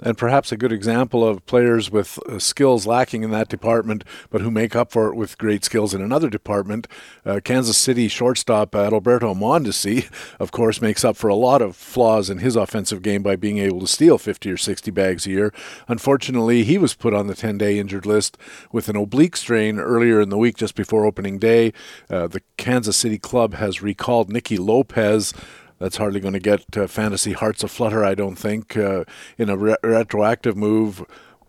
and 0.01 0.19
perhaps 0.19 0.53
a 0.53 0.57
good 0.57 0.73
example 0.73 1.27
of 1.27 1.45
players 1.47 1.91
with 1.91 2.19
uh, 2.29 2.39
skills 2.39 2.87
lacking 2.87 3.23
in 3.23 3.31
that 3.31 3.49
department, 3.49 4.05
but 4.31 4.43
who 4.43 4.51
make 4.51 4.77
up 4.77 4.93
for 4.93 5.09
it 5.09 5.17
with 5.17 5.39
great 5.39 5.65
skills 5.65 5.95
in 5.95 6.03
another 6.03 6.29
department. 6.29 6.87
Uh, 7.25 7.41
Kansas 7.43 7.79
City 7.79 8.09
shortstop 8.09 8.75
Alberto 8.75 9.35
Mondesi, 9.35 10.11
of 10.39 10.53
course, 10.53 10.83
makes 10.83 11.05
up 11.05 11.17
for 11.17 11.29
a 11.29 11.35
lot 11.35 11.63
of 11.63 11.77
flaws 11.77 12.29
in 12.29 12.39
his 12.39 12.57
offensive 12.57 13.03
game 13.03 13.23
by 13.23 13.37
being 13.37 13.59
able 13.59 13.81
to 13.81 13.87
steal 13.87 14.19
50 14.19 14.51
or 14.51 14.57
60 14.57 14.91
bags 14.91 15.27
a 15.27 15.31
year. 15.31 15.55
Unfortunately, 15.89 16.65
he 16.65 16.77
was 16.77 16.95
put 16.95 17.15
on 17.15 17.27
the 17.27 17.35
10 17.35 17.57
day 17.57 17.79
injured 17.79 18.07
list 18.07 18.37
with 18.71 18.89
an 18.89 18.97
oblique 18.97 19.37
strain 19.37 19.79
earlier 19.79 20.21
in 20.21 20.29
the 20.29 20.39
week 20.39 20.57
just 20.57 20.75
before 20.75 21.07
opening 21.07 21.39
day. 21.39 21.73
Uh, 22.11 22.27
the 22.27 22.43
Kansas 22.59 22.97
City 22.97 23.19
club 23.19 23.55
has 23.55 23.83
recalled 23.83 24.31
Nicky 24.31 24.59
Lopez 24.59 25.33
that's 25.79 25.97
hardly 25.97 26.21
going 26.21 26.35
to 26.35 26.41
get 26.41 26.77
uh, 26.77 26.87
fantasy 26.87 27.33
hearts 27.33 27.63
aflutter, 27.63 28.05
I 28.05 28.15
don't 28.15 28.37
think, 28.37 28.77
uh, 28.77 29.05
in 29.39 29.49
a 29.49 29.57
re- 29.57 29.77
retroactive 29.83 30.57
move. 30.57 31.05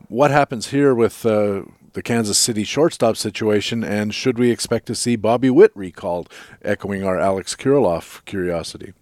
What 0.10 0.32
happens 0.32 0.68
here 0.68 0.94
with 0.94 1.26
uh, 1.26 1.64
the 1.94 2.02
Kansas 2.04 2.38
City 2.38 2.64
shortstop 2.64 3.18
situation, 3.18 3.84
and 3.84 4.14
should 4.14 4.38
we 4.38 4.52
expect 4.52 4.86
to 4.88 4.96
see 4.96 5.16
Bobby 5.16 5.50
Witt 5.50 5.72
recalled, 5.76 6.32
echoing 6.62 7.04
our 7.04 7.18
Alex 7.18 7.56
Kirilloff 7.56 8.24
curiosity? 8.26 8.94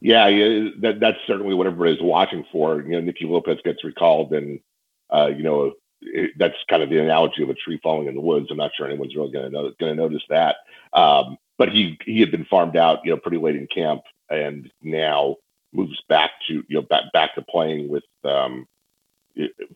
Yeah, 0.00 0.28
yeah, 0.28 0.70
that 0.80 1.00
that's 1.00 1.18
certainly 1.26 1.54
what 1.54 1.66
everybody's 1.66 2.02
watching 2.02 2.44
for. 2.52 2.82
You 2.82 2.92
know, 2.92 3.00
Nicky 3.00 3.24
Lopez 3.24 3.58
gets 3.64 3.82
recalled, 3.82 4.32
and 4.32 4.60
uh, 5.12 5.28
you 5.28 5.42
know 5.42 5.72
it, 6.02 6.32
that's 6.36 6.56
kind 6.68 6.82
of 6.82 6.90
the 6.90 6.98
analogy 6.98 7.42
of 7.42 7.50
a 7.50 7.54
tree 7.54 7.80
falling 7.82 8.06
in 8.06 8.14
the 8.14 8.20
woods. 8.20 8.48
I'm 8.50 8.58
not 8.58 8.72
sure 8.76 8.86
anyone's 8.86 9.16
really 9.16 9.32
going 9.32 9.52
to 9.52 9.94
notice 9.94 10.22
that. 10.28 10.56
Um, 10.92 11.38
but 11.58 11.70
he 11.70 11.98
he 12.04 12.20
had 12.20 12.30
been 12.30 12.44
farmed 12.46 12.76
out, 12.76 13.00
you 13.04 13.10
know, 13.10 13.16
pretty 13.16 13.38
late 13.38 13.56
in 13.56 13.66
camp, 13.66 14.02
and 14.30 14.70
now 14.82 15.36
moves 15.72 16.00
back 16.08 16.30
to 16.48 16.54
you 16.68 16.76
know 16.76 16.82
back 16.82 17.04
back 17.12 17.34
to 17.34 17.42
playing 17.42 17.88
with 17.88 18.04
um, 18.24 18.66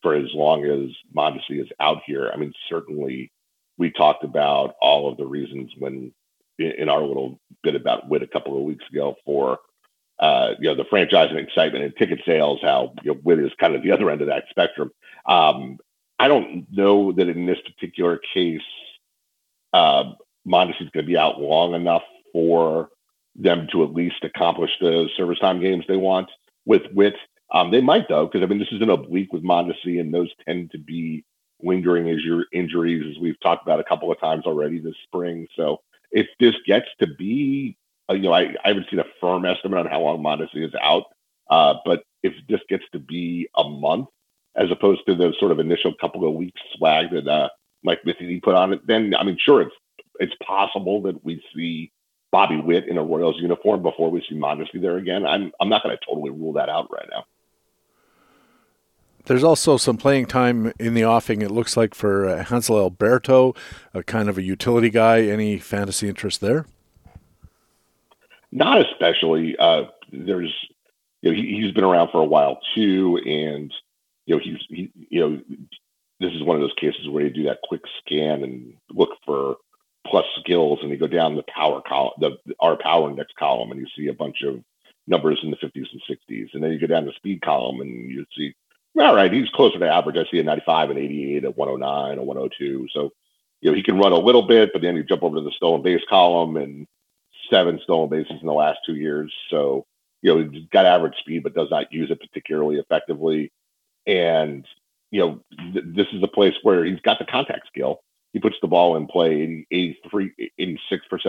for 0.02 0.14
as 0.14 0.32
long 0.34 0.64
as 0.64 0.90
Mondesi 1.14 1.60
is 1.60 1.68
out 1.80 2.02
here. 2.06 2.30
I 2.32 2.36
mean, 2.36 2.52
certainly 2.68 3.30
we 3.78 3.90
talked 3.90 4.24
about 4.24 4.74
all 4.80 5.10
of 5.10 5.16
the 5.16 5.26
reasons 5.26 5.72
when 5.78 6.12
in 6.58 6.88
our 6.88 7.02
little 7.02 7.40
bit 7.62 7.74
about 7.74 8.08
Witt 8.08 8.22
a 8.22 8.26
couple 8.26 8.56
of 8.56 8.64
weeks 8.64 8.84
ago 8.90 9.16
for 9.24 9.58
uh, 10.18 10.50
you 10.58 10.68
know 10.68 10.74
the 10.74 10.84
franchise 10.84 11.30
and 11.30 11.38
excitement 11.38 11.84
and 11.84 11.96
ticket 11.96 12.20
sales. 12.26 12.60
How 12.62 12.94
you 13.02 13.14
know, 13.14 13.20
Witt 13.24 13.38
is 13.38 13.52
kind 13.58 13.74
of 13.74 13.82
the 13.82 13.92
other 13.92 14.10
end 14.10 14.20
of 14.20 14.28
that 14.28 14.44
spectrum. 14.50 14.90
Um, 15.26 15.78
I 16.18 16.28
don't 16.28 16.66
know 16.70 17.12
that 17.12 17.28
in 17.28 17.46
this 17.46 17.60
particular 17.62 18.20
case, 18.34 18.60
uh, 19.72 20.12
Mondesi 20.46 20.82
is 20.82 20.90
going 20.90 21.04
to 21.04 21.10
be 21.10 21.16
out 21.16 21.40
long 21.40 21.74
enough 21.74 22.02
for 22.32 22.88
them 23.36 23.68
to 23.72 23.84
at 23.84 23.92
least 23.92 24.24
accomplish 24.24 24.70
the 24.80 25.08
service 25.16 25.38
time 25.38 25.60
games 25.60 25.84
they 25.88 25.96
want 25.96 26.28
with 26.64 26.82
Witt. 26.92 27.14
Um, 27.52 27.70
they 27.70 27.80
might 27.80 28.08
though, 28.08 28.26
because 28.26 28.42
I 28.42 28.46
mean 28.46 28.58
this 28.58 28.72
is 28.72 28.82
an 28.82 28.90
oblique 28.90 29.32
with 29.32 29.44
Mondesi, 29.44 30.00
and 30.00 30.12
those 30.12 30.30
tend 30.46 30.70
to 30.72 30.78
be 30.78 31.24
lingering 31.62 32.08
as 32.08 32.22
your 32.24 32.44
injuries, 32.52 33.04
as 33.10 33.20
we've 33.20 33.38
talked 33.40 33.62
about 33.62 33.80
a 33.80 33.84
couple 33.84 34.10
of 34.10 34.20
times 34.20 34.44
already 34.46 34.78
this 34.78 34.94
spring. 35.04 35.46
So 35.56 35.78
if 36.10 36.26
this 36.38 36.54
gets 36.66 36.86
to 37.00 37.06
be, 37.06 37.76
uh, 38.08 38.14
you 38.14 38.22
know, 38.22 38.32
I, 38.32 38.54
I 38.64 38.68
haven't 38.68 38.86
seen 38.90 38.98
a 38.98 39.04
firm 39.20 39.44
estimate 39.44 39.78
on 39.78 39.86
how 39.86 40.00
long 40.00 40.22
Mondesi 40.22 40.66
is 40.66 40.74
out, 40.80 41.04
uh, 41.50 41.74
but 41.84 42.04
if 42.22 42.34
this 42.48 42.60
gets 42.68 42.84
to 42.92 42.98
be 42.98 43.48
a 43.56 43.64
month, 43.68 44.08
as 44.56 44.70
opposed 44.70 45.02
to 45.06 45.14
the 45.14 45.32
sort 45.38 45.52
of 45.52 45.58
initial 45.58 45.94
couple 46.00 46.26
of 46.26 46.34
weeks 46.34 46.60
swag 46.76 47.10
that 47.12 47.26
uh, 47.26 47.48
Mike 47.82 48.04
Matheny 48.04 48.40
put 48.40 48.54
on 48.54 48.72
it, 48.72 48.86
then 48.86 49.14
I 49.14 49.24
mean, 49.24 49.36
sure, 49.40 49.62
it's 49.62 49.74
it's 50.20 50.34
possible 50.46 51.02
that 51.02 51.24
we 51.24 51.42
see 51.54 51.90
Bobby 52.30 52.58
Witt 52.58 52.86
in 52.86 52.98
a 52.98 53.02
Royals 53.02 53.40
uniform 53.40 53.82
before 53.82 54.10
we 54.10 54.24
see 54.28 54.36
Mondesi 54.36 54.80
there 54.80 54.98
again. 54.98 55.26
I'm 55.26 55.50
I'm 55.60 55.68
not 55.68 55.82
going 55.82 55.96
to 55.96 56.04
totally 56.06 56.30
rule 56.30 56.52
that 56.52 56.68
out 56.68 56.88
right 56.92 57.08
now. 57.10 57.24
There's 59.24 59.44
also 59.44 59.76
some 59.76 59.96
playing 59.96 60.26
time 60.26 60.72
in 60.78 60.94
the 60.94 61.04
offing. 61.04 61.42
It 61.42 61.50
looks 61.50 61.76
like 61.76 61.94
for 61.94 62.28
uh, 62.28 62.44
Hanser 62.44 62.78
Alberto, 62.78 63.54
a 63.92 64.02
kind 64.02 64.28
of 64.28 64.38
a 64.38 64.42
utility 64.42 64.90
guy. 64.90 65.22
Any 65.22 65.58
fantasy 65.58 66.08
interest 66.08 66.40
there? 66.40 66.66
Not 68.52 68.80
especially. 68.80 69.56
Uh, 69.58 69.84
there's, 70.12 70.52
you 71.22 71.30
know, 71.30 71.36
he, 71.36 71.62
has 71.64 71.72
been 71.72 71.84
around 71.84 72.10
for 72.10 72.20
a 72.20 72.24
while 72.24 72.60
too, 72.74 73.18
and 73.24 73.72
you 74.26 74.36
know, 74.36 74.40
he's, 74.42 74.58
he, 74.68 74.90
you 75.10 75.20
know, 75.20 75.40
this 76.18 76.32
is 76.32 76.42
one 76.42 76.56
of 76.56 76.62
those 76.62 76.74
cases 76.80 77.08
where 77.08 77.24
you 77.24 77.30
do 77.30 77.44
that 77.44 77.58
quick 77.62 77.82
scan 78.04 78.42
and 78.42 78.74
look 78.90 79.10
for 79.24 79.56
plus 80.06 80.24
skills, 80.38 80.78
and 80.82 80.90
you 80.90 80.96
go 80.96 81.06
down 81.06 81.36
the 81.36 81.44
power 81.54 81.82
column, 81.86 82.12
the 82.18 82.36
our 82.60 82.76
power 82.76 83.08
index 83.08 83.32
column, 83.38 83.70
and 83.70 83.80
you 83.80 83.86
see 83.96 84.08
a 84.08 84.14
bunch 84.14 84.42
of 84.42 84.62
numbers 85.06 85.40
in 85.42 85.50
the 85.50 85.56
50s 85.56 85.86
and 85.92 86.02
60s, 86.08 86.54
and 86.54 86.62
then 86.62 86.72
you 86.72 86.78
go 86.78 86.86
down 86.86 87.06
the 87.06 87.12
speed 87.12 87.42
column, 87.42 87.80
and 87.80 88.10
you 88.10 88.24
see, 88.36 88.54
all 88.98 89.14
right, 89.14 89.32
he's 89.32 89.48
closer 89.50 89.78
to 89.78 89.88
average. 89.88 90.16
I 90.16 90.30
see 90.30 90.38
a 90.38 90.42
95 90.42 90.90
and 90.90 90.98
88, 90.98 91.44
a 91.44 91.50
109, 91.50 92.18
a 92.18 92.22
102. 92.22 92.88
So, 92.92 93.10
you 93.60 93.70
know, 93.70 93.76
he 93.76 93.82
can 93.82 93.98
run 93.98 94.12
a 94.12 94.18
little 94.18 94.42
bit, 94.42 94.72
but 94.72 94.82
then 94.82 94.96
you 94.96 95.04
jump 95.04 95.22
over 95.22 95.36
to 95.36 95.42
the 95.42 95.52
stolen 95.52 95.82
base 95.82 96.02
column, 96.08 96.56
and 96.56 96.86
seven 97.50 97.80
stolen 97.82 98.08
bases 98.08 98.40
in 98.40 98.46
the 98.46 98.52
last 98.52 98.78
two 98.86 98.96
years. 98.96 99.32
So, 99.50 99.86
you 100.22 100.34
know, 100.34 100.48
he's 100.50 100.68
got 100.72 100.86
average 100.86 101.16
speed, 101.18 101.42
but 101.42 101.54
does 101.54 101.70
not 101.70 101.92
use 101.92 102.10
it 102.10 102.20
particularly 102.20 102.76
effectively. 102.76 103.52
And 104.06 104.66
you 105.10 105.20
know, 105.20 105.40
th- 105.72 105.84
this 105.86 106.06
is 106.12 106.22
a 106.22 106.28
place 106.28 106.54
where 106.62 106.84
he's 106.84 107.00
got 107.00 107.18
the 107.18 107.24
contact 107.24 107.66
skill 107.66 108.00
he 108.32 108.38
puts 108.38 108.56
the 108.60 108.68
ball 108.68 108.96
in 108.96 109.06
play 109.06 109.66
83, 109.70 110.32
86% 110.60 110.78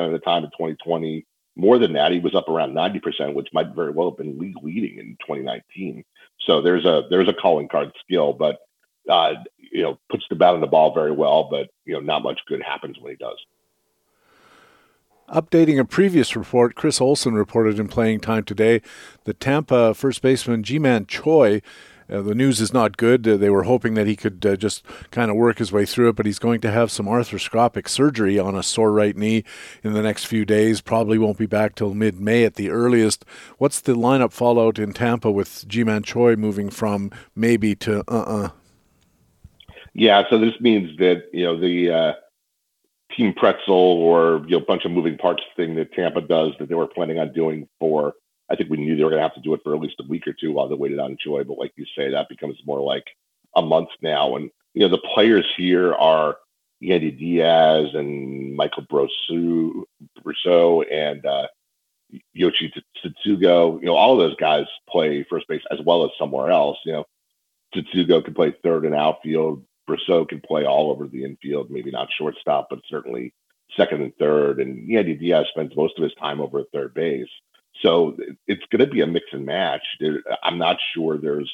of 0.06 0.12
the 0.12 0.20
time 0.20 0.44
in 0.44 0.52
2020. 0.52 1.26
More 1.56 1.78
than 1.78 1.94
that, 1.94 2.12
he 2.12 2.20
was 2.20 2.36
up 2.36 2.48
around 2.48 2.74
90%, 2.74 3.34
which 3.34 3.50
might 3.54 3.76
very 3.76 3.92
well 3.92 4.12
have 4.12 4.18
been 4.18 4.40
league 4.40 4.62
leading 4.62 5.00
in 5.00 5.18
2019. 5.22 6.04
So 6.46 6.62
there's 6.62 6.86
a 6.86 7.04
there's 7.10 7.28
a 7.28 7.34
calling 7.34 7.68
card 7.68 7.92
skill, 8.04 8.34
but 8.34 8.60
uh, 9.10 9.34
you 9.58 9.84
know 9.84 10.00
puts 10.10 10.24
the 10.30 10.36
bat 10.36 10.54
on 10.54 10.62
the 10.62 10.68
ball 10.68 10.94
very 10.94 11.12
well, 11.12 11.48
but 11.50 11.70
you 11.86 11.94
know 11.94 12.00
not 12.00 12.24
much 12.24 12.40
good 12.48 12.62
happens 12.62 12.98
when 13.00 13.12
he 13.12 13.18
does. 13.18 13.38
Updating 15.30 15.80
a 15.80 15.86
previous 15.86 16.36
report, 16.36 16.76
Chris 16.76 17.00
Olson 17.00 17.36
reported 17.36 17.80
in 17.80 17.88
playing 17.88 18.20
time 18.20 18.44
today 18.44 18.82
that 19.24 19.40
Tampa 19.40 19.94
first 19.94 20.22
baseman 20.22 20.62
Ji-Man 20.64 21.06
Choi 21.06 21.62
uh, 22.12 22.21
the 22.21 22.36
news 22.36 22.60
is 22.60 22.74
not 22.74 22.97
good. 22.97 23.28
Uh, 23.28 23.38
they 23.38 23.50
were 23.50 23.63
hoping 23.63 23.93
that 23.93 24.08
he 24.08 24.15
could 24.15 24.45
uh, 24.45 24.56
just 24.56 24.84
kind 25.12 25.32
of 25.32 25.38
work 25.38 25.60
his 25.60 25.71
way 25.71 25.86
through 25.86 26.10
it, 26.10 26.15
but 26.15 26.26
he's 26.26 26.39
going 26.39 26.62
to 26.62 26.71
have 26.71 26.91
some 26.91 27.06
arthroscopic 27.06 27.88
surgery 27.88 28.38
on 28.38 28.56
a 28.56 28.63
sore 28.63 28.91
right 28.91 29.15
knee 29.15 29.43
in 29.84 29.93
the 29.93 30.02
next 30.02 30.26
few 30.26 30.45
days. 30.45 30.82
Probably 30.82 31.17
won't 31.17 31.38
be 31.38 31.45
back 31.45 31.76
till 31.76 31.93
mid 31.93 32.19
May 32.19 32.43
at 32.43 32.56
the 32.56 32.69
earliest. 32.69 33.24
What's 33.58 33.80
the 33.80 33.93
lineup 33.93 34.32
fallout 34.32 34.78
in 34.78 34.93
Tampa 34.93 35.32
with 35.32 35.67
Ji-Man 35.67 36.04
Choi 36.04 36.36
moving 36.36 36.69
from 36.69 37.12
maybe 37.36 37.76
to 37.76 38.00
uh 38.00 38.04
uh-uh? 38.10 38.43
uh 38.45 38.50
Yeah, 39.93 40.24
so 40.30 40.38
this 40.38 40.60
means 40.60 40.97
that, 40.97 41.24
you 41.32 41.45
know, 41.45 41.60
the 41.60 41.91
uh, 41.91 42.13
team 43.15 43.34
pretzel 43.34 43.74
or, 43.74 44.43
you 44.47 44.60
know, 44.60 44.65
bunch 44.65 44.86
of 44.86 44.91
moving 44.91 45.17
parts 45.17 45.43
thing 45.56 45.76
that 45.76 45.93
Tampa 45.93 46.21
does 46.21 46.52
that 46.60 46.69
they 46.69 46.76
were 46.76 46.88
planning 46.88 47.19
on 47.19 47.34
doing 47.34 47.67
for 47.80 48.13
I 48.52 48.56
think 48.56 48.70
we 48.70 48.78
knew 48.78 48.98
they 48.98 49.04
were 49.04 49.10
going 49.10 49.22
to 49.22 49.28
have 49.28 49.36
to 49.36 49.42
do 49.42 49.54
it 49.54 49.62
for 49.64 49.74
at 49.74 49.82
least 49.82 50.02
a 50.02 50.08
week 50.10 50.28
or 50.28 50.34
two 50.34 50.52
while 50.52 50.68
they 50.68 50.76
waited 50.76 51.00
on 51.00 51.16
Choi. 51.18 51.44
But 51.46 51.58
like 51.58 51.72
you 51.78 51.86
say, 51.96 52.12
that 52.12 52.28
becomes 52.28 52.58
more 52.66 52.82
like 52.82 53.06
a 53.56 53.62
month 53.62 53.90
now. 54.02 54.36
And 54.36 54.52
you 54.74 54.82
know, 54.82 54.90
the 54.90 55.02
players 55.14 55.46
here 55.56 55.94
are 55.94 56.38
Yandy 56.84 57.18
Diaz 57.18 57.94
and 57.94 58.54
Michael 58.56 58.86
Brosseau, 58.92 59.84
Brosseau 60.22 60.84
and 60.92 61.26
uh, 61.26 61.48
Yoshi 62.34 62.74
Tsutsugo. 62.98 63.80
You 63.80 63.86
know, 63.86 63.96
all 63.96 64.14
of 64.14 64.20
those 64.20 64.38
guys 64.38 64.66
play 64.90 65.26
first 65.30 65.48
base 65.48 65.64
as 65.72 65.80
well 65.86 66.04
as 66.04 66.12
somewhere 66.18 66.52
else. 66.52 66.78
You 66.86 66.94
know, 66.94 67.06
Tsutsugo 67.74 68.24
can 68.24 68.34
play 68.34 68.54
third 68.64 68.86
and 68.86 68.96
outfield. 68.96 69.64
Brosseau 69.90 70.28
can 70.28 70.42
play 70.42 70.66
all 70.66 70.92
over 70.92 71.08
the 71.08 71.24
infield, 71.24 71.72
maybe 71.72 71.92
not 71.92 72.10
shortstop, 72.18 72.68
but 72.70 72.80
certainly 72.90 73.34
second 73.78 74.02
and 74.02 74.16
third. 74.18 74.60
And 74.60 74.90
Yandy 74.90 75.18
Diaz 75.18 75.46
spends 75.52 75.76
most 75.76 75.98
of 75.98 76.04
his 76.04 76.14
time 76.16 76.42
over 76.42 76.60
at 76.60 76.66
third 76.74 76.94
base. 76.94 77.30
So 77.82 78.17
it's 78.48 78.63
going 78.72 78.88
to 78.88 78.91
be 78.91 79.02
a 79.02 79.08
mix 79.08 79.26
and 79.32 79.46
match. 79.46 79.82
I'm 80.44 80.58
not 80.58 80.78
sure 80.94 81.17
there's 81.17 81.52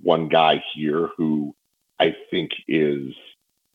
one 0.00 0.28
guy 0.28 0.62
here 0.74 1.10
who 1.16 1.54
I 2.00 2.14
think 2.30 2.50
is 2.66 3.14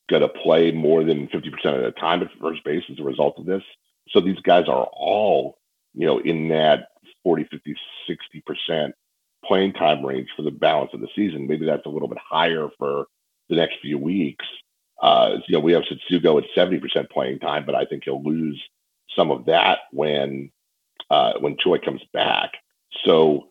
going 0.09 0.21
to 0.21 0.29
play 0.29 0.71
more 0.71 1.03
than 1.03 1.27
50% 1.27 1.45
of 1.65 1.83
the 1.83 1.93
time 1.99 2.21
at 2.21 2.29
first 2.41 2.63
base 2.63 2.83
as 2.91 2.99
a 2.99 3.03
result 3.03 3.39
of 3.39 3.45
this. 3.45 3.63
So 4.09 4.19
these 4.19 4.39
guys 4.43 4.67
are 4.67 4.87
all, 4.93 5.57
you 5.93 6.05
know, 6.05 6.19
in 6.19 6.49
that 6.49 6.89
40, 7.23 7.45
50, 7.45 7.75
60% 8.69 8.91
playing 9.45 9.73
time 9.73 10.05
range 10.05 10.29
for 10.35 10.41
the 10.41 10.51
balance 10.51 10.91
of 10.93 11.01
the 11.01 11.07
season. 11.15 11.47
Maybe 11.47 11.65
that's 11.65 11.85
a 11.85 11.89
little 11.89 12.07
bit 12.07 12.17
higher 12.17 12.69
for 12.77 13.05
the 13.49 13.55
next 13.55 13.77
few 13.81 13.97
weeks. 13.97 14.45
Uh, 15.01 15.37
you 15.47 15.53
know, 15.53 15.59
we 15.59 15.73
have 15.73 15.83
Tsutsugo 15.83 16.41
at 16.41 16.49
70% 16.55 17.09
playing 17.09 17.39
time, 17.39 17.65
but 17.65 17.75
I 17.75 17.85
think 17.85 18.03
he'll 18.05 18.23
lose 18.23 18.61
some 19.15 19.31
of 19.31 19.45
that 19.45 19.79
when 19.91 20.51
uh, 21.13 21.39
when 21.39 21.57
Choi 21.57 21.77
comes 21.77 22.01
back. 22.11 22.51
So 23.05 23.49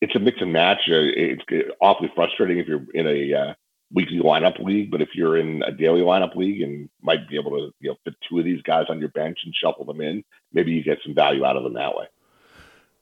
it's 0.00 0.16
a 0.16 0.18
mix 0.18 0.38
and 0.40 0.52
match. 0.52 0.80
Uh, 0.88 1.06
it's 1.14 1.42
awfully 1.80 2.10
frustrating 2.14 2.58
if 2.58 2.66
you're 2.66 2.84
in 2.94 3.06
a 3.06 3.34
uh, 3.34 3.54
weekly 3.92 4.18
lineup 4.18 4.58
league, 4.58 4.90
but 4.90 5.02
if 5.02 5.10
you're 5.14 5.36
in 5.36 5.62
a 5.62 5.72
daily 5.72 6.00
lineup 6.00 6.34
league 6.36 6.62
and 6.62 6.88
might 7.02 7.28
be 7.28 7.36
able 7.36 7.52
to 7.52 7.70
you 7.80 7.90
know 7.90 7.96
fit 8.04 8.14
two 8.28 8.38
of 8.38 8.44
these 8.44 8.62
guys 8.62 8.86
on 8.88 8.98
your 8.98 9.10
bench 9.10 9.38
and 9.44 9.54
shuffle 9.54 9.84
them 9.84 10.00
in, 10.00 10.24
maybe 10.52 10.72
you 10.72 10.82
get 10.82 10.98
some 11.04 11.14
value 11.14 11.44
out 11.44 11.56
of 11.56 11.64
them 11.64 11.74
that 11.74 11.94
way. 11.96 12.06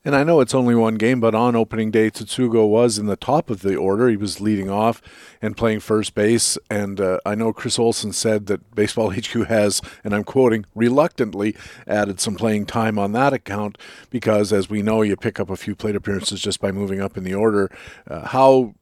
And 0.04 0.14
I 0.14 0.22
know 0.22 0.40
it's 0.40 0.54
only 0.54 0.76
one 0.76 0.94
game, 0.94 1.18
but 1.18 1.34
on 1.34 1.56
opening 1.56 1.90
day, 1.90 2.08
Tsutsugo 2.08 2.68
was 2.68 2.98
in 2.98 3.06
the 3.06 3.16
top 3.16 3.50
of 3.50 3.62
the 3.62 3.74
order. 3.74 4.08
He 4.08 4.16
was 4.16 4.40
leading 4.40 4.70
off 4.70 5.02
and 5.42 5.56
playing 5.56 5.80
first 5.80 6.14
base. 6.14 6.56
And 6.70 7.00
uh, 7.00 7.18
I 7.26 7.34
know 7.34 7.52
Chris 7.52 7.80
Olson 7.80 8.12
said 8.12 8.46
that 8.46 8.74
Baseball 8.76 9.10
HQ 9.16 9.48
has, 9.48 9.82
and 10.04 10.14
I'm 10.14 10.22
quoting, 10.22 10.66
reluctantly 10.74 11.56
added 11.86 12.20
some 12.20 12.36
playing 12.36 12.66
time 12.66 12.96
on 12.96 13.10
that 13.12 13.32
account 13.32 13.76
because, 14.08 14.52
as 14.52 14.70
we 14.70 14.82
know, 14.82 15.02
you 15.02 15.16
pick 15.16 15.40
up 15.40 15.50
a 15.50 15.56
few 15.56 15.74
plate 15.74 15.96
appearances 15.96 16.40
just 16.40 16.60
by 16.60 16.70
moving 16.70 17.00
up 17.00 17.16
in 17.16 17.24
the 17.24 17.34
order. 17.34 17.68
Uh, 18.08 18.28
how 18.28 18.74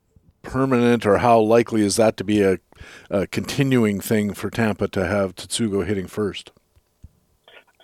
permanent 0.42 1.07
or 1.07 1.18
how 1.18 1.40
likely 1.40 1.83
is 1.83 1.96
that 1.96 2.18
to 2.18 2.24
be 2.24 2.42
a, 2.42 2.59
a 3.11 3.26
continuing 3.26 4.00
thing 4.00 4.35
for 4.35 4.50
Tampa 4.50 4.87
to 4.88 5.07
have 5.07 5.35
Tsutsugo 5.35 5.85
hitting 5.85 6.07
first? 6.07 6.52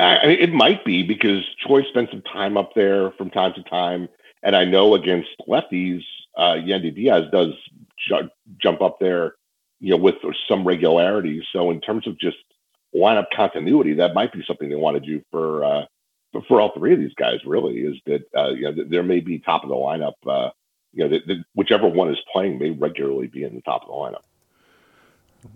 I 0.03 0.27
mean, 0.27 0.39
it 0.41 0.53
might 0.53 0.85
be 0.85 1.03
because 1.03 1.45
Choi 1.59 1.83
spent 1.85 2.11
some 2.11 2.23
time 2.23 2.57
up 2.57 2.75
there 2.75 3.11
from 3.13 3.31
time 3.31 3.53
to 3.55 3.63
time, 3.65 4.09
and 4.43 4.57
I 4.57 4.65
know 4.65 4.95
against 4.95 5.31
lefties, 5.49 6.03
uh, 6.37 6.55
Yandy 6.55 6.95
Diaz 6.95 7.25
does 7.33 7.53
ju- 8.09 8.31
jump 8.61 8.83
up 8.83 8.99
there, 9.01 9.35
you 9.81 9.91
know, 9.91 9.97
with 9.97 10.17
some 10.49 10.67
regularity. 10.67 11.47
So 11.53 11.71
in 11.71 11.81
terms 11.81 12.07
of 12.07 12.19
just 12.19 12.37
lineup 12.95 13.27
continuity, 13.35 13.95
that 13.95 14.15
might 14.15 14.33
be 14.33 14.45
something 14.47 14.69
they 14.69 14.77
want 14.77 15.03
to 15.03 15.07
do 15.07 15.23
for 15.31 15.65
uh, 15.65 15.85
for 16.49 16.61
all 16.61 16.73
three 16.75 16.95
of 16.95 16.99
these 16.99 17.15
guys 17.15 17.41
really 17.45 17.81
is 17.81 17.97
that 18.07 18.23
uh, 18.37 18.51
you 18.51 18.63
know 18.63 18.85
there 18.89 19.03
may 19.03 19.21
be 19.21 19.39
top 19.39 19.63
of 19.63 19.69
the 19.69 19.75
lineup. 19.75 20.15
Uh, 20.27 20.51
you 20.95 21.09
know, 21.09 21.19
whichever 21.55 21.89
one 21.89 22.11
is 22.11 22.19
playing 22.33 22.59
may 22.59 22.71
regularly 22.71 23.27
be 23.27 23.45
in 23.45 23.55
the 23.55 23.63
top 23.63 23.83
of 23.83 23.89
the 23.89 23.95
lineup. 23.95 24.25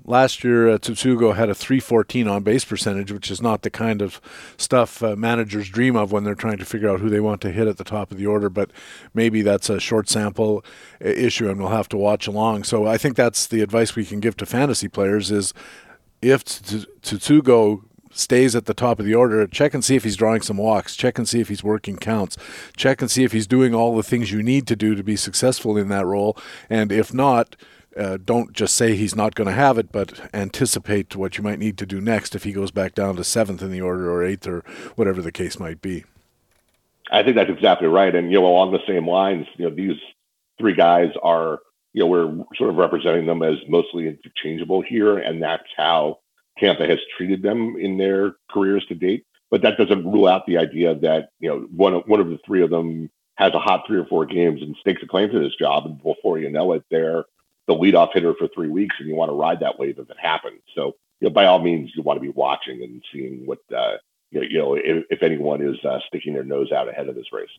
Last 0.05 0.43
year, 0.43 0.69
uh, 0.69 0.79
Tsutsugo 0.79 1.37
had 1.37 1.49
a 1.49 1.55
314 1.55 2.27
on 2.27 2.43
base 2.43 2.65
percentage, 2.65 3.13
which 3.13 3.31
is 3.31 3.41
not 3.41 3.63
the 3.63 3.71
kind 3.71 4.03
of 4.03 4.21
stuff 4.57 5.03
uh, 5.03 5.15
managers 5.15 5.69
dream 5.69 5.95
of 5.95 6.11
when 6.11 6.25
they're 6.25 6.35
trying 6.35 6.59
to 6.59 6.65
figure 6.65 6.89
out 6.89 7.01
who 7.01 7.09
they 7.09 7.21
want 7.21 7.41
to 7.43 7.53
hit 7.53 7.69
at 7.69 7.77
the 7.77 7.85
top 7.85 8.11
of 8.11 8.19
the 8.19 8.27
order. 8.27 8.49
But 8.49 8.71
maybe 9.15 9.43
that's 9.43 9.71
a 9.71 9.79
short 9.79 10.09
sample 10.09 10.65
uh, 11.05 11.09
issue, 11.09 11.49
and 11.49 11.61
we'll 11.61 11.69
have 11.69 11.89
to 11.91 11.97
watch 11.97 12.27
along. 12.27 12.65
So 12.65 12.87
I 12.87 12.99
think 12.99 13.17
that's 13.17 13.47
the 13.47 13.63
advice 13.63 13.95
we 13.95 14.05
can 14.05 14.21
give 14.21 14.37
to 14.39 14.47
fantasy 14.47 14.89
players: 14.89 15.31
is 15.31 15.55
if 16.21 16.45
Tsutsugo 16.45 17.83
stays 18.11 18.57
at 18.57 18.65
the 18.65 18.75
top 18.75 18.99
of 18.99 19.05
the 19.05 19.15
order, 19.15 19.47
check 19.47 19.75
and 19.75 19.85
see 19.85 19.95
if 19.95 20.05
he's 20.05 20.17
drawing 20.17 20.41
some 20.41 20.57
walks, 20.57 20.97
check 20.97 21.19
and 21.19 21.29
see 21.29 21.41
if 21.41 21.49
he's 21.49 21.63
working 21.63 21.97
counts, 21.97 22.37
check 22.77 23.01
and 23.01 23.11
see 23.11 23.25
if 23.25 23.33
he's 23.33 23.47
doing 23.47 23.75
all 23.75 23.95
the 23.95 24.03
things 24.03 24.33
you 24.33 24.43
need 24.43 24.67
to 24.67 24.75
do 24.75 24.95
to 24.95 25.05
be 25.05 25.17
successful 25.17 25.77
in 25.77 25.89
that 25.89 26.07
role. 26.07 26.37
And 26.71 26.91
if 26.91 27.13
not, 27.13 27.57
uh, 27.97 28.19
don't 28.23 28.53
just 28.53 28.77
say 28.77 28.95
he's 28.95 29.17
not 29.17 29.35
going 29.35 29.47
to 29.47 29.55
have 29.55 29.79
it, 29.79 29.93
but 29.93 30.29
anticipate 30.35 31.17
what 31.17 31.39
you 31.39 31.45
might 31.45 31.59
need 31.59 31.79
to 31.79 31.87
do 31.87 32.01
next 32.01 32.35
if 32.35 32.45
he 32.45 32.53
goes 32.53 32.71
back 32.71 32.95
down 32.95 33.17
to 33.17 33.25
seventh 33.25 33.63
in 33.63 33.71
the 33.71 33.81
order 33.81 34.11
or 34.11 34.25
eighth 34.25 34.47
or 34.47 34.65
whatever 34.97 35.23
the 35.23 35.33
case 35.33 35.59
might 35.59 35.81
be. 35.81 36.05
I 37.11 37.23
think 37.23 37.37
that's 37.37 37.51
exactly 37.51 37.89
right. 37.89 38.15
And, 38.15 38.31
you 38.31 38.41
know, 38.41 38.47
along 38.47 38.73
the 38.73 38.81
same 38.87 39.09
lines, 39.09 39.47
you 39.57 39.69
know, 39.69 39.75
these 39.75 39.97
three 40.59 40.75
guys 40.75 41.11
are, 41.23 41.61
you 41.93 42.01
know, 42.01 42.07
we're 42.07 42.45
sort 42.57 42.71
of 42.71 42.77
representing 42.77 43.27
them 43.27 43.43
as 43.43 43.57
mostly 43.69 44.09
interchangeable 44.09 44.83
here. 44.83 45.19
And 45.19 45.43
that's 45.43 45.69
how 45.77 46.19
Tampa 46.59 46.87
has 46.87 46.99
treated 47.17 47.43
them 47.43 47.77
in 47.79 47.97
their 47.97 48.35
careers 48.51 48.85
to 48.89 48.95
date. 48.95 49.25
But 49.51 49.63
that 49.63 49.79
doesn't 49.79 50.05
rule 50.05 50.27
out 50.27 50.47
the 50.47 50.59
idea 50.59 50.95
that 50.97 51.29
you 51.39 51.49
know 51.49 51.61
one 51.75 51.95
of 51.95 52.03
one 52.07 52.21
of 52.21 52.29
the 52.29 52.39
three 52.45 52.63
of 52.63 52.71
them 52.71 53.09
has 53.37 53.53
a 53.55 53.61
hot 53.61 53.85
three 53.87 53.99
or 53.99 54.07
four 54.07 54.27
games 54.27 54.61
and 54.61 54.75
stakes 54.81 55.03
a 55.03 55.07
claim 55.07 55.31
to 55.31 55.39
this 55.39 55.55
job, 55.55 55.87
and 55.87 56.03
before 56.03 56.39
you 56.39 56.51
know 56.51 56.73
it, 56.73 56.83
they're 56.91 57.25
the 57.67 57.75
leadoff 57.75 58.13
hitter 58.13 58.35
for 58.35 58.49
three 58.49 58.69
weeks, 58.69 58.97
and 58.99 59.09
you 59.09 59.15
want 59.15 59.31
to 59.31 59.35
ride 59.35 59.61
that 59.61 59.79
wave 59.79 59.99
if 59.99 60.11
it 60.11 60.17
happens. 60.21 60.61
So 60.75 60.97
you 61.21 61.29
know, 61.29 61.31
by 61.31 61.47
all 61.47 61.59
means, 61.61 61.91
you 61.95 62.03
want 62.03 62.19
to 62.19 62.21
be 62.23 62.31
watching 62.31 62.83
and 62.83 63.03
seeing 63.13 63.47
what 63.47 63.59
uh, 63.77 63.97
you 64.31 64.41
know, 64.41 64.47
you 64.49 64.59
know 64.59 64.75
if, 64.75 65.05
if 65.11 65.23
anyone 65.23 65.63
is 65.63 65.77
uh, 65.85 65.99
sticking 66.07 66.35
their 66.35 66.45
nose 66.45 66.73
out 66.73 66.89
ahead 66.89 67.09
of 67.09 67.15
this 67.15 67.33
race. 67.33 67.51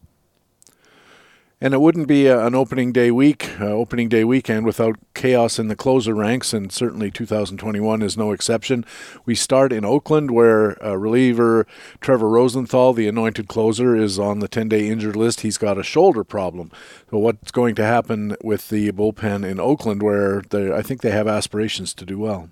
And 1.59 1.73
it 1.73 1.81
wouldn't 1.81 2.07
be 2.07 2.27
a, 2.27 2.45
an 2.45 2.53
opening 2.53 2.91
day 2.91 3.09
week, 3.09 3.59
uh, 3.59 3.65
opening 3.65 4.09
day 4.09 4.23
weekend 4.23 4.63
without 4.63 4.97
chaos 5.15 5.57
in 5.57 5.69
the 5.69 5.75
closer 5.75 6.13
ranks, 6.13 6.53
and 6.53 6.71
certainly 6.71 7.09
2021 7.09 8.03
is 8.03 8.15
no 8.15 8.31
exception. 8.31 8.85
We 9.25 9.33
start 9.33 9.73
in 9.73 9.83
Oakland, 9.83 10.29
where 10.29 10.83
uh, 10.85 10.95
reliever 10.95 11.65
Trevor 11.99 12.29
Rosenthal, 12.29 12.93
the 12.93 13.07
anointed 13.07 13.47
closer, 13.47 13.95
is 13.95 14.19
on 14.19 14.37
the 14.37 14.47
10 14.47 14.69
day 14.69 14.87
injured 14.87 15.15
list. 15.15 15.41
He's 15.41 15.57
got 15.57 15.79
a 15.79 15.83
shoulder 15.83 16.23
problem. 16.23 16.71
So, 17.09 17.17
what's 17.17 17.49
going 17.49 17.73
to 17.75 17.83
happen 17.83 18.35
with 18.43 18.69
the 18.69 18.91
bullpen 18.91 19.43
in 19.43 19.59
Oakland, 19.59 20.03
where 20.03 20.43
I 20.53 20.83
think 20.83 21.01
they 21.01 21.11
have 21.11 21.27
aspirations 21.27 21.95
to 21.95 22.05
do 22.05 22.19
well? 22.19 22.49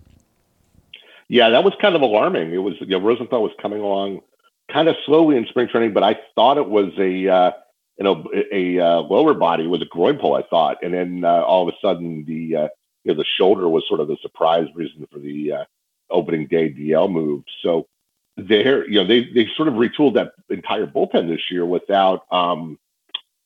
Yeah, 1.27 1.49
that 1.49 1.63
was 1.63 1.73
kind 1.79 1.95
of 1.95 2.01
alarming. 2.01 2.53
It 2.53 2.57
was, 2.57 2.73
you 2.79 2.87
know, 2.87 3.01
Rosenthal 3.01 3.43
was 3.43 3.51
coming 3.61 3.81
along 3.81 4.21
kind 4.71 4.87
of 4.87 4.95
slowly 5.05 5.37
in 5.37 5.45
spring 5.45 5.67
training, 5.67 5.93
but 5.93 6.01
I 6.01 6.17
thought 6.33 6.57
it 6.57 6.67
was 6.67 6.91
a, 6.97 7.27
uh, 7.27 7.51
you 7.97 8.03
know, 8.03 8.25
a, 8.33 8.77
a 8.79 8.85
uh, 8.85 8.99
lower 9.01 9.33
body 9.33 9.67
was 9.67 9.81
a 9.81 9.85
groin 9.85 10.17
pull, 10.17 10.35
I 10.35 10.43
thought, 10.43 10.83
and 10.83 10.93
then 10.93 11.23
uh, 11.23 11.43
all 11.43 11.67
of 11.67 11.73
a 11.73 11.77
sudden 11.81 12.25
the 12.25 12.55
uh, 12.55 12.67
you 13.03 13.13
know 13.13 13.15
the 13.15 13.25
shoulder 13.37 13.69
was 13.69 13.85
sort 13.87 13.99
of 13.99 14.07
the 14.07 14.17
surprise 14.21 14.67
reason 14.75 15.07
for 15.11 15.19
the 15.19 15.53
uh, 15.53 15.63
opening 16.09 16.47
day 16.47 16.71
DL 16.71 17.11
move. 17.11 17.43
So 17.61 17.87
there, 18.37 18.87
you 18.89 18.95
know, 18.95 19.07
they 19.07 19.25
they 19.33 19.47
sort 19.55 19.67
of 19.67 19.75
retooled 19.75 20.15
that 20.15 20.33
entire 20.49 20.87
bullpen 20.87 21.29
this 21.29 21.49
year 21.49 21.65
without, 21.65 22.25
um, 22.31 22.77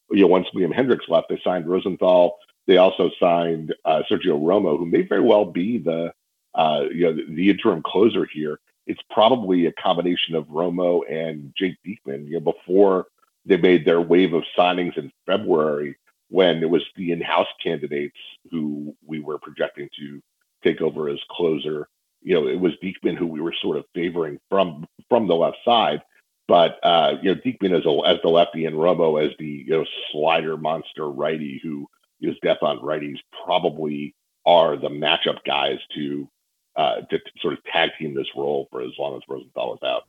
you 0.10 0.22
know, 0.22 0.28
once 0.28 0.48
Liam 0.56 0.74
Hendriks 0.74 1.08
left, 1.08 1.30
they 1.30 1.40
signed 1.44 1.68
Rosenthal. 1.68 2.38
They 2.66 2.78
also 2.78 3.12
signed 3.20 3.74
uh, 3.86 4.04
Sergio 4.10 4.40
Romo, 4.40 4.78
who 4.78 4.86
may 4.86 5.02
very 5.04 5.22
well 5.22 5.46
be 5.46 5.78
the 5.78 6.12
uh, 6.56 6.86
you 6.92 7.06
know 7.06 7.14
the, 7.14 7.26
the 7.30 7.50
interim 7.50 7.84
closer 7.86 8.26
here. 8.26 8.60
It's 8.88 9.02
probably 9.12 9.68
a 9.68 9.72
combination 9.74 10.34
of 10.34 10.46
Romo 10.46 11.02
and 11.10 11.54
Jake 11.56 11.78
Diekman. 11.86 12.26
You 12.28 12.40
know, 12.40 12.52
before 12.52 13.08
they 13.46 13.58
made 13.58 13.86
their 13.86 14.02
wave 14.02 14.34
of 14.34 14.44
signings 14.58 14.98
in 14.98 15.12
February 15.26 15.98
when 16.30 16.62
it 16.62 16.70
was 16.70 16.84
the 16.96 17.12
in-house 17.12 17.48
candidates 17.62 18.18
who 18.52 18.96
we 19.06 19.20
were 19.20 19.40
projecting 19.40 19.90
to 19.98 20.22
take 20.64 20.82
over 20.82 21.10
as 21.10 21.20
closer. 21.32 21.88
You 22.22 22.36
know, 22.36 22.48
it 22.48 22.60
was 22.60 22.74
Diekman 22.84 23.18
who 23.18 23.28
we 23.28 23.42
were 23.42 23.56
sort 23.62 23.78
of 23.78 23.86
favoring 23.94 24.40
from 24.50 24.86
from 25.08 25.28
the 25.28 25.36
left 25.36 25.58
side, 25.66 26.02
but 26.48 26.80
uh, 26.84 27.16
you 27.22 27.34
know, 27.34 27.42
Diekman 27.42 27.78
as 27.78 27.86
a, 27.86 28.08
as 28.08 28.22
the 28.22 28.30
lefty 28.30 28.66
and 28.66 28.76
Romo 28.76 29.26
as 29.26 29.36
the 29.40 29.46
you 29.46 29.72
know 29.72 29.86
slider 30.12 30.58
monster 30.58 31.10
righty 31.10 31.60
who 31.64 31.88
is 32.22 32.36
death 32.44 32.62
on 32.62 32.80
righties 32.80 33.20
probably 33.46 34.14
are 34.46 34.76
the 34.76 34.90
matchup 34.90 35.44
guys 35.46 35.80
to 35.96 36.30
uh, 36.76 37.02
to 37.10 37.20
sort 37.40 37.54
of 37.54 37.64
tag 37.66 37.92
team 37.98 38.14
this 38.14 38.28
role 38.36 38.68
for 38.72 38.82
as 38.82 38.92
long 38.98 39.16
as 39.16 39.22
Rosenthal 39.28 39.76
is 39.76 39.84
out. 39.84 40.04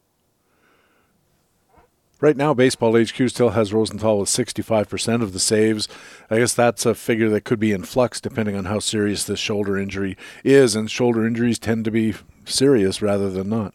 Right 2.21 2.37
now, 2.37 2.53
Baseball 2.53 3.01
HQ 3.01 3.31
still 3.31 3.51
has 3.51 3.73
Rosenthal 3.73 4.19
with 4.19 4.29
65% 4.29 5.23
of 5.23 5.33
the 5.33 5.39
saves. 5.39 5.89
I 6.31 6.39
guess 6.39 6.53
that's 6.53 6.85
a 6.85 6.95
figure 6.95 7.31
that 7.31 7.45
could 7.45 7.59
be 7.59 7.73
in 7.73 7.85
flux 7.85 8.21
depending 8.21 8.57
on 8.57 8.67
how 8.67 8.79
serious 8.79 9.25
this 9.25 9.41
shoulder 9.41 9.79
injury 9.79 10.19
is, 10.45 10.77
and 10.77 10.91
shoulder 10.91 11.27
injuries 11.27 11.59
tend 11.59 11.87
to 11.87 11.91
be 11.91 12.15
serious 12.45 13.01
rather 13.01 13.31
than 13.31 13.49
not. 13.49 13.75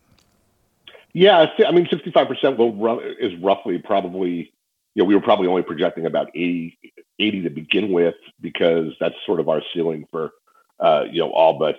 Yeah, 1.13 1.47
I 1.65 1.71
mean, 1.71 1.87
65% 1.87 2.57
will 2.57 2.99
is 2.99 3.33
roughly 3.41 3.79
probably, 3.79 4.53
you 4.93 5.01
know, 5.01 5.05
we 5.05 5.15
were 5.15 5.21
probably 5.21 5.47
only 5.47 5.63
projecting 5.63 6.05
about 6.05 6.27
80, 6.35 6.77
80 7.17 7.41
to 7.43 7.49
begin 7.49 7.91
with 7.91 8.15
because 8.41 8.93
that's 8.99 9.15
sort 9.25 9.39
of 9.39 9.49
our 9.49 9.61
ceiling 9.73 10.05
for, 10.11 10.31
uh, 10.79 11.05
you 11.09 11.19
know, 11.19 11.31
all 11.31 11.57
but 11.57 11.77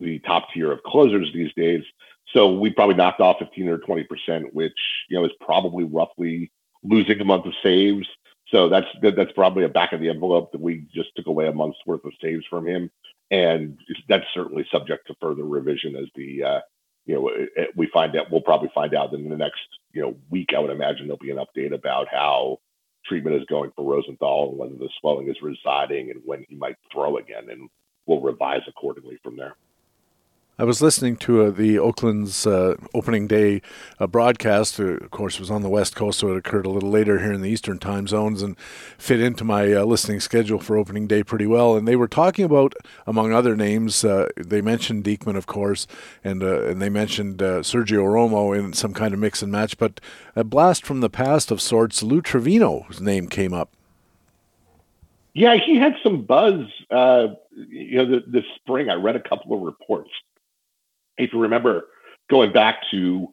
the 0.00 0.18
top 0.20 0.48
tier 0.52 0.72
of 0.72 0.82
closers 0.82 1.30
these 1.32 1.52
days. 1.54 1.84
So 2.32 2.52
we 2.52 2.70
probably 2.70 2.94
knocked 2.94 3.20
off 3.20 3.38
15 3.38 3.68
or 3.68 3.78
20 3.78 4.04
percent, 4.04 4.54
which 4.54 4.78
you 5.08 5.18
know 5.18 5.24
is 5.24 5.32
probably 5.40 5.84
roughly 5.84 6.50
losing 6.82 7.20
a 7.20 7.24
month 7.24 7.46
of 7.46 7.52
saves. 7.62 8.06
So 8.50 8.68
that's 8.68 8.86
that's 9.02 9.32
probably 9.32 9.64
a 9.64 9.68
back 9.68 9.92
of 9.92 10.00
the 10.00 10.08
envelope 10.08 10.52
that 10.52 10.60
we 10.60 10.86
just 10.92 11.10
took 11.16 11.26
away 11.26 11.46
a 11.46 11.52
month's 11.52 11.78
worth 11.86 12.04
of 12.04 12.12
saves 12.20 12.44
from 12.48 12.66
him, 12.66 12.90
and 13.30 13.78
that's 14.08 14.26
certainly 14.34 14.66
subject 14.70 15.06
to 15.06 15.14
further 15.20 15.44
revision 15.44 15.96
as 15.96 16.06
the 16.14 16.42
uh, 16.42 16.60
you 17.06 17.14
know 17.14 17.30
we 17.76 17.86
find 17.92 18.16
out. 18.16 18.30
We'll 18.30 18.40
probably 18.40 18.70
find 18.74 18.94
out 18.94 19.12
in 19.12 19.28
the 19.28 19.36
next 19.36 19.60
you 19.92 20.02
know 20.02 20.16
week. 20.30 20.50
I 20.54 20.58
would 20.58 20.70
imagine 20.70 21.06
there'll 21.06 21.18
be 21.18 21.30
an 21.30 21.38
update 21.38 21.72
about 21.72 22.08
how 22.08 22.58
treatment 23.06 23.36
is 23.36 23.46
going 23.46 23.72
for 23.76 23.84
Rosenthal 23.84 24.50
and 24.50 24.58
whether 24.58 24.74
the 24.74 24.90
swelling 25.00 25.28
is 25.28 25.40
residing 25.42 26.10
and 26.10 26.20
when 26.24 26.44
he 26.48 26.56
might 26.56 26.76
throw 26.92 27.18
again, 27.18 27.50
and 27.50 27.68
we'll 28.06 28.20
revise 28.20 28.62
accordingly 28.68 29.18
from 29.22 29.36
there. 29.36 29.54
I 30.60 30.64
was 30.64 30.82
listening 30.82 31.16
to 31.16 31.46
uh, 31.46 31.50
the 31.52 31.78
Oakland's 31.78 32.46
uh, 32.46 32.74
opening 32.92 33.26
day 33.26 33.62
uh, 33.98 34.06
broadcast. 34.06 34.78
Uh, 34.78 34.88
of 34.98 35.10
course, 35.10 35.36
it 35.36 35.40
was 35.40 35.50
on 35.50 35.62
the 35.62 35.70
West 35.70 35.96
Coast, 35.96 36.18
so 36.18 36.32
it 36.32 36.36
occurred 36.36 36.66
a 36.66 36.70
little 36.70 36.90
later 36.90 37.18
here 37.18 37.32
in 37.32 37.40
the 37.40 37.48
Eastern 37.48 37.78
time 37.78 38.06
zones 38.06 38.42
and 38.42 38.58
fit 38.98 39.22
into 39.22 39.42
my 39.42 39.72
uh, 39.72 39.84
listening 39.84 40.20
schedule 40.20 40.58
for 40.58 40.76
opening 40.76 41.06
day 41.06 41.24
pretty 41.24 41.46
well. 41.46 41.78
And 41.78 41.88
they 41.88 41.96
were 41.96 42.06
talking 42.06 42.44
about, 42.44 42.74
among 43.06 43.32
other 43.32 43.56
names, 43.56 44.04
uh, 44.04 44.28
they 44.36 44.60
mentioned 44.60 45.02
Diekman, 45.02 45.34
of 45.34 45.46
course, 45.46 45.86
and 46.22 46.42
and 46.42 46.82
they 46.82 46.90
mentioned 46.90 47.38
Sergio 47.38 48.04
Romo 48.04 48.54
in 48.54 48.74
some 48.74 48.92
kind 48.92 49.14
of 49.14 49.20
mix 49.20 49.40
and 49.40 49.50
match. 49.50 49.78
But 49.78 49.98
a 50.36 50.44
blast 50.44 50.84
from 50.84 51.00
the 51.00 51.08
past 51.08 51.50
of 51.50 51.62
sorts, 51.62 52.02
Lou 52.02 52.20
Trivino's 52.20 53.00
name 53.00 53.28
came 53.28 53.54
up. 53.54 53.70
Yeah, 55.32 55.56
he 55.56 55.76
had 55.76 55.94
some 56.02 56.20
buzz. 56.20 56.66
you 56.90 58.04
know, 58.04 58.20
this 58.26 58.44
spring, 58.56 58.90
I 58.90 58.96
read 58.96 59.16
a 59.16 59.26
couple 59.26 59.54
of 59.56 59.62
reports 59.62 60.10
if 61.20 61.32
you 61.32 61.40
remember 61.40 61.84
going 62.30 62.52
back 62.52 62.82
to 62.90 63.32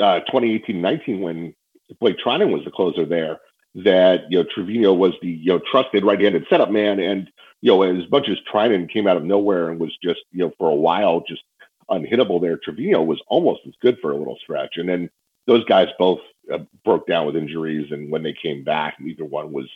uh, 0.00 0.20
2018-19 0.32 1.20
when 1.20 1.54
Blake 2.00 2.16
Treinen 2.18 2.52
was 2.52 2.64
the 2.64 2.70
closer 2.70 3.04
there, 3.04 3.38
that 3.74 4.30
you 4.30 4.38
know 4.38 4.44
Trivino 4.44 4.96
was 4.96 5.14
the 5.22 5.28
you 5.28 5.52
know 5.52 5.60
trusted 5.70 6.04
right-handed 6.04 6.46
setup 6.48 6.70
man, 6.70 7.00
and 7.00 7.30
you 7.60 7.70
know 7.70 7.82
as 7.82 8.10
much 8.10 8.28
as 8.28 8.36
Treinen 8.52 8.90
came 8.90 9.06
out 9.06 9.16
of 9.16 9.24
nowhere 9.24 9.70
and 9.70 9.80
was 9.80 9.96
just 10.02 10.20
you 10.30 10.40
know 10.40 10.52
for 10.58 10.68
a 10.68 10.74
while 10.74 11.22
just 11.26 11.42
unhittable 11.90 12.40
there, 12.40 12.58
Trivino 12.58 13.04
was 13.04 13.20
almost 13.28 13.62
as 13.66 13.74
good 13.80 13.98
for 14.00 14.12
a 14.12 14.16
little 14.16 14.38
stretch, 14.42 14.76
and 14.76 14.88
then 14.88 15.10
those 15.46 15.64
guys 15.64 15.88
both 15.98 16.20
uh, 16.52 16.58
broke 16.84 17.06
down 17.06 17.26
with 17.26 17.36
injuries, 17.36 17.90
and 17.90 18.10
when 18.10 18.22
they 18.22 18.34
came 18.34 18.62
back, 18.62 18.96
neither 19.00 19.24
one 19.24 19.52
was 19.52 19.68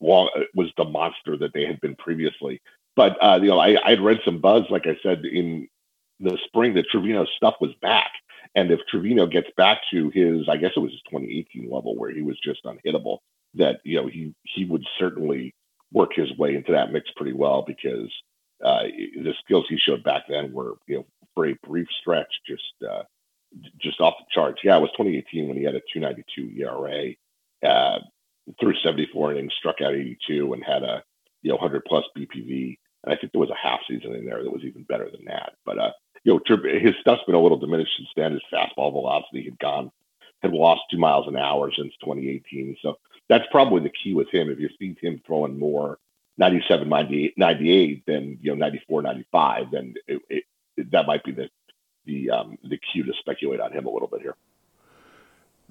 long 0.00 0.28
was 0.54 0.70
the 0.76 0.84
monster 0.84 1.36
that 1.36 1.52
they 1.52 1.64
had 1.64 1.80
been 1.80 1.96
previously. 1.96 2.60
But 2.94 3.16
uh, 3.22 3.40
you 3.42 3.48
know, 3.48 3.58
I, 3.58 3.76
I 3.84 3.90
had 3.90 4.00
read 4.00 4.20
some 4.24 4.38
buzz, 4.38 4.64
like 4.70 4.86
I 4.86 4.96
said 5.02 5.24
in 5.24 5.68
the 6.22 6.38
spring 6.46 6.74
that 6.74 6.86
Trivino 6.92 7.26
stuff 7.36 7.54
was 7.60 7.72
back. 7.82 8.12
And 8.54 8.70
if 8.70 8.80
Trivino 8.92 9.30
gets 9.30 9.48
back 9.56 9.80
to 9.92 10.10
his, 10.10 10.48
I 10.48 10.56
guess 10.56 10.72
it 10.76 10.80
was 10.80 10.92
his 10.92 11.02
2018 11.10 11.70
level 11.70 11.96
where 11.96 12.10
he 12.10 12.22
was 12.22 12.38
just 12.42 12.64
unhittable, 12.64 13.18
that 13.54 13.80
you 13.84 14.00
know 14.00 14.06
he 14.06 14.34
he 14.44 14.64
would 14.64 14.84
certainly 14.98 15.54
work 15.92 16.10
his 16.14 16.36
way 16.38 16.54
into 16.54 16.72
that 16.72 16.92
mix 16.92 17.10
pretty 17.16 17.32
well 17.32 17.64
because 17.66 18.10
uh, 18.64 18.84
the 18.84 19.34
skills 19.44 19.66
he 19.68 19.78
showed 19.78 20.02
back 20.04 20.24
then 20.28 20.52
were 20.52 20.74
you 20.86 20.96
know 20.96 21.06
for 21.34 21.46
a 21.46 21.56
brief 21.66 21.88
stretch 22.00 22.28
just 22.46 22.62
uh, 22.88 23.02
just 23.80 24.00
off 24.00 24.14
the 24.18 24.26
charts. 24.30 24.60
Yeah, 24.62 24.76
it 24.76 24.80
was 24.80 24.90
2018 24.96 25.48
when 25.48 25.56
he 25.56 25.64
had 25.64 25.74
a 25.74 25.82
2.92 25.96 26.58
ERA, 26.60 27.14
uh, 27.68 27.98
threw 28.60 28.74
74 28.82 29.32
innings, 29.32 29.52
struck 29.58 29.80
out 29.80 29.94
82, 29.94 30.52
and 30.52 30.64
had 30.64 30.82
a 30.82 31.02
you 31.42 31.50
know 31.50 31.56
100 31.56 31.84
plus 31.86 32.04
BPV. 32.16 32.78
And 33.04 33.12
I 33.12 33.16
think 33.16 33.32
there 33.32 33.40
was 33.40 33.50
a 33.50 33.66
half 33.66 33.80
season 33.88 34.14
in 34.14 34.24
there 34.24 34.42
that 34.42 34.52
was 34.52 34.62
even 34.64 34.84
better 34.84 35.08
than 35.10 35.24
that. 35.26 35.54
But 35.64 35.78
uh, 35.78 35.90
you 36.24 36.32
know, 36.32 36.58
his 36.78 36.94
stuff's 37.00 37.24
been 37.24 37.34
a 37.34 37.40
little 37.40 37.58
diminished 37.58 37.96
since 37.96 38.08
then. 38.16 38.32
His 38.32 38.42
fastball 38.52 38.92
velocity 38.92 39.44
had 39.44 39.58
gone, 39.58 39.90
had 40.42 40.52
lost 40.52 40.82
two 40.90 40.98
miles 40.98 41.26
an 41.26 41.36
hour 41.36 41.70
since 41.72 41.92
2018. 42.00 42.76
So 42.82 42.98
that's 43.28 43.44
probably 43.50 43.80
the 43.80 43.90
key 43.90 44.14
with 44.14 44.30
him. 44.30 44.50
If 44.50 44.58
you 44.60 44.68
see 44.78 44.96
him 45.00 45.20
throwing 45.26 45.58
more 45.58 45.98
97, 46.38 46.88
98, 46.88 47.34
98 47.36 48.06
than 48.06 48.38
you 48.40 48.50
know 48.50 48.56
94, 48.56 49.02
95, 49.02 49.70
then 49.72 49.94
it, 50.06 50.22
it, 50.28 50.90
that 50.92 51.06
might 51.06 51.24
be 51.24 51.32
the 51.32 51.48
the 52.04 52.30
um, 52.30 52.58
the 52.64 52.78
cue 52.78 53.04
to 53.04 53.12
speculate 53.18 53.60
on 53.60 53.72
him 53.72 53.86
a 53.86 53.90
little 53.90 54.08
bit 54.08 54.22
here. 54.22 54.36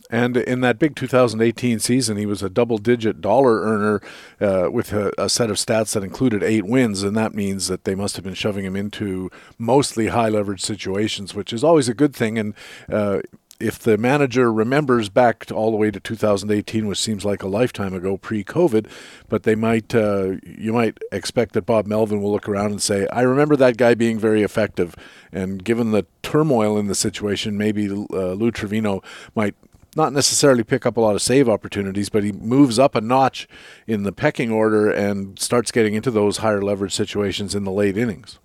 And 0.10 0.36
in 0.38 0.62
that 0.62 0.80
big 0.80 0.96
2018 0.96 1.80
season, 1.80 2.18
he 2.18 2.26
was 2.26 2.44
a 2.44 2.50
double 2.50 2.78
digit 2.78 3.22
dollar 3.22 3.62
earner 3.62 4.02
uh, 4.40 4.70
with 4.72 4.92
a, 4.94 5.12
a, 5.18 5.30
set 5.30 5.50
of 5.50 5.58
stats 5.58 5.94
that 5.94 6.04
included 6.04 6.44
eight 6.44 6.66
wins. 6.66 7.04
And 7.04 7.16
that 7.16 7.34
means 7.34 7.68
that 7.68 7.86
they 7.86 7.96
must 7.96 8.16
have 8.16 8.26
been 8.26 8.34
shoving 8.34 8.66
him 8.66 8.76
into 8.76 9.30
mostly 9.58 10.08
high 10.08 10.30
leverage 10.30 10.62
situations, 10.62 11.34
which 11.34 11.54
is 11.54 11.64
always 11.64 11.88
a 11.88 11.94
good 11.94 12.14
thing. 12.14 12.38
And 12.38 12.54
uh, 12.92 13.22
if 13.62 13.80
the 13.80 13.98
manager 13.98 14.52
remembers 14.52 15.10
back 15.10 15.46
all 15.52 15.72
the 15.72 15.78
way 15.78 15.92
to 15.92 16.00
2018, 16.00 16.88
which 16.88 16.98
seems 16.98 17.24
like 17.24 17.44
a 17.44 17.48
lifetime 17.48 17.94
ago 17.94 18.18
pre-COVID, 18.18 18.88
but 19.30 19.44
they 19.44 19.56
might 19.56 19.94
uh, 19.94 20.34
you 20.44 20.74
might 20.74 20.98
expect 21.12 21.54
that 21.54 21.66
Bob 21.66 21.86
Melvin 21.86 22.22
will 22.22 22.32
look 22.32 22.50
around 22.50 22.72
and 22.72 22.82
say, 22.82 23.08
"I 23.14 23.22
remember 23.22 23.56
that 23.56 23.78
guy 23.78 23.94
being 23.94 24.20
very 24.20 24.42
effective." 24.44 24.96
And 25.32 25.64
given 25.64 25.92
the 25.92 26.06
turmoil 26.24 26.78
in 26.78 26.88
the 26.88 26.96
situation, 26.96 27.58
maybe 27.58 27.88
uh, 27.88 28.34
Lou 28.34 28.52
Trivino 28.52 29.04
might 29.36 29.56
not 29.96 30.14
necessarily 30.14 30.64
pick 30.64 30.86
up 30.86 30.98
a 30.98 31.02
lot 31.02 31.16
of 31.16 31.22
save 31.22 31.50
opportunities, 31.50 32.10
but 32.10 32.24
he 32.24 32.32
moves 32.32 32.80
up 32.80 32.96
a 32.96 33.02
notch 33.02 33.48
in 33.88 34.04
the 34.04 34.12
pecking 34.12 34.52
order 34.52 34.90
and 34.90 35.38
starts 35.40 35.72
getting 35.72 35.94
into 35.94 36.12
those 36.12 36.38
higher 36.38 36.62
leverage 36.62 36.94
situations 36.94 37.56
in 37.56 37.64
the 37.64 37.72
late 37.72 37.98
innings. 37.98 38.40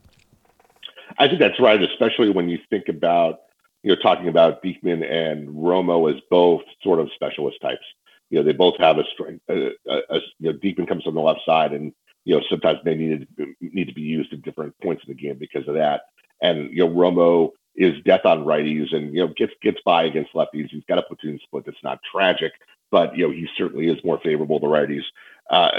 I 1.18 1.28
think 1.28 1.38
that's 1.38 1.58
right, 1.60 1.82
especially 1.82 2.30
when 2.30 2.48
you 2.48 2.58
think 2.68 2.88
about 2.88 3.40
you 3.86 3.94
know, 3.94 4.02
talking 4.02 4.26
about 4.26 4.64
Diekman 4.64 5.08
and 5.08 5.48
Romo 5.50 6.12
as 6.12 6.20
both 6.28 6.62
sort 6.82 6.98
of 6.98 7.08
specialist 7.14 7.58
types. 7.62 7.84
You 8.30 8.38
know, 8.38 8.44
they 8.44 8.52
both 8.52 8.74
have 8.78 8.98
a 8.98 9.04
strength. 9.14 9.44
Uh, 9.48 9.68
uh, 9.88 10.00
a, 10.10 10.18
you 10.40 10.50
know, 10.50 10.58
Diekman 10.58 10.88
comes 10.88 11.04
from 11.04 11.14
the 11.14 11.20
left 11.20 11.42
side, 11.46 11.72
and 11.72 11.92
you 12.24 12.34
know 12.34 12.42
sometimes 12.50 12.80
they 12.84 12.96
need 12.96 13.28
to 13.38 13.54
need 13.60 13.86
to 13.86 13.94
be 13.94 14.02
used 14.02 14.32
at 14.32 14.42
different 14.42 14.74
points 14.82 15.04
in 15.06 15.14
the 15.14 15.22
game 15.22 15.36
because 15.38 15.68
of 15.68 15.74
that. 15.74 16.00
And 16.42 16.72
you 16.72 16.84
know, 16.84 16.90
Romo 16.92 17.50
is 17.76 18.02
death 18.04 18.24
on 18.24 18.44
righties, 18.44 18.94
and 18.94 19.14
you 19.14 19.20
know 19.20 19.32
gets 19.36 19.52
gets 19.62 19.78
by 19.84 20.04
against 20.04 20.32
lefties. 20.32 20.70
He's 20.70 20.84
got 20.88 20.98
a 20.98 21.02
platoon 21.02 21.38
split 21.42 21.64
that's 21.66 21.82
not 21.82 22.00
tragic, 22.10 22.52
but 22.90 23.16
you 23.16 23.26
know 23.26 23.32
he 23.32 23.48
certainly 23.56 23.88
is 23.88 24.02
more 24.04 24.20
favorable 24.22 24.60
to 24.60 24.66
righties. 24.66 25.04
Uh, 25.50 25.70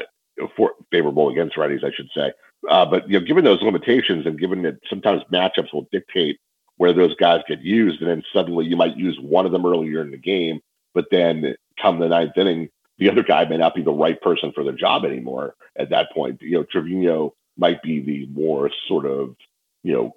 for 0.56 0.74
favorable 0.92 1.30
against 1.30 1.56
righties, 1.56 1.84
I 1.84 1.92
should 1.92 2.10
say. 2.16 2.32
Uh, 2.70 2.86
but 2.86 3.10
you 3.10 3.20
know, 3.20 3.26
given 3.26 3.44
those 3.44 3.62
limitations, 3.62 4.26
and 4.26 4.40
given 4.40 4.62
that 4.64 4.80
sometimes 4.90 5.24
matchups 5.32 5.74
will 5.74 5.88
dictate 5.92 6.40
where 6.78 6.94
those 6.94 7.16
guys 7.16 7.42
get 7.48 7.62
used, 7.62 8.02
and 8.02 8.10
then 8.10 8.24
suddenly 8.34 8.66
you 8.66 8.76
might 8.76 8.98
use 8.98 9.18
one 9.20 9.46
of 9.46 9.52
them 9.52 9.66
earlier 9.66 10.02
in 10.02 10.12
the 10.12 10.18
game, 10.18 10.62
but 10.94 11.06
then 11.12 11.56
come 11.82 12.00
the 12.00 12.08
ninth 12.08 12.38
inning, 12.38 12.70
the 12.98 13.10
other 13.10 13.24
guy 13.24 13.46
may 13.46 13.58
not 13.58 13.76
be 13.76 13.82
the 13.82 13.92
right 13.92 14.20
person 14.22 14.52
for 14.54 14.64
the 14.64 14.72
job 14.72 15.06
anymore 15.06 15.56
at 15.78 15.90
that 15.90 16.12
point. 16.12 16.42
You 16.42 16.60
know, 16.60 16.64
Trivino 16.64 17.34
might 17.58 17.82
be 17.82 18.00
the 18.00 18.26
more 18.28 18.72
sort 18.88 19.06
of, 19.06 19.36
you 19.84 19.94
know, 19.94 20.16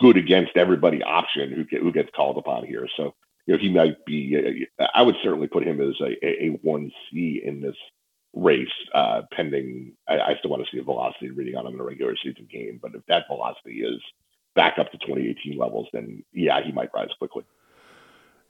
good 0.00 0.16
against 0.16 0.56
everybody 0.56 1.02
option 1.02 1.52
who 1.52 1.78
who 1.78 1.92
gets 1.92 2.10
called 2.14 2.38
upon 2.38 2.66
here. 2.66 2.88
So, 2.96 3.14
you 3.46 3.54
know, 3.54 3.60
he 3.60 3.70
might 3.70 4.04
be. 4.04 4.66
I 4.94 5.02
would 5.02 5.16
certainly 5.22 5.48
put 5.48 5.64
him 5.64 5.80
as 5.80 5.94
a 6.22 6.58
one 6.62 6.90
C 7.10 7.42
in 7.44 7.60
this 7.60 7.76
race, 8.34 8.68
uh, 8.94 9.22
pending. 9.32 9.92
I, 10.08 10.18
I 10.18 10.34
still 10.38 10.50
want 10.50 10.64
to 10.64 10.70
see 10.70 10.80
a 10.80 10.84
velocity 10.84 11.30
reading 11.30 11.56
on 11.56 11.66
him 11.66 11.74
in 11.74 11.80
a 11.80 11.84
regular 11.84 12.14
season 12.22 12.46
game, 12.50 12.78
but 12.80 12.94
if 12.94 13.02
that 13.08 13.24
velocity 13.28 13.80
is 13.80 14.00
back 14.54 14.78
up 14.78 14.90
to 14.90 14.98
2018 14.98 15.56
levels, 15.56 15.88
then 15.92 16.22
yeah, 16.32 16.60
he 16.64 16.72
might 16.72 16.90
rise 16.94 17.08
quickly. 17.18 17.44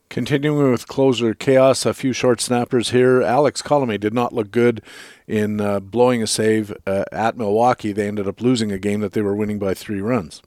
Continuing 0.09 0.71
with 0.71 0.89
closer 0.89 1.35
chaos, 1.35 1.85
a 1.85 1.93
few 1.93 2.15
short 2.15 2.41
snappers 2.41 2.91
here. 2.91 3.21
Alex 3.21 3.61
Colome 3.61 4.01
did 4.01 4.15
not 4.15 4.33
look 4.33 4.51
good 4.51 4.81
in 5.27 5.61
uh, 5.61 5.81
blowing 5.81 6.23
a 6.23 6.27
save 6.27 6.75
uh, 6.87 7.05
at 7.13 7.37
Milwaukee. 7.37 7.93
They 7.93 8.09
ended 8.09 8.27
up 8.27 8.41
losing 8.41 8.73
a 8.73 8.79
game 8.79 9.01
that 9.01 9.13
they 9.13 9.21
were 9.21 9.37
winning 9.37 9.59
by 9.59 9.75
three 9.75 10.01
runs. 10.01 10.43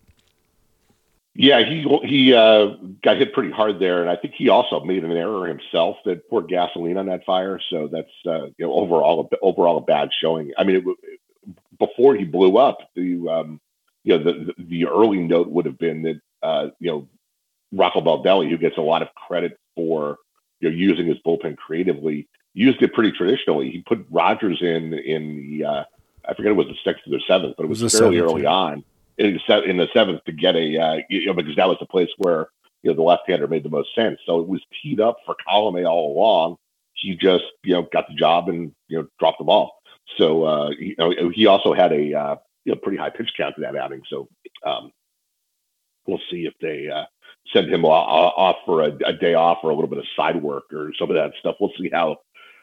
Yeah, 1.34 1.64
he 1.64 1.88
he 2.04 2.34
uh, 2.34 2.76
got 3.02 3.18
hit 3.18 3.34
pretty 3.34 3.52
hard 3.52 3.80
there, 3.80 4.02
and 4.02 4.10
I 4.10 4.18
think 4.18 4.34
he 4.38 4.50
also 4.50 4.82
made 4.82 5.06
an 5.06 5.12
error 5.12 5.48
himself 5.48 5.98
that 6.06 6.30
poured 6.30 6.50
gasoline 6.50 6.98
on 6.98 7.06
that 7.06 7.24
fire. 7.24 7.60
So 7.70 7.88
that's 7.88 8.12
uh, 8.26 8.48
you 8.58 8.66
know 8.66 8.74
overall 8.74 9.30
overall 9.42 9.78
a 9.78 9.82
bad 9.82 10.10
showing. 10.20 10.52
I 10.58 10.66
mean, 10.66 10.76
it, 10.76 11.56
before 11.80 12.16
he 12.16 12.26
blew 12.26 12.58
up, 12.58 12.80
the 12.96 13.28
um, 13.30 13.62
you 14.04 14.18
know, 14.18 14.24
the, 14.24 14.54
the 14.58 14.88
early 14.88 15.20
note 15.20 15.50
would 15.50 15.66
have 15.66 15.78
been 15.78 16.02
that, 16.04 16.22
uh, 16.42 16.68
you 16.80 16.92
know, 16.92 17.08
Rocco 17.72 18.02
Baldelli, 18.02 18.50
who 18.50 18.58
gets 18.58 18.78
a 18.78 18.82
lot 18.82 19.02
of 19.02 19.14
credit 19.16 19.60
for, 19.76 20.18
you 20.60 20.70
know, 20.70 20.76
using 20.76 21.08
his 21.08 21.18
bullpen 21.26 21.56
creatively, 21.58 22.28
used 22.54 22.82
it 22.82 22.94
pretty 22.94 23.12
traditionally. 23.12 23.70
He 23.70 23.82
put 23.82 24.06
Rogers 24.10 24.60
in, 24.62 24.94
in 24.94 25.36
the, 25.38 25.66
uh, 25.66 25.84
I 26.28 26.34
forget 26.34 26.52
it 26.52 26.56
was 26.56 26.68
the 26.68 26.78
sixth 26.84 27.08
or 27.08 27.12
the 27.12 27.22
seventh, 27.28 27.56
but 27.58 27.64
it 27.64 27.70
was, 27.70 27.82
it 27.82 27.86
was 27.86 27.98
fairly 27.98 28.20
early 28.20 28.46
on 28.46 28.84
in, 29.18 29.40
the 29.78 29.88
seventh 29.94 30.24
to 30.26 30.32
get 30.32 30.56
a, 30.56 30.78
uh, 30.78 30.98
you 31.10 31.28
know, 31.28 31.34
because 31.34 31.56
that 31.56 31.68
was 31.68 31.78
the 31.80 31.86
place 31.86 32.10
where, 32.18 32.50
you 32.84 32.90
know, 32.90 32.96
the 32.96 33.02
left-hander 33.02 33.48
made 33.48 33.64
the 33.64 33.70
most 33.70 33.94
sense. 33.94 34.20
So 34.26 34.40
it 34.40 34.48
was 34.48 34.62
teed 34.82 35.00
up 35.00 35.18
for 35.26 35.36
Colome 35.48 35.88
all 35.88 36.16
along. 36.16 36.58
He 36.94 37.16
just, 37.16 37.46
you 37.64 37.74
know, 37.74 37.88
got 37.94 38.08
the 38.08 38.16
job 38.16 38.50
and, 38.50 38.74
you 38.88 39.00
know, 39.00 39.08
dropped 39.20 39.40
the 39.40 39.44
ball. 39.44 39.82
So, 40.18 40.44
uh, 40.44 40.70
you 40.72 40.96
know, 40.98 41.30
he 41.34 41.46
also 41.46 41.74
had 41.74 41.92
a, 41.92 42.14
uh, 42.14 42.36
you 42.66 42.74
know 42.74 42.80
pretty 42.82 42.98
high 42.98 43.10
pitch 43.10 43.32
count 43.38 43.56
to 43.56 43.62
that 43.62 43.76
outing. 43.76 44.02
So 44.10 44.28
um, 44.66 44.92
we'll 46.06 46.22
see 46.30 46.46
if 46.46 46.54
they 46.62 46.90
uh, 46.90 47.06
send 47.54 47.72
him 47.72 47.86
off 47.86 48.58
for 48.66 48.82
a, 48.82 48.92
a, 49.06 49.14
day 49.14 49.34
off 49.34 49.60
or 49.64 49.72
a 49.72 49.76
little 49.76 49.90
bit 49.90 50.00
of 50.00 50.06
side 50.16 50.42
work 50.42 50.66
or 50.74 50.92
some 50.98 51.10
of 51.10 51.16
that 51.16 51.32
stuff. 51.40 51.56
We'll 51.60 51.72
see 51.78 51.90
how 51.92 52.18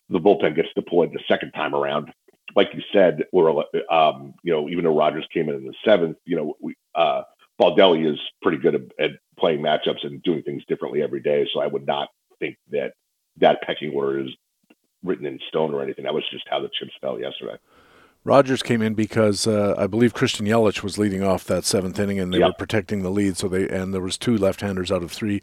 the 0.09 0.21
bullpen 0.21 0.57
gets 0.57 0.69
deployed 0.75 1.13
the 1.13 1.21
second 1.29 1.53
time 1.53 1.75
around. 1.75 2.13
Like 2.59 2.75
you 2.75 2.83
said, 2.93 3.23
we're 3.33 3.51
um, 3.89 4.35
you 4.43 4.53
know 4.53 4.69
even 4.69 4.83
though 4.83 4.97
Rogers 4.97 5.25
came 5.33 5.49
in 5.49 5.55
in 5.55 5.65
the 5.65 5.75
seventh, 5.85 6.17
you 6.25 6.35
know 6.35 6.55
we 6.61 6.75
uh, 6.97 7.23
Baldelli 7.61 8.13
is 8.13 8.19
pretty 8.43 8.59
good 8.59 8.75
at, 8.75 8.83
at 8.99 9.11
playing 9.39 9.61
matchups 9.61 10.05
and 10.05 10.21
doing 10.25 10.43
things 10.43 10.65
differently 10.67 11.01
every 11.01 11.21
day. 11.21 11.49
So 11.55 11.61
I 11.61 11.69
would 11.69 11.87
not 11.87 12.09
think 12.41 12.57
that 12.73 12.95
that 13.37 13.63
pecking 13.63 13.93
order 13.93 14.25
is 14.25 14.31
written 15.05 15.25
in 15.25 15.39
stone 15.47 15.73
or 15.73 15.85
anything. 15.85 16.05
That 16.05 16.15
was 16.15 16.25
just 16.33 16.49
how 16.51 16.61
the 16.61 16.69
chips 16.77 16.91
fell 17.01 17.21
yesterday. 17.21 17.59
Rogers 18.25 18.63
came 18.63 18.83
in 18.83 18.95
because 18.95 19.47
uh, 19.47 19.75
I 19.79 19.87
believe 19.87 20.13
Christian 20.13 20.45
Yelich 20.45 20.83
was 20.83 20.99
leading 20.99 21.23
off 21.23 21.45
that 21.45 21.65
seventh 21.65 21.99
inning, 21.99 22.21
and 22.21 22.33
they 22.33 22.39
yep. 22.39 22.49
were 22.49 22.55
protecting 22.55 23.03
the 23.03 23.11
lead. 23.11 23.37
So 23.37 23.49
they 23.49 23.69
and 23.69 23.95
there 23.95 24.03
was 24.03 24.19
two 24.19 24.37
left-handers 24.37 24.93
out 24.93 25.03
of 25.03 25.11
three 25.11 25.41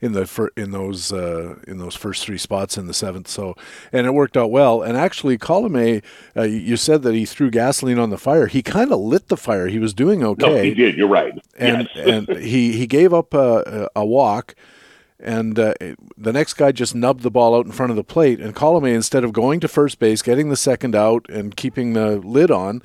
in 0.00 0.12
the 0.12 0.26
fir- 0.26 0.52
in 0.56 0.70
those 0.70 1.12
uh, 1.12 1.56
in 1.66 1.78
those 1.78 1.96
first 1.96 2.24
three 2.24 2.38
spots 2.38 2.78
in 2.78 2.86
the 2.86 2.94
seventh. 2.94 3.28
So 3.28 3.54
and 3.92 4.06
it 4.06 4.14
worked 4.14 4.36
out 4.36 4.50
well. 4.50 4.82
And 4.82 4.96
actually, 4.96 5.36
Colome, 5.36 6.02
uh, 6.36 6.42
you 6.42 6.76
said 6.76 7.02
that 7.02 7.14
he 7.14 7.24
threw 7.24 7.50
gasoline 7.50 7.98
on 7.98 8.10
the 8.10 8.18
fire. 8.18 8.46
He 8.46 8.62
kind 8.62 8.92
of 8.92 9.00
lit 9.00 9.28
the 9.28 9.36
fire. 9.36 9.66
He 9.66 9.78
was 9.78 9.92
doing 9.92 10.22
okay. 10.22 10.46
No, 10.46 10.62
he 10.62 10.74
did. 10.74 10.96
You're 10.96 11.08
right. 11.08 11.34
And 11.58 11.88
yes. 11.94 12.06
and 12.28 12.38
he 12.38 12.72
he 12.72 12.86
gave 12.86 13.12
up 13.12 13.34
a, 13.34 13.88
a 13.96 14.06
walk 14.06 14.54
and 15.20 15.58
uh, 15.58 15.74
the 16.16 16.32
next 16.32 16.54
guy 16.54 16.70
just 16.70 16.94
nubbed 16.94 17.22
the 17.22 17.30
ball 17.30 17.56
out 17.56 17.66
in 17.66 17.72
front 17.72 17.90
of 17.90 17.96
the 17.96 18.04
plate. 18.04 18.40
And 18.40 18.54
Colome, 18.54 18.94
instead 18.94 19.24
of 19.24 19.32
going 19.32 19.58
to 19.60 19.68
first 19.68 19.98
base, 19.98 20.22
getting 20.22 20.48
the 20.48 20.56
second 20.56 20.94
out, 20.94 21.28
and 21.28 21.56
keeping 21.56 21.94
the 21.94 22.18
lid 22.18 22.50
on, 22.50 22.82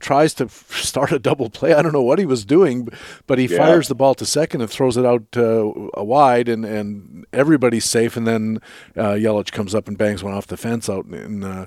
tries 0.00 0.32
to 0.34 0.48
start 0.70 1.12
a 1.12 1.18
double 1.18 1.50
play. 1.50 1.74
I 1.74 1.82
don't 1.82 1.92
know 1.92 2.02
what 2.02 2.18
he 2.18 2.26
was 2.26 2.44
doing, 2.44 2.88
but 3.26 3.38
he 3.38 3.46
yeah. 3.46 3.58
fires 3.58 3.88
the 3.88 3.94
ball 3.94 4.14
to 4.14 4.24
second 4.24 4.62
and 4.62 4.70
throws 4.70 4.96
it 4.96 5.04
out 5.04 5.36
uh, 5.36 5.72
wide, 6.02 6.48
and, 6.48 6.64
and 6.64 7.26
everybody's 7.32 7.84
safe. 7.84 8.16
And 8.16 8.26
then 8.26 8.60
uh, 8.96 9.12
Yelich 9.12 9.52
comes 9.52 9.74
up 9.74 9.86
and 9.86 9.98
bangs 9.98 10.24
one 10.24 10.32
off 10.34 10.46
the 10.46 10.56
fence 10.56 10.88
out 10.88 11.06
in. 11.06 11.44
Uh, 11.44 11.66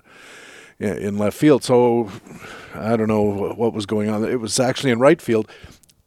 in 0.79 1.17
left 1.17 1.35
field, 1.35 1.63
so 1.63 2.11
I 2.75 2.95
don't 2.95 3.07
know 3.07 3.23
what 3.23 3.73
was 3.73 3.87
going 3.87 4.11
on. 4.11 4.23
It 4.23 4.39
was 4.39 4.59
actually 4.59 4.91
in 4.91 4.99
right 4.99 5.19
field, 5.19 5.49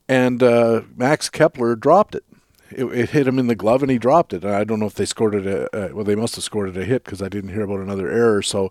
and 0.09 0.41
uh, 0.41 0.83
Max 0.95 1.29
Kepler 1.29 1.75
dropped 1.75 2.15
it 2.15 2.23
it, 2.73 2.85
it, 2.85 3.11
hit 3.11 3.27
him 3.27 3.39
in 3.39 3.47
the 3.47 3.55
glove 3.55 3.83
and 3.83 3.91
he 3.91 3.99
dropped 3.99 4.33
it. 4.33 4.45
And 4.45 4.55
I 4.55 4.65
don't 4.65 4.81
know 4.81 4.87
if 4.87 4.95
they 4.95 5.05
scored 5.05 5.35
it. 5.35 5.47
A, 5.47 5.65
uh, 5.77 5.95
well, 5.95 6.05
they 6.05 6.15
must 6.15 6.35
have 6.37 6.45
scored 6.45 6.69
it 6.69 6.77
a 6.77 6.85
hit 6.85 7.05
because 7.05 7.23
I 7.23 7.29
didn't 7.29 7.51
hear 7.51 7.63
about 7.63 7.81
another 7.81 8.11
error. 8.11 8.43
So 8.43 8.71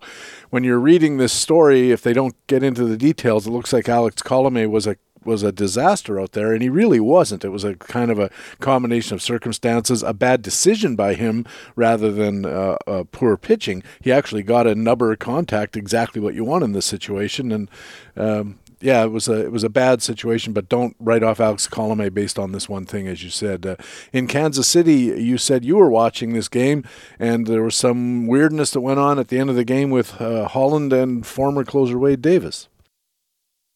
when 0.50 0.64
you're 0.64 0.78
reading 0.78 1.16
this 1.16 1.32
story, 1.32 1.90
if 1.90 2.02
they 2.02 2.12
don't 2.12 2.34
get 2.46 2.62
into 2.62 2.84
the 2.84 2.96
details, 2.96 3.46
it 3.46 3.50
looks 3.50 3.72
like 3.72 3.88
Alex 3.88 4.22
Colome 4.22 4.68
was 4.68 4.86
a 4.86 4.96
was 5.24 5.42
a 5.42 5.52
disaster 5.52 6.18
out 6.18 6.32
there, 6.32 6.52
and 6.52 6.62
he 6.62 6.68
really 6.68 7.00
wasn't. 7.00 7.44
It 7.44 7.50
was 7.50 7.64
a 7.64 7.74
kind 7.74 8.10
of 8.10 8.18
a 8.18 8.30
combination 8.58 9.14
of 9.14 9.22
circumstances, 9.22 10.02
a 10.02 10.14
bad 10.14 10.42
decision 10.42 10.96
by 10.96 11.14
him 11.14 11.44
rather 11.76 12.10
than 12.10 12.46
uh, 12.46 12.76
uh, 12.86 13.04
poor 13.12 13.36
pitching. 13.36 13.82
He 14.00 14.10
actually 14.10 14.42
got 14.42 14.66
a 14.66 14.74
number 14.74 15.14
contact, 15.16 15.76
exactly 15.76 16.20
what 16.20 16.34
you 16.34 16.44
want 16.44 16.64
in 16.64 16.72
this 16.72 16.86
situation, 16.86 17.52
and 17.52 17.70
um, 18.16 18.58
yeah, 18.80 19.04
it 19.04 19.12
was 19.12 19.28
a 19.28 19.44
it 19.44 19.52
was 19.52 19.64
a 19.64 19.68
bad 19.68 20.02
situation, 20.02 20.52
but 20.52 20.68
don't 20.68 20.96
write 20.98 21.22
off 21.22 21.40
Alex 21.40 21.68
Colome 21.68 22.12
based 22.12 22.38
on 22.38 22.52
this 22.52 22.68
one 22.68 22.86
thing, 22.86 23.06
as 23.06 23.22
you 23.22 23.30
said. 23.30 23.66
Uh, 23.66 23.76
in 24.12 24.26
Kansas 24.26 24.66
City, 24.66 24.94
you 24.94 25.36
said 25.38 25.64
you 25.64 25.76
were 25.76 25.90
watching 25.90 26.32
this 26.32 26.48
game, 26.48 26.84
and 27.18 27.46
there 27.46 27.62
was 27.62 27.76
some 27.76 28.26
weirdness 28.26 28.70
that 28.70 28.80
went 28.80 28.98
on 28.98 29.18
at 29.18 29.28
the 29.28 29.38
end 29.38 29.50
of 29.50 29.56
the 29.56 29.64
game 29.64 29.90
with 29.90 30.20
uh, 30.20 30.48
Holland 30.48 30.92
and 30.92 31.26
former 31.26 31.64
closer 31.64 31.98
Wade 31.98 32.22
Davis. 32.22 32.68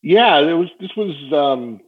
Yeah, 0.03 0.39
it 0.39 0.55
was. 0.55 0.69
This 0.81 0.95
was. 0.97 1.15
Um, 1.33 1.81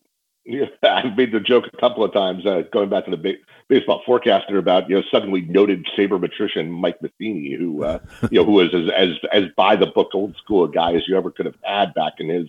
yeah, 0.45 0.67
I've 0.83 1.17
made 1.17 1.33
the 1.33 1.41
joke 1.41 1.65
a 1.73 1.77
couple 1.79 2.05
of 2.05 2.13
times 2.13 2.47
uh, 2.47 2.63
going 2.73 2.89
back 2.89 3.07
to 3.07 3.11
the 3.11 3.17
ba- 3.17 3.39
baseball 3.69 4.03
forecaster 4.05 4.59
about 4.59 4.89
you 4.89 4.97
know 4.97 5.03
suddenly 5.11 5.41
noted 5.41 5.87
sabermetrician 5.97 6.69
Mike 6.69 7.01
Matheny, 7.01 7.55
who 7.59 7.83
uh, 7.83 7.99
you 8.31 8.41
know 8.41 8.45
who 8.45 8.53
was 8.53 8.75
as, 8.75 8.91
as 8.97 9.09
as 9.33 9.45
by 9.57 9.75
the 9.75 9.87
book 9.87 10.11
old 10.15 10.37
school 10.37 10.69
guy 10.69 10.95
as 10.95 11.09
you 11.09 11.17
ever 11.17 11.31
could 11.31 11.47
have 11.47 11.57
had 11.63 11.95
back 11.95 12.15
in 12.19 12.29
his 12.29 12.49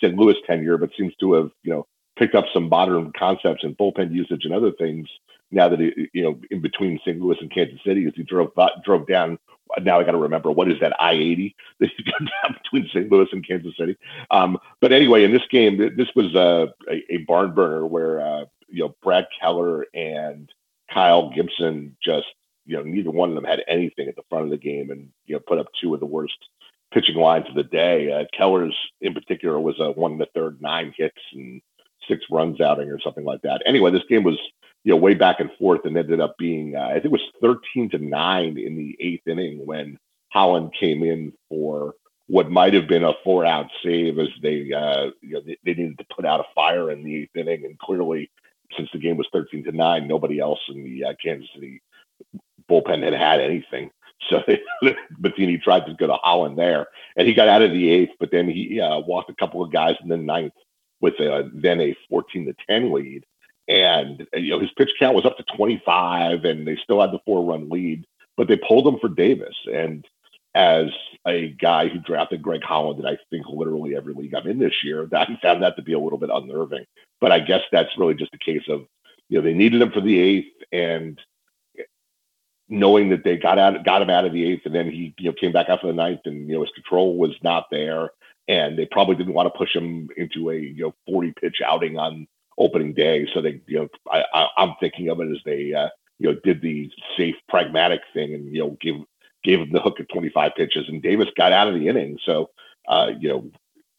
St. 0.00 0.16
Louis 0.16 0.36
tenure, 0.46 0.78
but 0.78 0.90
seems 0.96 1.14
to 1.16 1.34
have 1.34 1.50
you 1.62 1.72
know 1.72 1.86
picked 2.16 2.34
up 2.34 2.46
some 2.52 2.68
modern 2.68 3.12
concepts 3.18 3.62
and 3.62 3.76
bullpen 3.76 4.12
usage 4.12 4.44
and 4.44 4.54
other 4.54 4.72
things 4.72 5.08
now 5.50 5.68
that 5.68 5.80
he, 5.80 6.08
you 6.12 6.22
know 6.22 6.40
in 6.50 6.60
between 6.60 6.98
St. 7.00 7.20
Louis 7.20 7.36
and 7.40 7.52
Kansas 7.52 7.80
City 7.84 8.06
as 8.06 8.12
he 8.16 8.22
drove 8.22 8.52
drove 8.84 9.06
down. 9.06 9.38
Now 9.82 9.98
I 9.98 10.04
got 10.04 10.12
to 10.12 10.18
remember 10.18 10.50
what 10.50 10.70
is 10.70 10.78
that 10.80 11.00
I 11.00 11.12
eighty 11.12 11.54
that 11.80 11.90
he 11.96 12.04
got 12.04 12.20
down 12.20 12.56
between 12.62 12.88
St. 12.88 13.10
Louis 13.10 13.28
and 13.32 13.46
Kansas 13.46 13.74
City. 13.78 13.96
Um, 14.30 14.58
but 14.80 14.92
anyway, 14.92 15.24
in 15.24 15.32
this 15.32 15.46
game, 15.50 15.76
this 15.76 16.08
was 16.14 16.34
a, 16.34 16.72
a 16.88 17.18
barn 17.28 17.54
burner 17.54 17.86
where 17.86 18.20
uh, 18.20 18.44
you 18.68 18.84
know 18.84 18.94
Brad 19.02 19.26
Keller 19.40 19.86
and 19.94 20.50
Kyle 20.92 21.30
Gibson 21.30 21.96
just 22.02 22.26
you 22.64 22.76
know 22.76 22.82
neither 22.82 23.10
one 23.10 23.28
of 23.28 23.34
them 23.34 23.44
had 23.44 23.62
anything 23.68 24.08
at 24.08 24.16
the 24.16 24.22
front 24.28 24.44
of 24.44 24.50
the 24.50 24.56
game 24.56 24.90
and 24.90 25.08
you 25.24 25.34
know 25.34 25.40
put 25.40 25.58
up 25.58 25.66
two 25.80 25.94
of 25.94 26.00
the 26.00 26.06
worst 26.06 26.38
pitching 26.96 27.16
lines 27.16 27.44
of 27.46 27.54
the 27.54 27.62
day. 27.62 28.10
Uh, 28.10 28.24
Keller's 28.36 28.74
in 29.02 29.12
particular 29.12 29.60
was 29.60 29.78
a 29.78 29.92
one 29.92 30.12
in 30.12 30.18
the 30.18 30.28
third, 30.34 30.62
nine 30.62 30.94
hits 30.96 31.20
and 31.34 31.60
six 32.08 32.24
runs 32.30 32.58
outing 32.58 32.90
or 32.90 32.98
something 32.98 33.24
like 33.24 33.42
that. 33.42 33.62
Anyway, 33.66 33.90
this 33.90 34.02
game 34.08 34.22
was 34.22 34.38
you 34.82 34.92
know 34.92 34.96
way 34.96 35.12
back 35.12 35.38
and 35.38 35.50
forth 35.58 35.84
and 35.84 35.96
ended 35.96 36.20
up 36.20 36.36
being 36.38 36.74
uh, 36.74 36.86
I 36.88 36.94
think 36.94 37.06
it 37.06 37.10
was 37.10 37.20
thirteen 37.42 37.90
to 37.90 37.98
nine 37.98 38.56
in 38.56 38.76
the 38.76 38.96
eighth 38.98 39.28
inning 39.28 39.66
when 39.66 39.98
Holland 40.30 40.72
came 40.78 41.02
in 41.02 41.34
for 41.50 41.94
what 42.28 42.50
might 42.50 42.72
have 42.72 42.88
been 42.88 43.04
a 43.04 43.12
four 43.22 43.44
out 43.44 43.66
save 43.84 44.18
as 44.18 44.28
they 44.42 44.72
uh, 44.72 45.10
you 45.20 45.34
know 45.34 45.42
they, 45.44 45.58
they 45.66 45.74
needed 45.74 45.98
to 45.98 46.06
put 46.14 46.24
out 46.24 46.40
a 46.40 46.54
fire 46.54 46.90
in 46.90 47.04
the 47.04 47.22
eighth 47.22 47.36
inning 47.36 47.66
and 47.66 47.78
clearly 47.78 48.30
since 48.74 48.88
the 48.92 48.98
game 48.98 49.16
was 49.16 49.28
13 49.32 49.62
to 49.62 49.70
9 49.70 50.08
nobody 50.08 50.40
else 50.40 50.58
in 50.68 50.82
the 50.82 51.04
uh, 51.04 51.14
kansas 51.22 51.48
city 51.54 51.80
bullpen 52.68 53.04
had 53.04 53.12
had 53.12 53.40
anything 53.40 53.92
so 54.30 54.42
Matheny 55.18 55.58
tried 55.58 55.86
to 55.86 55.94
go 55.94 56.06
to 56.06 56.14
Holland 56.14 56.58
there, 56.58 56.86
and 57.16 57.28
he 57.28 57.34
got 57.34 57.48
out 57.48 57.62
of 57.62 57.70
the 57.70 57.90
eighth, 57.90 58.12
but 58.18 58.30
then 58.30 58.48
he 58.48 58.80
uh, 58.80 58.98
walked 59.00 59.30
a 59.30 59.34
couple 59.34 59.62
of 59.62 59.72
guys 59.72 59.96
in 60.02 60.08
the 60.08 60.16
ninth 60.16 60.54
with 61.00 61.14
a, 61.14 61.50
then 61.52 61.80
a 61.80 61.94
14 62.08 62.46
to 62.46 62.54
10 62.68 62.92
lead. 62.92 63.24
And 63.68 64.26
you 64.34 64.50
know 64.50 64.60
his 64.60 64.70
pitch 64.76 64.90
count 64.98 65.16
was 65.16 65.24
up 65.24 65.36
to 65.36 65.44
25, 65.56 66.44
and 66.44 66.66
they 66.66 66.76
still 66.76 67.00
had 67.00 67.10
the 67.10 67.18
four 67.26 67.44
run 67.44 67.68
lead, 67.68 68.06
but 68.36 68.46
they 68.46 68.56
pulled 68.56 68.86
him 68.86 69.00
for 69.00 69.08
Davis. 69.08 69.56
And 69.72 70.06
as 70.54 70.86
a 71.26 71.48
guy 71.48 71.88
who 71.88 71.98
drafted 71.98 72.42
Greg 72.42 72.62
Holland, 72.62 72.98
and 72.98 73.08
I 73.08 73.18
think 73.28 73.46
literally 73.48 73.96
every 73.96 74.14
league 74.14 74.34
I'm 74.34 74.46
in 74.46 74.58
this 74.58 74.84
year, 74.84 75.06
that 75.10 75.28
I 75.28 75.38
found 75.42 75.62
that 75.62 75.76
to 75.76 75.82
be 75.82 75.92
a 75.92 75.98
little 75.98 76.18
bit 76.18 76.30
unnerving. 76.32 76.86
But 77.20 77.32
I 77.32 77.40
guess 77.40 77.62
that's 77.72 77.98
really 77.98 78.14
just 78.14 78.34
a 78.34 78.38
case 78.38 78.62
of, 78.68 78.86
you 79.28 79.38
know, 79.38 79.42
they 79.42 79.52
needed 79.52 79.82
him 79.82 79.90
for 79.90 80.00
the 80.00 80.18
eighth, 80.18 80.62
and 80.72 81.20
knowing 82.68 83.10
that 83.10 83.24
they 83.24 83.36
got 83.36 83.58
out, 83.58 83.84
got 83.84 84.02
him 84.02 84.10
out 84.10 84.24
of 84.24 84.32
the 84.32 84.44
eighth, 84.44 84.66
and 84.66 84.74
then 84.74 84.90
he, 84.90 85.14
you 85.18 85.30
know, 85.30 85.36
came 85.38 85.52
back 85.52 85.68
out 85.68 85.80
for 85.80 85.86
the 85.86 85.92
ninth, 85.92 86.20
and 86.24 86.48
you 86.48 86.54
know 86.54 86.62
his 86.62 86.72
control 86.72 87.16
was 87.16 87.34
not 87.42 87.66
there, 87.70 88.10
and 88.48 88.78
they 88.78 88.86
probably 88.86 89.16
didn't 89.16 89.34
want 89.34 89.52
to 89.52 89.58
push 89.58 89.74
him 89.74 90.08
into 90.16 90.50
a 90.50 90.56
you 90.56 90.84
know 90.84 90.94
40 91.06 91.34
pitch 91.40 91.60
outing 91.64 91.98
on 91.98 92.26
opening 92.58 92.94
day. 92.94 93.26
So 93.32 93.40
they, 93.40 93.60
you 93.66 93.80
know, 93.80 93.88
I, 94.10 94.24
I, 94.32 94.46
I'm 94.56 94.74
thinking 94.80 95.08
of 95.08 95.20
it 95.20 95.30
as 95.30 95.38
they, 95.44 95.74
uh, 95.74 95.88
you 96.18 96.32
know, 96.32 96.40
did 96.42 96.62
the 96.62 96.90
safe, 97.16 97.36
pragmatic 97.48 98.00
thing, 98.14 98.34
and 98.34 98.52
you 98.54 98.60
know, 98.60 98.76
give 98.80 98.96
gave 99.44 99.60
him 99.60 99.70
the 99.72 99.80
hook 99.80 100.00
at 100.00 100.08
25 100.08 100.52
pitches, 100.56 100.88
and 100.88 101.02
Davis 101.02 101.28
got 101.36 101.52
out 101.52 101.68
of 101.68 101.74
the 101.74 101.86
inning. 101.88 102.18
So, 102.24 102.50
uh, 102.88 103.10
you 103.18 103.28
know, 103.28 103.50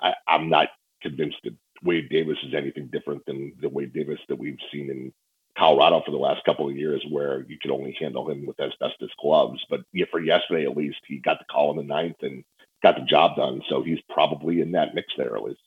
I, 0.02 0.14
I'm 0.28 0.50
not 0.50 0.70
convinced 1.02 1.38
that 1.44 1.56
Wade 1.84 2.10
Davis 2.10 2.38
is 2.44 2.54
anything 2.54 2.88
different 2.88 3.26
than 3.26 3.54
the 3.62 3.70
Wade 3.70 3.94
Davis 3.94 4.20
that 4.28 4.38
we've 4.38 4.60
seen 4.72 4.90
in 4.90 5.14
Colorado 5.58 6.02
for 6.06 6.12
the 6.12 6.18
last 6.18 6.44
couple 6.46 6.70
of 6.70 6.76
years, 6.76 7.04
where 7.10 7.46
you 7.48 7.58
could 7.62 7.72
only 7.72 7.96
handle 8.00 8.30
him 8.30 8.46
with 8.46 8.60
asbestos 8.60 9.10
gloves. 9.22 9.64
But 9.70 9.82
yeah, 9.94 10.06
for 10.12 10.20
yesterday 10.20 10.66
at 10.66 10.78
least, 10.78 11.00
he 11.08 11.18
got 11.18 11.40
the 11.40 11.46
call 11.46 11.72
in 11.72 11.78
the 11.78 11.84
ninth 11.84 12.18
and 12.22 12.44
got 12.84 12.96
the 12.96 13.06
job 13.06 13.36
done. 13.36 13.62
So 13.70 13.82
he's 13.82 14.00
probably 14.10 14.62
in 14.62 14.72
that 14.74 14.94
mix 14.94 15.14
there 15.18 15.36
at 15.36 15.44
least. 15.44 15.62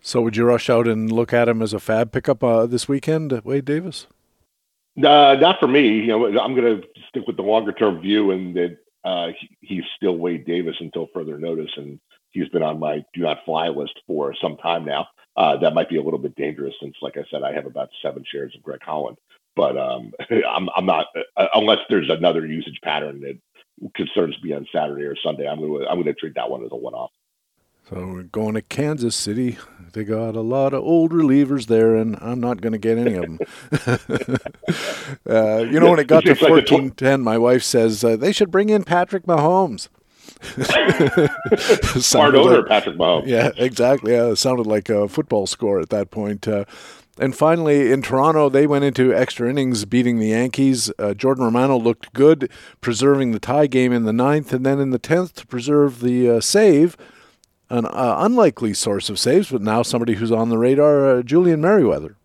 So 0.00 0.20
would 0.22 0.36
you 0.36 0.44
rush 0.44 0.70
out 0.70 0.86
and 0.86 1.10
look 1.10 1.32
at 1.32 1.48
him 1.48 1.60
as 1.60 1.72
a 1.72 1.80
fab 1.80 2.12
pickup 2.12 2.44
uh, 2.44 2.66
this 2.66 2.88
weekend, 2.88 3.32
Wade 3.44 3.64
Davis? 3.64 4.06
Uh, 4.96 5.36
not 5.40 5.60
for 5.60 5.68
me. 5.68 6.00
You 6.00 6.06
know, 6.08 6.26
I'm 6.40 6.54
going 6.54 6.80
to 6.80 6.88
stick 7.08 7.24
with 7.26 7.36
the 7.36 7.42
longer 7.42 7.72
term 7.72 8.00
view, 8.00 8.30
and 8.32 8.54
that 8.56 8.78
uh, 9.04 9.28
he's 9.60 9.84
still 9.96 10.16
Wade 10.16 10.44
Davis 10.44 10.76
until 10.80 11.08
further 11.14 11.38
notice, 11.38 11.70
and 11.76 12.00
he's 12.30 12.48
been 12.48 12.62
on 12.62 12.78
my 12.78 13.04
do 13.14 13.22
not 13.22 13.44
fly 13.44 13.68
list 13.68 13.98
for 14.06 14.34
some 14.40 14.56
time 14.56 14.84
now. 14.84 15.06
Uh, 15.38 15.56
that 15.56 15.72
might 15.72 15.88
be 15.88 15.96
a 15.96 16.02
little 16.02 16.18
bit 16.18 16.34
dangerous 16.34 16.74
since, 16.82 16.96
like 17.00 17.16
I 17.16 17.22
said, 17.30 17.44
I 17.44 17.52
have 17.52 17.64
about 17.64 17.90
seven 18.02 18.24
shares 18.28 18.52
of 18.56 18.62
Greg 18.64 18.80
Holland. 18.82 19.18
But 19.54 19.78
um, 19.78 20.12
I'm, 20.30 20.68
I'm 20.76 20.84
not 20.84 21.06
uh, 21.36 21.46
unless 21.54 21.78
there's 21.88 22.10
another 22.10 22.44
usage 22.44 22.80
pattern 22.82 23.20
that 23.20 23.38
concerns 23.94 24.36
me 24.42 24.52
on 24.52 24.66
Saturday 24.74 25.04
or 25.04 25.14
Sunday. 25.22 25.46
I'm 25.48 25.60
going 25.60 25.82
to 25.82 25.88
I'm 25.88 26.02
to 26.02 26.12
treat 26.12 26.34
that 26.34 26.50
one 26.50 26.64
as 26.64 26.70
a 26.72 26.76
one 26.76 26.94
off. 26.94 27.12
So 27.88 28.06
we're 28.06 28.24
going 28.24 28.54
to 28.54 28.62
Kansas 28.62 29.14
City. 29.14 29.56
They 29.92 30.02
got 30.02 30.34
a 30.34 30.40
lot 30.40 30.74
of 30.74 30.82
old 30.82 31.12
relievers 31.12 31.68
there, 31.68 31.94
and 31.94 32.18
I'm 32.20 32.40
not 32.40 32.60
going 32.60 32.72
to 32.72 32.78
get 32.78 32.98
any 32.98 33.14
of 33.14 33.22
them. 33.22 33.38
uh, 35.30 35.58
you 35.58 35.80
know, 35.80 35.90
when 35.90 36.00
it 36.00 36.08
got 36.08 36.24
to 36.24 36.34
14 36.34 36.90
10, 36.90 37.20
my 37.22 37.38
wife 37.38 37.62
says 37.62 38.02
uh, 38.02 38.16
they 38.16 38.32
should 38.32 38.50
bring 38.50 38.70
in 38.70 38.82
Patrick 38.82 39.24
Mahomes. 39.24 39.88
Smart 42.00 42.34
owner, 42.34 42.58
like, 42.58 42.68
Patrick 42.68 42.96
Mahomes. 42.96 43.26
Yeah, 43.26 43.50
exactly. 43.56 44.12
Yeah, 44.12 44.30
it 44.30 44.36
sounded 44.36 44.66
like 44.66 44.88
a 44.88 45.08
football 45.08 45.46
score 45.46 45.80
at 45.80 45.90
that 45.90 46.10
point. 46.10 46.46
Uh, 46.46 46.64
and 47.20 47.34
finally, 47.34 47.90
in 47.90 48.02
Toronto, 48.02 48.48
they 48.48 48.66
went 48.66 48.84
into 48.84 49.12
extra 49.12 49.50
innings 49.50 49.84
beating 49.84 50.18
the 50.18 50.28
Yankees. 50.28 50.92
Uh, 50.98 51.14
Jordan 51.14 51.44
Romano 51.44 51.76
looked 51.76 52.12
good, 52.12 52.50
preserving 52.80 53.32
the 53.32 53.40
tie 53.40 53.66
game 53.66 53.92
in 53.92 54.04
the 54.04 54.12
ninth, 54.12 54.52
and 54.52 54.64
then 54.64 54.78
in 54.78 54.90
the 54.90 54.98
tenth 54.98 55.34
to 55.34 55.46
preserve 55.46 56.00
the 56.00 56.30
uh, 56.30 56.40
save 56.40 56.96
an 57.70 57.86
uh, 57.86 58.16
unlikely 58.20 58.72
source 58.74 59.10
of 59.10 59.18
saves, 59.18 59.50
but 59.50 59.62
now 59.62 59.82
somebody 59.82 60.14
who's 60.14 60.32
on 60.32 60.48
the 60.48 60.58
radar, 60.58 61.18
uh, 61.18 61.22
Julian 61.22 61.60
Merryweather. 61.60 62.16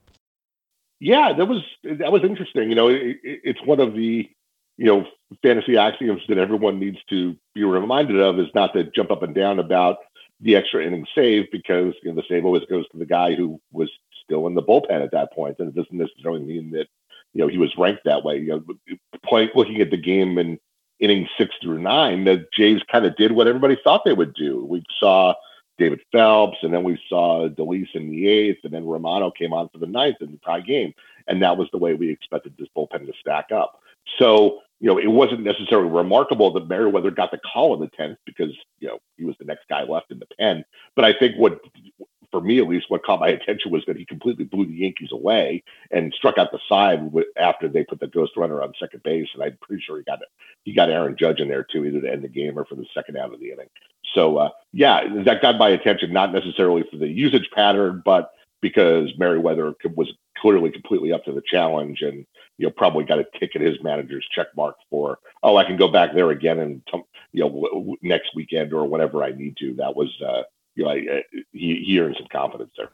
Yeah, 1.00 1.34
that 1.38 1.46
was 1.46 1.64
that 1.84 2.12
was 2.12 2.24
interesting. 2.24 2.70
You 2.70 2.76
know, 2.76 2.88
it, 2.88 3.18
it's 3.24 3.62
one 3.66 3.80
of 3.80 3.94
the 3.94 4.30
you 4.78 4.86
know 4.86 5.06
fantasy 5.42 5.78
axioms 5.78 6.22
that 6.28 6.38
everyone 6.38 6.80
needs 6.80 6.98
to 7.10 7.36
be 7.54 7.64
reminded 7.64 8.20
of 8.20 8.40
is 8.40 8.48
not 8.54 8.74
to 8.74 8.84
jump 8.92 9.12
up 9.12 9.24
and 9.24 9.36
down 9.36 9.60
about 9.60 9.98
the 10.40 10.56
extra 10.56 10.86
inning 10.86 11.06
save 11.16 11.46
because 11.52 11.94
you 12.04 12.10
know 12.10 12.16
the 12.16 12.24
save 12.28 12.46
always 12.46 12.66
goes 12.66 12.88
to 12.90 12.98
the 12.98 13.06
guy 13.06 13.34
who 13.34 13.60
was 13.72 13.90
still 14.24 14.48
in 14.48 14.56
the 14.56 14.62
bullpen 14.62 15.04
at 15.04 15.12
that 15.12 15.34
point, 15.34 15.58
and 15.60 15.70
it 15.70 15.76
doesn't 15.76 15.98
necessarily 15.98 16.42
mean 16.42 16.72
that 16.72 16.88
you 17.34 17.42
know 17.42 17.48
he 17.48 17.58
was 17.58 17.74
ranked 17.78 18.04
that 18.06 18.24
way. 18.24 18.38
You 18.38 18.64
know, 18.68 19.48
looking 19.56 19.82
at 19.82 19.92
the 19.92 19.98
game 19.98 20.38
in 20.38 20.60
inning 21.00 21.28
six 21.38 21.54
through 21.62 21.80
nine, 21.80 22.24
the 22.24 22.46
Jays 22.54 22.82
kind 22.92 23.06
of 23.06 23.16
did 23.16 23.32
what 23.32 23.48
everybody 23.48 23.78
thought 23.84 24.04
they 24.06 24.14
would 24.14 24.34
do. 24.34 24.66
We 24.66 24.84
saw 25.00 25.34
David 25.78 26.02
Phelps, 26.12 26.58
and 26.62 26.74
then 26.74 26.84
we 26.84 27.00
saw 27.10 27.50
Dolis 27.50 27.94
in 27.94 28.10
the 28.10 28.28
eighth, 28.28 28.60
and 28.64 28.74
then 28.74 28.86
Romano 28.86 29.32
came 29.32 29.54
on 29.54 29.70
for 29.70 29.80
the 29.80 29.88
ninth 29.88 30.18
in 30.22 30.32
the 30.32 30.40
tie 30.46 30.62
game. 30.62 30.94
And 31.28 31.42
that 31.42 31.58
was 31.58 31.68
the 31.72 31.78
way 31.78 31.94
we 31.94 32.10
expected 32.10 32.54
this 32.58 32.68
bullpen 32.76 33.06
to 33.06 33.14
stack 33.20 33.52
up. 33.52 33.80
So, 34.20 34.60
you 34.84 34.90
know, 34.90 34.98
it 34.98 35.08
wasn't 35.08 35.40
necessarily 35.40 35.90
remarkable 35.90 36.52
that 36.52 36.68
Merryweather 36.68 37.10
got 37.10 37.32
the 37.32 37.38
call 37.38 37.74
in 37.74 37.80
the 37.80 37.90
10th 37.98 38.18
because, 38.26 38.52
you 38.80 38.90
know, 38.90 39.00
he 39.16 39.24
was 39.24 39.34
the 39.40 39.46
next 39.46 39.64
guy 39.70 39.84
left 39.84 40.12
in 40.12 40.20
the 40.20 40.28
pen. 40.38 40.66
But 40.94 41.06
I 41.06 41.14
think 41.18 41.38
what 41.38 41.62
for 42.32 42.42
me 42.42 42.60
at 42.60 42.68
least, 42.68 42.90
what 42.90 43.06
caught 43.06 43.22
my 43.22 43.30
attention 43.30 43.72
was 43.72 43.86
that 43.88 43.96
he 43.96 44.04
completely 44.04 44.44
blew 44.44 44.66
the 44.66 44.74
Yankees 44.74 45.14
away 45.14 45.64
and 45.90 46.14
struck 46.14 46.38
out 46.38 46.52
the 46.52 46.60
side 46.68 47.00
after 47.38 47.70
they 47.70 47.86
put 47.86 48.02
the 48.02 48.08
ghost 48.08 48.34
runner 48.36 48.62
on 48.62 48.74
second 48.78 49.04
base. 49.04 49.30
And 49.34 49.42
I'm 49.42 49.58
pretty 49.62 49.82
sure 49.88 50.00
he 50.00 50.04
got 50.04 50.20
he 50.64 50.74
got 50.74 50.90
Aaron 50.90 51.16
Judge 51.18 51.40
in 51.40 51.48
there 51.48 51.64
too, 51.64 51.86
either 51.86 52.02
to 52.02 52.12
end 52.12 52.22
the 52.22 52.28
game 52.28 52.60
or 52.60 52.66
for 52.66 52.76
the 52.76 52.86
second 52.94 53.16
out 53.16 53.34
of 53.34 53.40
the 53.40 53.52
inning. 53.52 53.70
So 54.14 54.36
uh, 54.36 54.50
yeah, 54.74 55.08
that 55.24 55.42
got 55.42 55.58
my 55.58 55.70
attention, 55.70 56.12
not 56.12 56.34
necessarily 56.34 56.84
for 56.92 56.98
the 56.98 57.08
usage 57.08 57.50
pattern, 57.56 58.02
but 58.04 58.32
because 58.62 59.14
Merryweather 59.18 59.76
was 59.96 60.12
clearly 60.38 60.72
completely 60.72 61.14
up 61.14 61.24
to 61.24 61.32
the 61.32 61.44
challenge 61.50 62.02
and 62.02 62.26
you 62.58 62.68
know 62.68 62.74
probably 62.76 63.04
got 63.04 63.20
a 63.20 63.26
tick 63.40 63.52
at 63.56 63.62
his 63.62 63.82
manager's 63.84 64.28
check 64.34 64.48
mark 64.56 64.76
for 64.90 65.20
oh 65.42 65.58
I 65.58 65.64
can 65.64 65.78
go 65.78 65.88
back 65.88 66.14
there 66.14 66.32
again 66.32 66.60
and 66.60 66.82
you 67.32 67.44
know 67.44 67.96
next 68.02 68.36
weekend 68.36 68.74
or 68.74 68.86
whenever 68.86 69.24
I 69.24 69.32
need 69.32 69.58
to. 69.58 69.74
That 69.76 69.96
was 69.96 70.10
uh, 70.26 70.44
you 70.76 70.84
know, 70.84 70.90
I, 70.92 70.98
uh, 70.98 71.22
he, 71.52 71.84
he 71.86 72.00
earned 72.00 72.16
some 72.18 72.28
confidence 72.32 72.72
there. 72.78 72.90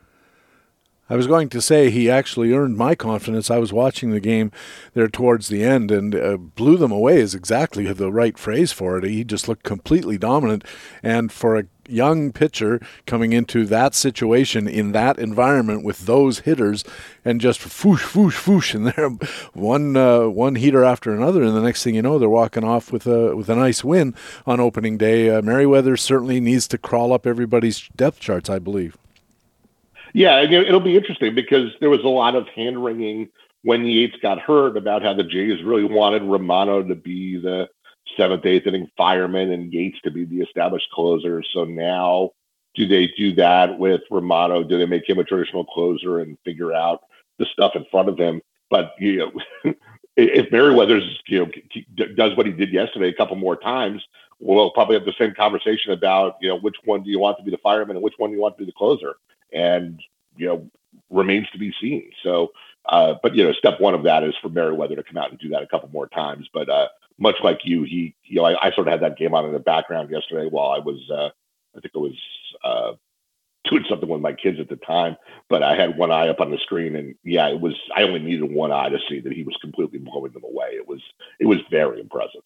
I 1.09 1.15
was 1.15 1.27
going 1.27 1.49
to 1.49 1.61
say 1.61 1.89
he 1.89 2.09
actually 2.09 2.53
earned 2.53 2.77
my 2.77 2.93
confidence. 2.95 3.49
I 3.49 3.57
was 3.57 3.73
watching 3.73 4.11
the 4.11 4.19
game 4.19 4.51
there 4.93 5.07
towards 5.07 5.47
the 5.47 5.63
end 5.63 5.89
and 5.89 6.13
uh, 6.13 6.37
blew 6.37 6.77
them 6.77 6.91
away 6.91 7.19
is 7.19 7.33
exactly 7.33 7.91
the 7.91 8.11
right 8.11 8.37
phrase 8.37 8.71
for 8.71 8.97
it. 8.97 9.03
He 9.03 9.23
just 9.23 9.47
looked 9.47 9.63
completely 9.63 10.17
dominant. 10.17 10.63
And 11.01 11.31
for 11.31 11.57
a 11.57 11.65
young 11.89 12.31
pitcher 12.31 12.79
coming 13.05 13.33
into 13.33 13.65
that 13.65 13.95
situation 13.95 14.67
in 14.67 14.91
that 14.91 15.17
environment 15.17 15.83
with 15.83 16.05
those 16.05 16.39
hitters 16.39 16.83
and 17.25 17.41
just 17.41 17.59
foosh, 17.59 18.03
foosh, 18.03 18.33
foosh, 18.33 18.75
and 18.75 18.87
there 18.87 19.09
one 19.53 19.97
uh, 19.97 20.27
one 20.27 20.55
heater 20.55 20.83
after 20.83 21.13
another, 21.13 21.41
and 21.43 21.55
the 21.55 21.61
next 21.61 21.83
thing 21.83 21.95
you 21.95 22.01
know, 22.01 22.19
they're 22.19 22.29
walking 22.29 22.63
off 22.63 22.91
with 22.91 23.07
a 23.07 23.35
with 23.35 23.49
a 23.49 23.55
nice 23.55 23.83
win 23.83 24.13
on 24.45 24.59
opening 24.59 24.97
day. 24.97 25.29
Uh, 25.29 25.41
Merryweather 25.41 25.97
certainly 25.97 26.39
needs 26.39 26.67
to 26.67 26.77
crawl 26.77 27.11
up 27.11 27.25
everybody's 27.25 27.89
depth 27.95 28.19
charts, 28.19 28.49
I 28.49 28.59
believe. 28.59 28.97
Yeah, 30.13 30.41
it'll 30.41 30.79
be 30.79 30.97
interesting 30.97 31.35
because 31.35 31.71
there 31.79 31.89
was 31.89 32.03
a 32.03 32.07
lot 32.07 32.35
of 32.35 32.47
hand 32.49 32.83
wringing 32.83 33.29
when 33.63 33.85
Yates 33.85 34.15
got 34.21 34.39
hurt 34.39 34.77
about 34.77 35.03
how 35.03 35.13
the 35.13 35.23
Jays 35.23 35.63
really 35.63 35.83
wanted 35.83 36.23
Romano 36.23 36.81
to 36.81 36.95
be 36.95 37.37
the 37.37 37.67
seventh, 38.17 38.45
eighth 38.45 38.67
inning 38.67 38.89
fireman 38.97 39.51
and 39.51 39.71
Yates 39.71 39.99
to 40.01 40.11
be 40.11 40.25
the 40.25 40.41
established 40.41 40.89
closer. 40.91 41.43
So 41.53 41.65
now, 41.65 42.31
do 42.75 42.87
they 42.87 43.07
do 43.07 43.33
that 43.35 43.77
with 43.77 44.01
Romano? 44.09 44.63
Do 44.63 44.77
they 44.77 44.85
make 44.85 45.07
him 45.07 45.19
a 45.19 45.23
traditional 45.23 45.65
closer 45.65 46.19
and 46.19 46.37
figure 46.45 46.73
out 46.73 47.01
the 47.37 47.45
stuff 47.51 47.75
in 47.75 47.85
front 47.91 48.09
of 48.09 48.17
him? 48.17 48.41
But 48.69 48.93
you 48.99 49.17
know, 49.63 49.73
if 50.17 50.51
Merryweather's 50.51 51.19
you 51.27 51.45
know 51.45 52.05
does 52.15 52.35
what 52.37 52.45
he 52.45 52.51
did 52.51 52.71
yesterday 52.71 53.09
a 53.09 53.13
couple 53.13 53.35
more 53.35 53.55
times, 53.55 54.03
we'll 54.39 54.71
probably 54.71 54.95
have 54.95 55.05
the 55.05 55.13
same 55.19 55.33
conversation 55.33 55.91
about 55.91 56.37
you 56.41 56.49
know 56.49 56.59
which 56.59 56.75
one 56.85 57.03
do 57.03 57.09
you 57.09 57.19
want 57.19 57.37
to 57.37 57.43
be 57.43 57.51
the 57.51 57.57
fireman 57.57 57.97
and 57.97 58.03
which 58.03 58.15
one 58.17 58.29
do 58.29 58.35
you 58.35 58.41
want 58.41 58.57
to 58.57 58.63
be 58.63 58.65
the 58.65 58.77
closer, 58.77 59.15
and 59.53 59.99
you 60.35 60.47
know 60.47 60.69
remains 61.09 61.49
to 61.51 61.57
be 61.57 61.73
seen. 61.81 62.11
So, 62.23 62.51
uh, 62.87 63.15
but 63.21 63.35
you 63.35 63.43
know, 63.43 63.53
step 63.53 63.79
one 63.79 63.93
of 63.93 64.03
that 64.03 64.23
is 64.23 64.33
for 64.41 64.49
Merryweather 64.49 64.95
to 64.95 65.03
come 65.03 65.17
out 65.17 65.29
and 65.29 65.39
do 65.39 65.49
that 65.49 65.63
a 65.63 65.67
couple 65.67 65.89
more 65.89 66.07
times. 66.07 66.47
But 66.53 66.69
uh, 66.69 66.87
much 67.17 67.35
like 67.43 67.59
you, 67.63 67.83
he, 67.83 68.15
you 68.23 68.37
know, 68.37 68.45
I, 68.45 68.67
I, 68.67 68.71
sort 68.71 68.87
of 68.87 68.91
had 68.91 69.01
that 69.01 69.17
game 69.17 69.33
on 69.33 69.45
in 69.45 69.51
the 69.51 69.59
background 69.59 70.09
yesterday 70.09 70.47
while 70.49 70.69
I 70.71 70.79
was, 70.79 70.99
uh, 71.11 71.29
I 71.75 71.81
think 71.81 71.91
it 71.93 71.99
was 71.99 72.17
uh, 72.63 72.93
doing 73.69 73.85
something 73.89 74.09
with 74.09 74.21
my 74.21 74.33
kids 74.33 74.59
at 74.59 74.69
the 74.69 74.77
time, 74.77 75.17
but 75.49 75.61
I 75.61 75.75
had 75.75 75.97
one 75.97 76.11
eye 76.11 76.29
up 76.29 76.39
on 76.39 76.51
the 76.51 76.57
screen, 76.57 76.95
and 76.95 77.15
yeah, 77.23 77.49
it 77.49 77.59
was. 77.59 77.75
I 77.95 78.03
only 78.03 78.19
needed 78.19 78.51
one 78.51 78.71
eye 78.71 78.89
to 78.89 78.99
see 79.07 79.19
that 79.19 79.33
he 79.33 79.43
was 79.43 79.57
completely 79.61 79.99
blowing 79.99 80.31
them 80.31 80.43
away. 80.43 80.69
It 80.71 80.87
was, 80.87 81.01
it 81.39 81.45
was 81.45 81.59
very 81.69 81.99
impressive. 81.99 82.41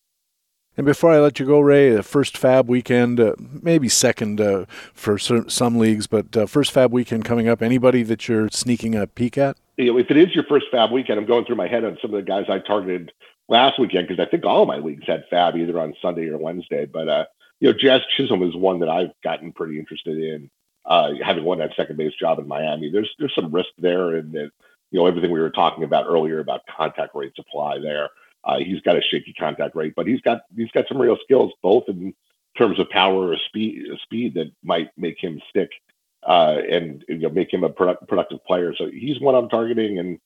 And 0.75 0.85
before 0.87 1.11
I 1.11 1.19
let 1.19 1.39
you 1.39 1.45
go, 1.45 1.59
Ray, 1.59 1.91
the 1.91 2.01
first 2.01 2.35
Fab 2.35 2.67
weekend, 2.67 3.19
uh, 3.19 3.35
maybe 3.37 3.87
second 3.87 4.41
uh, 4.41 4.65
for 4.93 5.19
some 5.19 5.77
leagues, 5.77 6.07
but 6.07 6.35
uh, 6.35 6.45
first 6.47 6.71
Fab 6.71 6.91
weekend 6.91 7.25
coming 7.25 7.47
up. 7.47 7.61
Anybody 7.61 8.01
that 8.03 8.27
you're 8.27 8.49
sneaking 8.49 8.95
a 8.95 9.05
peek 9.05 9.37
at? 9.37 9.55
You 9.77 9.93
know, 9.93 9.99
if 9.99 10.09
it 10.09 10.17
is 10.17 10.33
your 10.33 10.45
first 10.45 10.65
Fab 10.71 10.91
weekend, 10.91 11.19
I'm 11.19 11.27
going 11.27 11.45
through 11.45 11.57
my 11.57 11.67
head 11.67 11.83
on 11.83 11.97
some 12.01 12.11
of 12.13 12.17
the 12.17 12.27
guys 12.27 12.45
I 12.49 12.57
targeted 12.57 13.11
last 13.49 13.79
weekend 13.79 14.07
because 14.07 14.25
I 14.25 14.29
think 14.29 14.45
all 14.45 14.63
of 14.63 14.67
my 14.67 14.77
leagues 14.77 15.05
had 15.05 15.25
Fab 15.29 15.55
either 15.55 15.79
on 15.79 15.93
Sunday 16.01 16.27
or 16.29 16.39
Wednesday. 16.39 16.85
But 16.85 17.07
uh, 17.07 17.25
you 17.59 17.71
know, 17.71 17.77
Jazz 17.77 18.01
Chisholm 18.17 18.41
is 18.41 18.55
one 18.55 18.79
that 18.79 18.89
I've 18.89 19.11
gotten 19.23 19.51
pretty 19.51 19.77
interested 19.77 20.17
in. 20.17 20.49
Uh, 20.85 21.11
having 21.23 21.45
won 21.45 21.59
that 21.59 21.71
second 21.77 21.97
base 21.97 22.13
job 22.19 22.39
in 22.39 22.47
Miami, 22.47 22.89
there's 22.91 23.09
there's 23.19 23.33
some 23.35 23.51
risk 23.51 23.69
there, 23.77 24.15
and 24.15 24.33
you 24.33 24.49
know 24.91 25.05
everything 25.05 25.31
we 25.31 25.39
were 25.39 25.51
talking 25.51 25.83
about 25.83 26.07
earlier 26.07 26.39
about 26.39 26.61
contact 26.75 27.15
rate 27.15 27.35
supply 27.35 27.77
there. 27.77 28.09
Uh, 28.43 28.59
he's 28.59 28.81
got 28.81 28.97
a 28.97 29.01
shaky 29.01 29.33
contact 29.33 29.75
rate, 29.75 29.93
but 29.95 30.07
he's 30.07 30.21
got 30.21 30.41
he's 30.55 30.71
got 30.71 30.87
some 30.87 31.01
real 31.01 31.17
skills, 31.23 31.51
both 31.61 31.85
in 31.87 32.13
terms 32.57 32.79
of 32.79 32.89
power 32.89 33.29
or 33.31 33.37
speed, 33.47 33.85
speed 34.03 34.33
that 34.35 34.51
might 34.63 34.89
make 34.97 35.17
him 35.19 35.41
stick 35.49 35.71
uh, 36.27 36.57
and 36.69 37.03
you 37.07 37.19
know 37.19 37.29
make 37.29 37.53
him 37.53 37.63
a 37.63 37.69
product, 37.69 38.07
productive 38.07 38.43
player. 38.45 38.73
So 38.77 38.89
he's 38.89 39.19
one 39.19 39.35
I'm 39.35 39.49
targeting. 39.49 39.99
And 39.99 40.19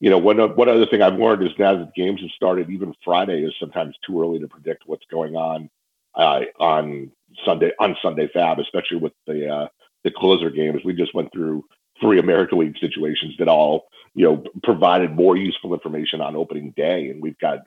you 0.00 0.10
know, 0.10 0.18
one 0.18 0.38
one 0.38 0.68
other 0.68 0.86
thing 0.86 1.02
I've 1.02 1.18
learned 1.18 1.42
is 1.42 1.52
now 1.58 1.76
that 1.76 1.94
games 1.94 2.20
have 2.20 2.30
started, 2.30 2.70
even 2.70 2.94
Friday 3.04 3.42
is 3.42 3.54
sometimes 3.58 3.96
too 4.06 4.20
early 4.20 4.38
to 4.38 4.48
predict 4.48 4.84
what's 4.86 5.06
going 5.10 5.36
on 5.36 5.70
uh, 6.14 6.40
on 6.58 7.10
Sunday 7.44 7.72
on 7.80 7.96
Sunday 8.02 8.28
Fab, 8.32 8.58
especially 8.58 8.98
with 8.98 9.12
the 9.26 9.48
uh, 9.48 9.68
the 10.04 10.10
closer 10.10 10.50
games. 10.50 10.82
We 10.84 10.92
just 10.92 11.14
went 11.14 11.32
through 11.32 11.64
three 12.00 12.18
American 12.18 12.58
League 12.58 12.78
situations 12.80 13.34
that 13.38 13.48
all 13.48 13.88
you 14.14 14.24
know 14.24 14.44
provided 14.62 15.14
more 15.14 15.36
useful 15.36 15.74
information 15.74 16.20
on 16.20 16.36
opening 16.36 16.72
day, 16.76 17.08
and 17.08 17.22
we've 17.22 17.38
got 17.38 17.60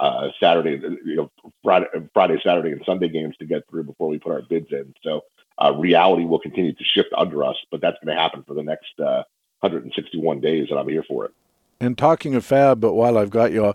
uh, 0.00 0.28
Saturday, 0.40 0.80
you 1.04 1.16
know, 1.16 1.30
Friday, 1.62 1.86
Friday, 2.14 2.40
Saturday, 2.44 2.72
and 2.72 2.82
Sunday 2.86 3.08
games 3.08 3.36
to 3.38 3.44
get 3.44 3.68
through 3.68 3.84
before 3.84 4.08
we 4.08 4.18
put 4.18 4.32
our 4.32 4.42
bids 4.42 4.68
in. 4.70 4.94
So 5.02 5.22
uh, 5.58 5.74
reality 5.76 6.24
will 6.24 6.38
continue 6.38 6.72
to 6.72 6.84
shift 6.84 7.10
under 7.16 7.44
us, 7.44 7.56
but 7.70 7.80
that's 7.80 7.96
going 8.02 8.14
to 8.14 8.20
happen 8.20 8.42
for 8.46 8.54
the 8.54 8.62
next 8.62 8.98
uh, 8.98 9.24
161 9.60 10.40
days, 10.40 10.68
and 10.70 10.78
I'm 10.78 10.88
here 10.88 11.04
for 11.06 11.24
it. 11.24 11.32
And 11.80 11.98
talking 11.98 12.34
of 12.34 12.44
Fab, 12.44 12.80
but 12.80 12.94
while 12.94 13.18
I've 13.18 13.30
got 13.30 13.52
you, 13.52 13.74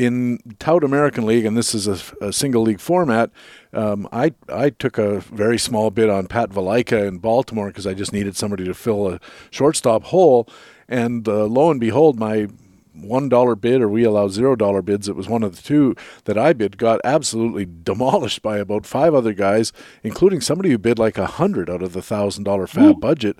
in 0.00 0.38
Tout 0.58 0.82
American 0.82 1.26
League, 1.26 1.44
and 1.44 1.58
this 1.58 1.74
is 1.74 1.86
a, 1.86 2.26
a 2.26 2.32
single 2.32 2.62
league 2.62 2.80
format, 2.80 3.30
um, 3.74 4.08
I 4.10 4.32
I 4.48 4.70
took 4.70 4.96
a 4.96 5.20
very 5.20 5.58
small 5.58 5.90
bid 5.90 6.08
on 6.08 6.26
Pat 6.26 6.48
Valaika 6.48 7.06
in 7.06 7.18
Baltimore 7.18 7.66
because 7.66 7.86
I 7.86 7.92
just 7.92 8.10
needed 8.10 8.34
somebody 8.34 8.64
to 8.64 8.72
fill 8.72 9.08
a 9.08 9.20
shortstop 9.50 10.04
hole, 10.04 10.48
and 10.88 11.28
uh, 11.28 11.44
lo 11.44 11.70
and 11.70 11.78
behold, 11.78 12.18
my 12.18 12.48
one 12.94 13.28
dollar 13.28 13.54
bid 13.54 13.82
or 13.82 13.90
we 13.90 14.02
allow 14.04 14.28
zero 14.28 14.56
dollar 14.56 14.80
bids. 14.80 15.06
It 15.06 15.16
was 15.16 15.28
one 15.28 15.42
of 15.42 15.54
the 15.54 15.62
two 15.62 15.94
that 16.24 16.38
I 16.38 16.54
bid 16.54 16.78
got 16.78 17.00
absolutely 17.04 17.66
demolished 17.66 18.40
by 18.40 18.56
about 18.56 18.86
five 18.86 19.14
other 19.14 19.34
guys, 19.34 19.70
including 20.02 20.40
somebody 20.40 20.70
who 20.70 20.78
bid 20.78 20.98
like 20.98 21.18
a 21.18 21.26
hundred 21.26 21.68
out 21.68 21.82
of 21.82 21.92
the 21.92 22.02
thousand 22.02 22.44
dollar 22.44 22.66
fab 22.66 23.00
budget. 23.00 23.36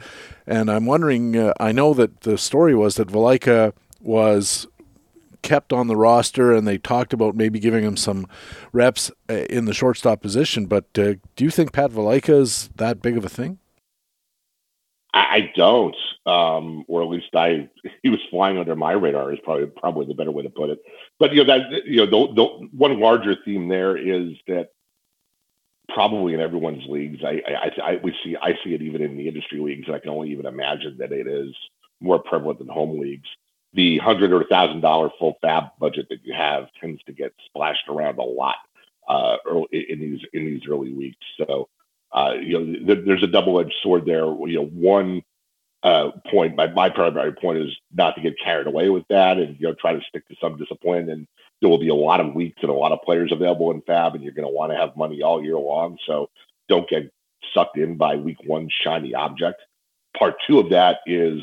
And 0.47 0.71
I'm 0.71 0.85
wondering. 0.85 1.39
Uh, 1.39 1.55
I 1.59 1.73
know 1.73 1.95
that 1.95 2.21
the 2.21 2.37
story 2.37 2.75
was 2.75 2.97
that 2.97 3.09
Valaika 3.09 3.73
was 4.03 4.67
kept 5.43 5.73
on 5.73 5.87
the 5.87 5.97
roster, 5.97 6.55
and 6.55 6.67
they 6.67 6.79
talked 6.79 7.13
about 7.13 7.35
maybe 7.35 7.59
giving 7.59 7.85
him 7.85 7.97
some 7.97 8.27
reps 8.73 9.11
uh, 9.29 9.35
in 9.51 9.65
the 9.65 9.75
shortstop 9.75 10.21
position. 10.21 10.67
But 10.67 10.87
uh, 10.99 11.15
do 11.37 11.45
you 11.45 11.51
think 11.51 11.73
Pat 11.73 11.91
Valaika 11.91 12.41
is 12.41 12.71
that 12.77 13.03
big 13.03 13.17
of 13.17 13.25
a 13.25 13.29
thing? 13.29 13.59
I 15.13 15.51
don't, 15.57 15.97
um, 16.27 16.85
or 16.87 17.03
at 17.03 17.09
least 17.09 17.35
I. 17.35 17.69
He 18.03 18.09
was 18.09 18.21
flying 18.31 18.59
under 18.59 18.77
my 18.77 18.93
radar. 18.93 19.33
Is 19.33 19.39
probably 19.43 19.67
probably 19.67 20.07
the 20.07 20.15
better 20.15 20.31
way 20.31 20.43
to 20.43 20.51
put 20.51 20.71
it. 20.71 20.79
But 21.19 21.33
you 21.33 21.45
know 21.45 21.59
that 21.59 21.85
you 21.85 21.97
know 21.97 22.07
the, 22.07 22.35
the 22.35 22.69
one 22.73 22.99
larger 23.01 23.37
theme 23.45 23.69
there 23.69 23.97
is 23.97 24.37
that 24.47 24.69
probably 25.89 26.35
in 26.35 26.41
everyone's 26.41 26.87
leagues, 26.89 27.19
I, 27.25 27.43
I, 27.49 27.93
I 27.93 28.01
we 28.03 28.15
see 28.25 28.37
I 28.41 28.53
see 28.65 28.75
it 28.75 28.83
even 28.83 29.03
in 29.03 29.17
the 29.17 29.29
industry 29.29 29.61
leagues. 29.61 29.87
And 29.87 29.97
I 29.97 29.99
can 29.99 30.11
only 30.11 30.31
even 30.31 30.47
imagine 30.47 30.97
that 30.99 31.13
it 31.13 31.27
is 31.27 31.55
more 32.01 32.19
prevalent 32.19 32.59
than 32.59 32.69
home 32.69 32.99
leagues 32.99 33.29
the 33.73 33.99
hundred 33.99 34.33
or 34.33 34.45
thousand 34.45 34.81
dollar 34.81 35.11
full 35.19 35.37
fab 35.41 35.65
budget 35.79 36.07
that 36.11 36.25
you 36.25 36.35
have 36.35 36.69
tends 36.81 37.03
to 37.05 37.13
get 37.13 37.33
splashed 37.47 37.89
around 37.89 38.19
a 38.19 38.23
lot 38.23 38.57
uh, 39.09 39.37
early, 39.47 39.69
in 39.73 40.01
these 40.01 40.21
in 40.33 40.45
these 40.45 40.63
early 40.69 40.93
weeks. 40.93 41.25
So 41.39 41.69
uh, 42.13 42.35
you 42.41 42.59
know, 42.59 42.95
th- 42.95 43.07
there's 43.07 43.23
a 43.23 43.29
double 43.29 43.61
edged 43.61 43.75
sword 43.83 44.05
there. 44.07 44.25
You 44.25 44.57
know, 44.57 44.67
one 44.67 45.23
uh, 45.83 46.11
point, 46.31 46.57
my, 46.57 46.67
my 46.69 46.91
primary 46.91 47.33
point 47.33 47.59
is 47.59 47.71
not 47.93 48.15
to 48.17 48.21
get 48.21 48.35
carried 48.43 48.67
away 48.67 48.91
with 48.91 49.05
that, 49.09 49.39
and 49.39 49.57
you 49.61 49.69
know, 49.69 49.75
try 49.75 49.93
to 49.93 50.01
stick 50.09 50.27
to 50.29 50.37
some 50.41 50.57
discipline. 50.57 51.09
And 51.09 51.27
there 51.61 51.71
will 51.71 51.79
be 51.79 51.89
a 51.89 51.95
lot 51.95 52.21
of 52.21 52.35
weeks 52.35 52.59
and 52.63 52.71
a 52.71 52.75
lot 52.75 52.93
of 52.93 53.03
players 53.03 53.33
available 53.33 53.71
in 53.71 53.83
fab, 53.83 54.15
and 54.15 54.25
you're 54.25 54.35
going 54.35 54.49
to 54.49 54.53
want 54.55 54.73
to 54.73 54.79
have 54.79 54.97
money 54.97 55.23
all 55.23 55.43
year 55.43 55.59
long. 55.59 55.97
So 56.07 56.29
don't 56.69 56.89
get 56.89 57.11
sucked 57.55 57.79
in 57.79 57.97
by 57.97 58.17
week 58.17 58.39
one 58.45 58.69
shiny 58.83 59.15
object. 59.15 59.63
Part 60.19 60.35
two 60.47 60.59
of 60.59 60.71
that 60.71 60.99
is 61.07 61.41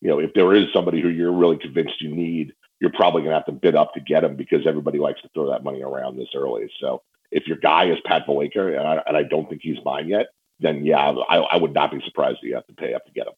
you 0.00 0.08
know, 0.08 0.18
if 0.18 0.32
there 0.34 0.54
is 0.54 0.66
somebody 0.72 1.00
who 1.00 1.08
you're 1.08 1.32
really 1.32 1.58
convinced 1.58 2.00
you 2.00 2.14
need, 2.14 2.54
you're 2.80 2.92
probably 2.92 3.22
going 3.22 3.32
to 3.32 3.36
have 3.36 3.46
to 3.46 3.52
bid 3.52 3.74
up 3.74 3.92
to 3.94 4.00
get 4.00 4.24
him 4.24 4.36
because 4.36 4.66
everybody 4.66 4.98
likes 4.98 5.20
to 5.22 5.28
throw 5.34 5.50
that 5.50 5.62
money 5.62 5.82
around 5.82 6.16
this 6.16 6.28
early. 6.34 6.70
So 6.80 7.02
if 7.30 7.46
your 7.46 7.58
guy 7.58 7.90
is 7.90 7.98
Pat 8.04 8.26
Valaika, 8.26 8.78
and 8.78 8.86
I, 8.86 9.02
and 9.06 9.16
I 9.16 9.22
don't 9.22 9.48
think 9.48 9.60
he's 9.62 9.76
mine 9.84 10.08
yet, 10.08 10.28
then 10.58 10.84
yeah, 10.84 10.98
I, 11.28 11.36
I 11.36 11.56
would 11.56 11.74
not 11.74 11.90
be 11.90 12.00
surprised 12.04 12.38
that 12.42 12.46
you 12.46 12.54
have 12.54 12.66
to 12.66 12.74
pay 12.74 12.94
up 12.94 13.04
to 13.06 13.12
get 13.12 13.26
him. 13.26 13.34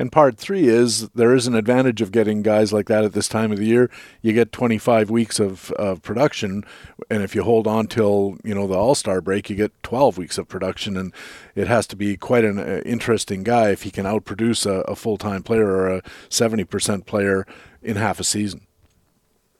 And 0.00 0.12
part 0.12 0.38
three 0.38 0.68
is 0.68 1.08
there 1.08 1.34
is 1.34 1.48
an 1.48 1.56
advantage 1.56 2.00
of 2.00 2.12
getting 2.12 2.40
guys 2.42 2.72
like 2.72 2.86
that 2.86 3.04
at 3.04 3.14
this 3.14 3.26
time 3.26 3.50
of 3.50 3.58
the 3.58 3.66
year. 3.66 3.90
You 4.22 4.32
get 4.32 4.52
25 4.52 5.10
weeks 5.10 5.40
of, 5.40 5.72
of 5.72 6.02
production, 6.02 6.64
and 7.10 7.24
if 7.24 7.34
you 7.34 7.42
hold 7.42 7.66
on 7.66 7.88
till 7.88 8.38
you 8.44 8.54
know 8.54 8.68
the 8.68 8.76
All 8.76 8.94
Star 8.94 9.20
break, 9.20 9.50
you 9.50 9.56
get 9.56 9.72
12 9.82 10.16
weeks 10.16 10.38
of 10.38 10.46
production, 10.46 10.96
and 10.96 11.12
it 11.56 11.66
has 11.66 11.88
to 11.88 11.96
be 11.96 12.16
quite 12.16 12.44
an 12.44 12.60
uh, 12.60 12.80
interesting 12.86 13.42
guy 13.42 13.70
if 13.70 13.82
he 13.82 13.90
can 13.90 14.06
outproduce 14.06 14.66
a, 14.66 14.82
a 14.82 14.94
full 14.94 15.18
time 15.18 15.42
player 15.42 15.66
or 15.66 15.96
a 15.96 16.02
70% 16.30 17.04
player 17.04 17.44
in 17.82 17.96
half 17.96 18.20
a 18.20 18.24
season. 18.24 18.66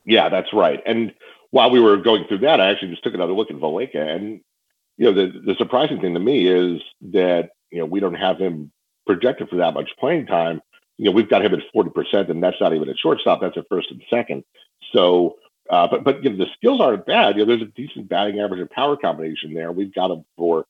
Yeah, 0.05 0.29
that's 0.29 0.53
right. 0.53 0.81
And 0.87 1.15
while 1.51 1.71
we 1.71 1.81
were 1.81 1.97
going 1.97 2.27
through 2.29 2.39
that, 2.39 2.61
I 2.61 2.71
actually 2.71 2.91
just 2.91 3.03
took 3.03 3.15
another 3.15 3.33
look 3.33 3.51
at 3.51 3.57
Valaika, 3.57 3.97
and 3.97 4.41
you 4.97 5.07
know 5.07 5.13
the 5.13 5.33
the 5.45 5.57
surprising 5.57 6.01
thing 6.01 6.15
to 6.15 6.21
me 6.21 6.47
is 6.47 6.81
that 7.11 7.51
you 7.73 7.81
know 7.81 7.87
we 7.87 7.99
don't 7.99 8.15
have 8.15 8.39
him 8.39 8.71
projected 9.09 9.49
for 9.49 9.57
that 9.57 9.73
much 9.73 9.91
playing 9.99 10.27
time, 10.27 10.61
you 10.99 11.07
know, 11.07 11.13
we've 11.13 11.31
got 11.31 11.45
him 11.45 11.55
at 11.55 11.61
40%, 11.75 12.29
and 12.29 12.43
that's 12.43 12.61
not 12.61 12.75
even 12.75 12.91
at 12.91 12.99
shortstop, 12.99 13.41
that's 13.41 13.57
at 13.57 13.69
first 13.69 13.91
and 13.91 14.03
second. 14.11 14.45
So, 14.93 15.37
uh, 15.71 15.89
but 15.89 16.05
but 16.05 16.23
you 16.23 16.31
know, 16.31 16.37
the 16.37 16.51
skills 16.55 16.81
aren't 16.81 17.07
bad. 17.07 17.37
You 17.37 17.43
know, 17.43 17.47
there's 17.47 17.63
a 17.63 17.73
decent 17.73 18.09
batting 18.09 18.39
average 18.39 18.61
and 18.61 18.71
power 18.71 18.97
combination 18.97 19.55
there. 19.55 19.73
We've 19.73 19.95
got 19.95 20.11
him 20.11 20.25
for 20.37 20.67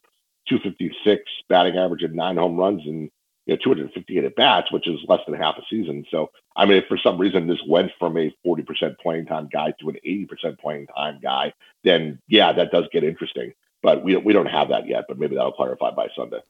256 0.48 1.22
batting 1.48 1.76
average 1.76 2.02
and 2.02 2.14
nine 2.14 2.36
home 2.36 2.56
runs 2.56 2.82
and 2.84 3.10
you 3.46 3.54
know 3.54 3.56
258 3.56 4.24
at 4.24 4.36
bats, 4.36 4.70
which 4.70 4.86
is 4.86 5.00
less 5.08 5.20
than 5.26 5.34
half 5.34 5.56
a 5.58 5.62
season. 5.68 6.04
So, 6.10 6.30
I 6.56 6.64
mean, 6.66 6.78
if 6.78 6.86
for 6.86 6.98
some 6.98 7.18
reason 7.18 7.46
this 7.48 7.62
went 7.66 7.90
from 7.98 8.16
a 8.16 8.34
40% 8.46 8.98
playing 8.98 9.26
time 9.26 9.48
guy 9.52 9.72
to 9.80 9.88
an 9.88 9.96
80% 10.06 10.58
playing 10.58 10.86
time 10.88 11.18
guy, 11.22 11.52
then 11.84 12.20
yeah, 12.28 12.52
that 12.52 12.70
does 12.70 12.84
get 12.92 13.02
interesting. 13.04 13.52
but 13.82 14.04
we 14.04 14.16
we 14.16 14.32
don't 14.32 14.46
have 14.46 14.68
that 14.68 14.86
yet. 14.86 15.04
But 15.08 15.18
maybe 15.18 15.36
that'll 15.36 15.52
clarify 15.52 15.90
by 15.92 16.08
Sunday. 16.16 16.40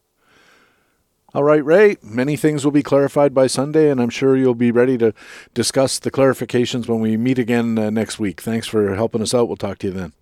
All 1.35 1.45
right, 1.45 1.63
Ray. 1.63 1.99
Many 2.03 2.37
things 2.37 2.65
will 2.65 2.73
be 2.73 2.83
clarified 2.83 3.35
by 3.35 3.49
Sunday, 3.49 3.91
and 3.91 4.01
I'm 4.01 4.09
sure 4.09 4.35
you'll 4.35 4.55
be 4.55 4.71
ready 4.71 4.97
to 4.99 5.13
discuss 5.53 5.99
the 5.99 6.11
clarifications 6.11 6.89
when 6.89 7.01
we 7.01 7.19
meet 7.19 7.39
again 7.39 7.79
uh, 7.79 7.91
next 7.91 8.19
week. 8.19 8.41
Thanks 8.41 8.67
for 8.67 8.95
helping 8.95 9.21
us 9.21 9.35
out. 9.35 9.47
We'll 9.47 9.57
talk 9.59 9.79
to 9.79 9.89
you 9.89 9.93
then. 9.93 10.13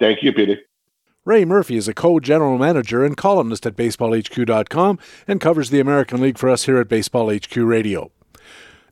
Thank 0.00 0.24
you, 0.24 0.32
Peter. 0.32 0.58
Ray 1.24 1.44
Murphy 1.44 1.76
is 1.76 1.86
a 1.86 1.94
co 1.94 2.18
general 2.18 2.58
manager 2.58 3.04
and 3.04 3.16
columnist 3.16 3.66
at 3.66 3.76
baseballhq.com 3.76 4.98
and 5.28 5.40
covers 5.40 5.70
the 5.70 5.80
American 5.80 6.20
League 6.20 6.38
for 6.38 6.48
us 6.48 6.64
here 6.64 6.78
at 6.78 6.88
Baseball 6.88 7.32
HQ 7.32 7.56
Radio. 7.56 8.10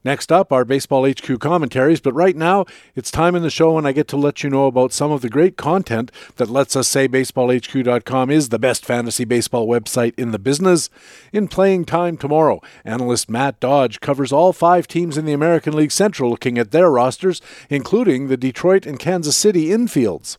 Next 0.05 0.31
up, 0.31 0.53
our 0.53 0.67
Baseball 0.67 1.09
HQ 1.09 1.41
commentaries, 1.41 2.01
but 2.03 2.13
right 2.13 2.37
now, 2.37 2.67
it's 2.95 3.11
time 3.11 3.35
in 3.35 3.43
the 3.43 3.49
show 3.49 3.73
when 3.73 3.87
I 3.87 3.93
get 3.93 4.07
to 4.09 4.19
let 4.19 4.43
you 4.43 4.51
know 4.51 4.67
about 4.67 4.93
some 4.93 5.11
of 5.11 5.23
the 5.23 5.31
great 5.31 5.57
content 5.57 6.13
that 6.37 6.51
lets 6.51 6.77
us 6.77 6.89
say 6.89 7.09
BaseballHQ.com 7.09 8.31
is 8.31 8.51
the 8.51 8.59
best 8.59 8.85
fantasy 8.85 9.25
baseball 9.25 9.67
website 9.67 10.13
in 10.19 10.31
the 10.31 10.39
business. 10.39 10.91
In 11.33 11.49
playing 11.49 11.87
time 11.87 12.19
tomorrow, 12.19 12.61
analyst 12.85 13.31
Matt 13.31 13.59
Dodge 13.61 14.01
covers 14.01 14.31
all 14.31 14.53
five 14.53 14.87
teams 14.87 15.17
in 15.17 15.25
the 15.25 15.33
American 15.33 15.75
League 15.75 15.93
Central 15.93 16.29
looking 16.29 16.59
at 16.59 16.71
their 16.71 16.91
rosters, 16.91 17.41
including 17.71 18.29
the 18.29 18.37
Detroit 18.37 18.85
and 18.85 18.99
Kansas 18.99 19.39
City 19.39 19.69
infields. 19.69 20.37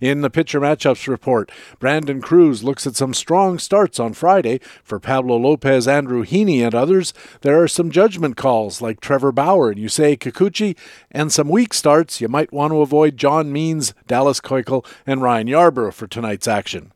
In 0.00 0.20
the 0.20 0.30
pitcher 0.30 0.60
matchups 0.60 1.08
report, 1.08 1.50
Brandon 1.78 2.20
Cruz 2.20 2.64
looks 2.64 2.86
at 2.86 2.96
some 2.96 3.14
strong 3.14 3.58
starts 3.58 3.98
on 4.00 4.12
Friday 4.12 4.60
for 4.82 4.98
Pablo 4.98 5.36
Lopez, 5.36 5.86
Andrew 5.86 6.24
Heaney, 6.24 6.64
and 6.64 6.74
others. 6.74 7.12
There 7.42 7.62
are 7.62 7.68
some 7.68 7.90
judgment 7.90 8.36
calls 8.36 8.80
like 8.80 9.00
Trevor 9.00 9.32
Bauer 9.32 9.70
and 9.70 9.80
Yusei 9.80 10.18
Kikuchi, 10.18 10.76
and 11.10 11.32
some 11.32 11.48
weak 11.48 11.74
starts 11.74 12.20
you 12.20 12.28
might 12.28 12.52
want 12.52 12.72
to 12.72 12.80
avoid 12.80 13.16
John 13.16 13.52
Means, 13.52 13.94
Dallas 14.06 14.40
Keuchel, 14.40 14.86
and 15.06 15.22
Ryan 15.22 15.48
Yarbrough 15.48 15.94
for 15.94 16.06
tonight's 16.06 16.48
action. 16.48 16.92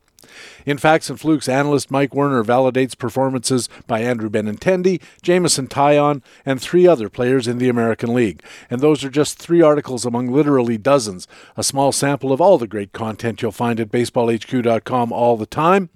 In 0.64 0.78
Facts 0.78 1.10
and 1.10 1.18
Flukes, 1.18 1.48
analyst 1.48 1.90
Mike 1.90 2.14
Werner 2.14 2.44
validates 2.44 2.96
performances 2.96 3.68
by 3.86 4.00
Andrew 4.00 4.28
Benintendi, 4.28 5.00
Jameson 5.22 5.68
Taillon, 5.68 6.22
and 6.44 6.60
three 6.60 6.86
other 6.86 7.08
players 7.08 7.46
in 7.48 7.58
the 7.58 7.68
American 7.68 8.14
League. 8.14 8.42
And 8.70 8.80
those 8.80 9.04
are 9.04 9.10
just 9.10 9.38
three 9.38 9.62
articles 9.62 10.04
among 10.04 10.32
literally 10.32 10.78
dozens, 10.78 11.26
a 11.56 11.62
small 11.62 11.92
sample 11.92 12.32
of 12.32 12.40
all 12.40 12.58
the 12.58 12.66
great 12.66 12.92
content 12.92 13.42
you'll 13.42 13.52
find 13.52 13.80
at 13.80 13.90
baseballhq.com 13.90 15.12
all 15.12 15.36
the 15.36 15.46
time 15.46 15.90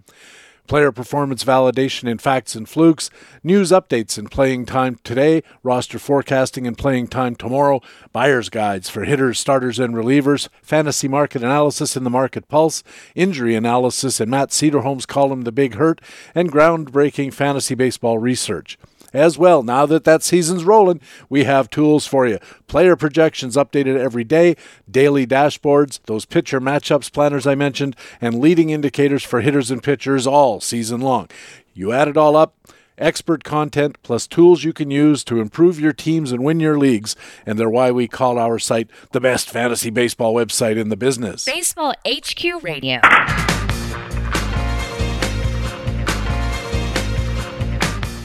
player 0.71 0.93
performance 0.93 1.43
validation 1.43 2.09
in 2.09 2.17
facts 2.17 2.55
and 2.55 2.69
flukes, 2.69 3.11
news 3.43 3.73
updates 3.73 4.17
in 4.17 4.29
playing 4.29 4.65
time 4.65 4.97
today, 5.03 5.43
roster 5.65 5.99
forecasting 5.99 6.65
and 6.65 6.79
playing 6.79 7.09
time 7.09 7.35
tomorrow, 7.35 7.81
buyer's 8.13 8.49
guides 8.49 8.89
for 8.89 9.03
hitters, 9.03 9.37
starters, 9.37 9.81
and 9.81 9.97
relievers, 9.97 10.49
fantasy 10.63 11.09
market 11.09 11.43
analysis 11.43 11.97
in 11.97 12.05
the 12.05 12.09
Market 12.09 12.47
Pulse, 12.47 12.85
injury 13.17 13.57
analysis 13.57 14.21
in 14.21 14.31
Matt 14.31 14.51
Cederholm's 14.51 15.07
column 15.07 15.43
The 15.43 15.51
Big 15.51 15.75
Hurt, 15.75 16.01
and 16.37 16.53
groundbreaking 16.53 17.35
fantasy 17.35 17.75
baseball 17.75 18.19
research 18.19 18.79
as 19.13 19.39
well. 19.39 19.63
Now 19.63 19.87
that 19.87 20.05
that 20.05 20.23
season's 20.23 20.65
rolling, 20.65 21.01
we 21.29 21.45
have 21.45 21.71
tools 21.71 22.07
for 22.07 22.27
you. 22.27 22.39
Player 22.67 22.97
projections 22.97 23.57
updated 23.57 23.99
every 23.99 24.25
day, 24.25 24.57
daily 24.91 25.27
dashboards, 25.27 26.01
those 26.07 26.25
pitcher 26.25 26.61
matchups 26.61 27.13
planners 27.13 27.47
I 27.47 27.55
mentioned, 27.55 27.97
and 28.21 28.41
leading 28.41 28.71
indicators 28.71 29.25
for 29.25 29.41
hitters 29.41 29.71
and 29.71 29.83
pitchers 29.83 30.27
all 30.27 30.61
season 30.61 31.01
long. 31.01 31.29
You 31.75 31.93
add 31.93 32.09
it 32.09 32.17
all 32.17 32.37
up, 32.37 32.55
expert 32.99 33.45
content 33.45 33.97
plus 34.03 34.27
tools 34.27 34.65
you 34.65 34.73
can 34.73 34.91
use 34.91 35.25
to 35.25 35.41
improve 35.41 35.81
your 35.81 35.93
teams 35.93 36.33
and 36.33 36.45
win 36.45 36.61
your 36.61 36.79
leagues, 36.79 37.17
and 37.47 37.59
they're 37.59 37.71
why 37.71 37.91
we 37.91 38.07
call 38.07 38.39
our 38.39 38.59
site 38.59 38.91
the 39.13 39.21
best 39.21 39.49
fantasy 39.49 39.91
baseball 39.91 40.35
website 40.35 40.77
in 40.77 40.89
the 40.89 40.97
business. 40.97 41.45
Baseball 41.45 41.95
HQ 42.07 42.63
Radio. 42.63 43.01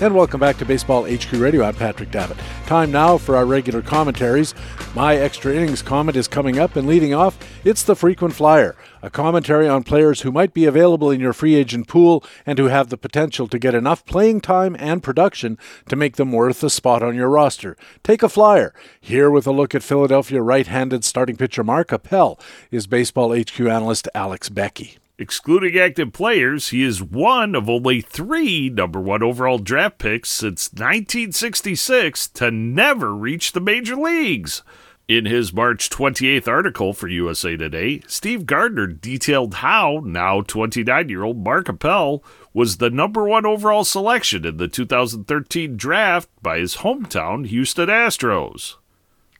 And 0.01 0.13
welcome 0.13 0.41
back 0.41 0.57
to 0.57 0.65
Baseball 0.65 1.05
HQ 1.05 1.31
Radio. 1.31 1.63
I'm 1.63 1.73
Patrick 1.73 2.11
Davitt. 2.11 2.37
Time 2.65 2.91
now 2.91 3.17
for 3.17 3.37
our 3.37 3.45
regular 3.45 3.81
commentaries. 3.81 4.53
My 4.93 5.15
extra 5.15 5.53
innings 5.53 5.81
comment 5.81 6.17
is 6.17 6.27
coming 6.27 6.59
up, 6.59 6.75
and 6.75 6.85
leading 6.85 7.13
off, 7.13 7.39
it's 7.63 7.81
the 7.81 7.95
frequent 7.95 8.33
flyer, 8.33 8.75
a 9.01 9.09
commentary 9.09 9.69
on 9.69 9.83
players 9.83 10.19
who 10.19 10.33
might 10.33 10.53
be 10.53 10.65
available 10.65 11.11
in 11.11 11.21
your 11.21 11.31
free 11.31 11.55
agent 11.55 11.87
pool 11.87 12.25
and 12.45 12.59
who 12.59 12.65
have 12.65 12.89
the 12.89 12.97
potential 12.97 13.47
to 13.47 13.57
get 13.57 13.73
enough 13.73 14.05
playing 14.05 14.41
time 14.41 14.75
and 14.79 15.01
production 15.01 15.57
to 15.87 15.95
make 15.95 16.17
them 16.17 16.33
worth 16.33 16.61
a 16.61 16.69
spot 16.69 17.01
on 17.01 17.15
your 17.15 17.29
roster. 17.29 17.77
Take 18.03 18.21
a 18.21 18.27
flyer. 18.27 18.73
Here 18.99 19.31
with 19.31 19.47
a 19.47 19.53
look 19.53 19.73
at 19.73 19.81
Philadelphia 19.81 20.41
right 20.41 20.67
handed 20.67 21.05
starting 21.05 21.37
pitcher 21.37 21.63
Mark 21.63 21.93
Appel 21.93 22.37
is 22.69 22.85
Baseball 22.85 23.33
HQ 23.33 23.61
analyst 23.61 24.09
Alex 24.13 24.49
Beckey. 24.49 24.97
Excluding 25.17 25.77
active 25.79 26.11
players, 26.11 26.69
he 26.69 26.83
is 26.83 27.01
one 27.01 27.55
of 27.55 27.69
only 27.69 28.01
three 28.01 28.69
number 28.69 28.99
one 28.99 29.23
overall 29.23 29.57
draft 29.57 29.97
picks 29.97 30.29
since 30.29 30.73
1966 30.73 32.27
to 32.27 32.51
never 32.51 33.15
reach 33.15 33.53
the 33.53 33.61
major 33.61 33.95
leagues. 33.95 34.61
In 35.07 35.25
his 35.25 35.53
March 35.53 35.89
28th 35.89 36.49
article 36.49 36.91
for 36.91 37.07
USA 37.07 37.55
Today, 37.55 38.01
Steve 38.07 38.45
Gardner 38.45 38.87
detailed 38.87 39.55
how 39.55 40.01
now 40.03 40.41
29 40.41 41.07
year 41.07 41.23
old 41.23 41.41
Mark 41.41 41.69
Appel 41.69 42.21
was 42.53 42.77
the 42.77 42.89
number 42.89 43.23
one 43.23 43.45
overall 43.45 43.85
selection 43.85 44.45
in 44.45 44.57
the 44.57 44.67
2013 44.67 45.77
draft 45.77 46.27
by 46.41 46.59
his 46.59 46.77
hometown 46.77 47.47
Houston 47.47 47.87
Astros. 47.87 48.75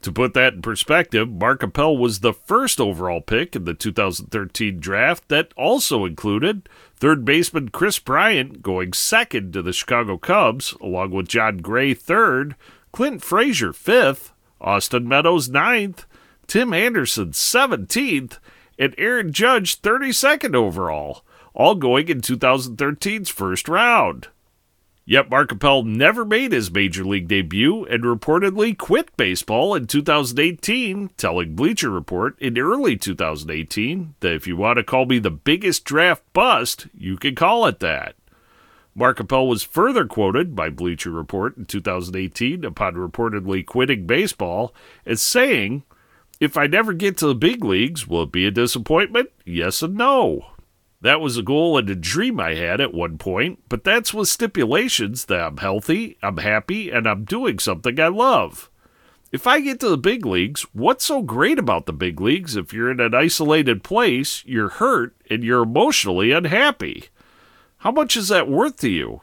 To 0.02 0.12
put 0.12 0.34
that 0.36 0.54
in 0.54 0.62
perspective, 0.62 1.32
Mark 1.32 1.64
Appel 1.64 1.98
was 1.98 2.20
the 2.20 2.34
first 2.34 2.80
overall 2.80 3.22
pick 3.22 3.56
in 3.56 3.66
the 3.66 3.74
2013 3.74 4.80
draft 4.80 5.28
that 5.30 5.52
also 5.56 6.06
included 6.06 6.70
third 6.96 7.26
baseman 7.26 7.70
Kris 7.70 7.98
Bryant 7.98 8.62
going 8.62 8.94
second 8.94 9.54
to 9.54 9.62
the 9.62 9.74
Chicago 9.74 10.18
Cubs, 10.18 10.74
along 10.80 11.12
with 11.12 11.28
Jon 11.28 11.58
Gray 11.58 11.94
third, 11.94 12.56
Clint 12.92 13.24
Frazier 13.24 13.74
fifth, 13.74 14.32
Austin 14.62 15.08
Meadows 15.08 15.50
ninth, 15.50 16.06
Tim 16.48 16.74
Anderson 16.74 17.32
17th, 17.32 18.38
and 18.78 18.94
Aaron 18.98 19.32
Judge 19.32 19.82
32nd 19.82 20.56
overall, 20.56 21.24
all 21.54 21.76
going 21.76 22.10
in 22.10 22.22
2013's 22.22 23.30
first 23.30 23.68
round. 23.68 24.28
Yet 25.08 25.30
Mark 25.30 25.52
Appel 25.52 25.84
never 25.84 26.26
made 26.26 26.52
his 26.52 26.72
major 26.72 27.06
league 27.06 27.28
debut 27.28 27.86
and 27.86 28.04
reportedly 28.04 28.76
quit 28.76 29.16
baseball 29.16 29.76
in 29.76 29.86
2018, 29.86 31.12
telling 31.16 31.56
Bleacher 31.56 31.92
Report 31.92 32.36
in 32.40 32.58
early 32.58 32.98
2018 32.98 34.16
that 34.22 34.34
if 34.34 34.48
you 34.48 34.58
want 34.58 34.78
to 34.78 34.84
call 34.84 35.06
me 35.06 35.20
the 35.20 35.30
biggest 35.30 35.86
draft 35.86 36.24
bust, 36.34 36.88
you 36.98 37.18
can 37.18 37.36
call 37.36 37.68
it 37.68 37.80
that. 37.82 38.16
Mark 38.96 39.20
Appel 39.20 39.48
was 39.48 39.62
further 39.62 40.06
quoted 40.06 40.56
by 40.56 40.72
Bleacher 40.72 41.12
Report 41.12 41.56
in 41.56 41.66
2018 41.66 42.66
upon 42.66 42.96
reportedly 42.96 43.64
quitting 43.64 44.08
baseball 44.08 44.74
as 45.06 45.22
saying, 45.22 45.84
If 46.40 46.58
I 46.58 46.66
never 46.66 46.94
get 46.94 47.16
to 47.18 47.28
the 47.28 47.36
big 47.36 47.64
leagues, 47.64 48.08
will 48.08 48.24
it 48.24 48.32
be 48.32 48.48
a 48.48 48.52
disappointment? 48.52 49.30
Yes 49.46 49.84
and 49.84 49.94
no. 49.94 50.55
That 51.06 51.22
was 51.22 51.38
a 51.38 51.44
goal 51.44 51.78
and 51.78 51.88
a 51.88 51.94
dream 51.94 52.40
I 52.40 52.56
had 52.56 52.82
at 52.82 52.92
one 52.92 53.20
point, 53.20 53.60
but 53.70 53.84
that's 53.84 54.12
with 54.12 54.28
stipulations 54.28 55.26
that 55.26 55.40
I'm 55.40 55.58
healthy, 55.58 56.18
I'm 56.24 56.38
happy, 56.38 56.90
and 56.90 57.06
I'm 57.06 57.26
doing 57.26 57.60
something 57.60 58.00
I 58.00 58.08
love. 58.08 58.72
If 59.32 59.46
I 59.46 59.60
get 59.60 59.80
to 59.82 59.90
the 59.90 60.00
big 60.00 60.26
leagues, 60.26 60.64
what's 60.74 61.06
so 61.06 61.22
great 61.22 61.60
about 61.60 61.86
the 61.86 61.94
big 61.94 62.20
leagues 62.20 62.56
if 62.56 62.74
you're 62.74 62.90
in 62.90 63.00
an 63.00 63.14
isolated 63.14 63.84
place, 63.84 64.44
you're 64.48 64.70
hurt, 64.70 65.16
and 65.30 65.44
you're 65.44 65.62
emotionally 65.62 66.32
unhappy? 66.32 67.10
How 67.78 67.92
much 67.92 68.18
is 68.18 68.30
that 68.30 68.50
worth 68.50 68.78
to 68.78 68.90
you? 68.90 69.22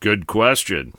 Good 0.00 0.26
question. 0.26 0.92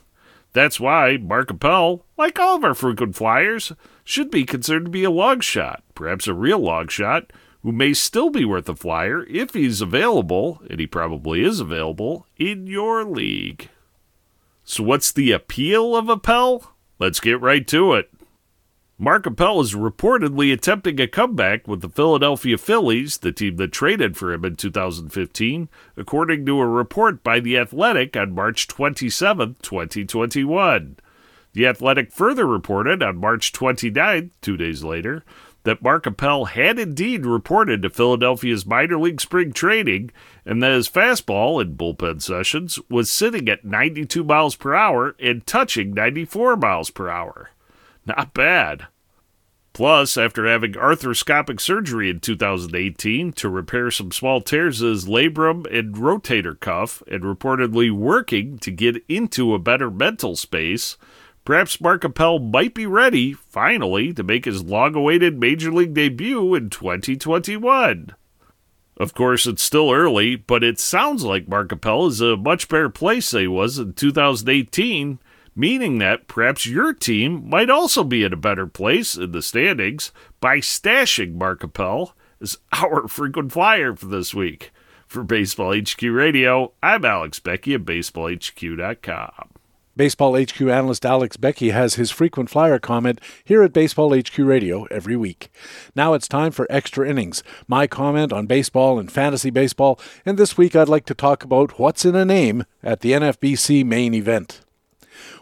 That's 0.51 0.79
why 0.79 1.17
Mark 1.17 1.51
Appel, 1.51 2.05
like 2.17 2.39
all 2.39 2.55
of 2.55 2.63
our 2.63 2.73
frequent 2.73 3.15
flyers, 3.15 3.71
should 4.03 4.31
be 4.31 4.45
considered 4.45 4.85
to 4.85 4.89
be 4.89 5.03
a 5.03 5.11
long 5.11 5.41
shot, 5.41 5.83
perhaps 5.93 6.25
a 6.25 6.33
real 6.33 6.57
long 6.57 6.87
shot, 6.87 7.31
who 7.63 7.71
may 7.71 7.93
still 7.93 8.29
be 8.29 8.45
worth 8.45 8.69
a 8.69 8.75
flyer 8.75 9.25
if 9.27 9.53
he's 9.53 9.81
available, 9.81 10.61
and 10.69 10.79
he 10.79 10.87
probably 10.87 11.43
is 11.43 11.59
available, 11.59 12.27
in 12.37 12.67
your 12.67 13.03
league. 13.03 13.69
So, 14.63 14.83
what's 14.83 15.11
the 15.11 15.31
appeal 15.31 15.95
of 15.95 16.09
Appel? 16.09 16.71
Let's 16.99 17.19
get 17.19 17.41
right 17.41 17.67
to 17.67 17.93
it. 17.93 18.09
Mark 18.99 19.27
Appel 19.27 19.61
is 19.61 19.75
reportedly 19.75 20.51
attempting 20.51 20.99
a 20.99 21.07
comeback 21.07 21.67
with 21.67 21.81
the 21.81 21.89
Philadelphia 21.89 22.57
Phillies, 22.57 23.19
the 23.19 23.31
team 23.31 23.57
that 23.57 23.71
traded 23.71 24.17
for 24.17 24.33
him 24.33 24.43
in 24.43 24.55
2015, 24.55 25.69
according 25.95 26.47
to 26.47 26.59
a 26.59 26.67
report 26.67 27.23
by 27.23 27.39
The 27.39 27.59
Athletic 27.59 28.17
on 28.17 28.33
March 28.33 28.67
27, 28.67 29.57
2021. 29.61 30.97
The 31.53 31.67
Athletic 31.67 32.11
further 32.11 32.47
reported 32.47 33.03
on 33.03 33.17
March 33.17 33.51
29, 33.53 34.31
two 34.41 34.57
days 34.57 34.83
later, 34.83 35.23
that 35.67 35.81
Mark 35.81 36.07
Appel 36.07 36.45
had 36.45 36.79
indeed 36.79 37.25
reported 37.25 37.81
to 37.81 37.89
Philadelphia's 37.89 38.65
minor 38.65 38.97
league 38.97 39.19
spring 39.19 39.51
training 39.51 40.11
and 40.45 40.63
that 40.63 40.71
his 40.71 40.87
fastball 40.87 41.61
in 41.61 41.75
bullpen 41.75 42.21
sessions 42.21 42.79
was 42.89 43.11
sitting 43.11 43.49
at 43.49 43.65
92 43.65 44.23
miles 44.23 44.55
per 44.55 44.73
hour 44.73 45.13
and 45.19 45.45
touching 45.45 45.93
94 45.93 46.55
miles 46.55 46.89
per 46.89 47.09
hour. 47.09 47.49
Not 48.05 48.33
bad. 48.33 48.87
Plus, 49.73 50.15
after 50.15 50.47
having 50.47 50.71
arthroscopic 50.71 51.59
surgery 51.59 52.09
in 52.09 52.21
2018 52.21 53.33
to 53.33 53.49
repair 53.49 53.91
some 53.91 54.13
small 54.13 54.39
tears 54.39 54.81
in 54.81 54.87
his 54.87 55.05
labrum 55.05 55.67
and 55.69 55.95
rotator 55.95 56.57
cuff, 56.57 57.03
and 57.11 57.23
reportedly 57.23 57.91
working 57.91 58.57
to 58.59 58.71
get 58.71 59.03
into 59.09 59.53
a 59.53 59.59
better 59.59 59.91
mental 59.91 60.37
space, 60.37 60.97
perhaps 61.47 61.79
Mark 61.79 62.03
Appel 62.03 62.39
might 62.39 62.73
be 62.73 62.85
ready, 62.85 63.31
finally, 63.31 64.11
to 64.11 64.21
make 64.21 64.43
his 64.43 64.65
long 64.65 64.95
awaited 64.95 65.39
Major 65.39 65.71
League 65.71 65.93
debut 65.93 66.53
in 66.55 66.69
2021. 66.69 68.13
Of 68.97 69.13
course, 69.13 69.47
it's 69.47 69.63
still 69.63 69.93
early, 69.93 70.35
but 70.35 70.61
it 70.61 70.77
sounds 70.77 71.23
like 71.23 71.47
Mark 71.47 71.71
Appel 71.71 72.07
is 72.07 72.19
a 72.19 72.35
much 72.35 72.67
better 72.67 72.89
place 72.89 73.31
than 73.31 73.41
he 73.43 73.47
was 73.47 73.79
in 73.79 73.93
2018 73.93 75.19
meaning 75.55 75.97
that 75.99 76.27
perhaps 76.27 76.67
your 76.67 76.93
team 76.93 77.49
might 77.49 77.69
also 77.69 78.03
be 78.03 78.23
in 78.23 78.31
a 78.31 78.37
better 78.37 78.67
place 78.67 79.15
in 79.15 79.31
the 79.31 79.41
standings 79.41 80.11
by 80.41 80.57
stashing 80.57 81.33
Mark 81.33 81.63
Appel 81.63 82.13
as 82.41 82.57
our 82.73 83.07
frequent 83.07 83.53
flyer 83.53 83.95
for 83.95 84.07
this 84.07 84.33
week. 84.33 84.71
For 85.07 85.23
Baseball 85.23 85.73
HQ 85.73 86.03
Radio, 86.03 86.73
I'm 86.83 87.05
Alex 87.05 87.39
Beckey 87.39 87.73
at 87.73 87.85
BaseballHQ.com. 87.85 89.56
Baseball 89.97 90.39
HQ 90.39 90.61
analyst 90.61 91.05
Alex 91.05 91.35
Beckey 91.37 91.71
has 91.71 91.95
his 91.95 92.11
frequent 92.11 92.49
flyer 92.49 92.77
comment 92.77 93.19
here 93.43 93.63
at 93.63 93.73
Baseball 93.73 94.15
HQ 94.15 94.37
Radio 94.37 94.85
every 94.85 95.15
week. 95.15 95.51
Now 95.95 96.13
it's 96.13 96.27
time 96.27 96.51
for 96.51 96.67
Extra 96.69 97.09
Innings, 97.09 97.43
my 97.67 97.87
comment 97.87 98.31
on 98.31 98.45
baseball 98.45 98.99
and 98.99 99.11
fantasy 99.11 99.49
baseball, 99.49 99.99
and 100.25 100.37
this 100.37 100.57
week 100.57 100.75
I'd 100.75 100.87
like 100.87 101.05
to 101.07 101.15
talk 101.15 101.43
about 101.43 101.79
what's 101.79 102.05
in 102.05 102.15
a 102.15 102.23
name 102.23 102.65
at 102.83 103.01
the 103.01 103.13
NFBC 103.13 103.83
main 103.83 104.13
event. 104.13 104.61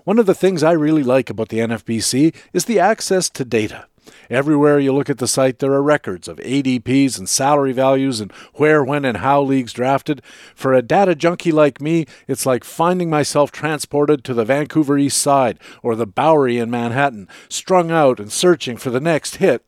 One 0.05 0.19
of 0.19 0.25
the 0.25 0.33
things 0.33 0.63
I 0.63 0.71
really 0.71 1.03
like 1.03 1.29
about 1.29 1.49
the 1.49 1.59
NFBC 1.59 2.33
is 2.53 2.65
the 2.65 2.79
access 2.79 3.29
to 3.31 3.43
data. 3.43 3.87
Everywhere 4.29 4.79
you 4.79 4.93
look 4.93 5.09
at 5.09 5.17
the 5.17 5.27
site, 5.27 5.59
there 5.59 5.73
are 5.73 5.81
records 5.83 6.27
of 6.27 6.37
ADPs 6.37 7.17
and 7.17 7.27
salary 7.27 7.71
values 7.73 8.19
and 8.19 8.31
where, 8.53 8.83
when, 8.83 9.05
and 9.05 9.17
how 9.17 9.41
leagues 9.41 9.73
drafted. 9.73 10.21
For 10.53 10.73
a 10.73 10.81
data 10.81 11.15
junkie 11.15 11.51
like 11.51 11.81
me, 11.81 12.05
it's 12.27 12.45
like 12.45 12.63
finding 12.63 13.09
myself 13.09 13.51
transported 13.51 14.23
to 14.23 14.33
the 14.33 14.45
Vancouver 14.45 14.97
East 14.97 15.17
Side 15.17 15.59
or 15.81 15.95
the 15.95 16.07
Bowery 16.07 16.57
in 16.57 16.69
Manhattan, 16.69 17.27
strung 17.49 17.91
out 17.91 18.19
and 18.19 18.31
searching 18.31 18.77
for 18.77 18.89
the 18.89 18.99
next 18.99 19.37
hit. 19.37 19.65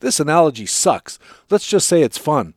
This 0.00 0.20
analogy 0.20 0.66
sucks. 0.66 1.18
Let's 1.48 1.66
just 1.66 1.88
say 1.88 2.02
it's 2.02 2.18
fun. 2.18 2.54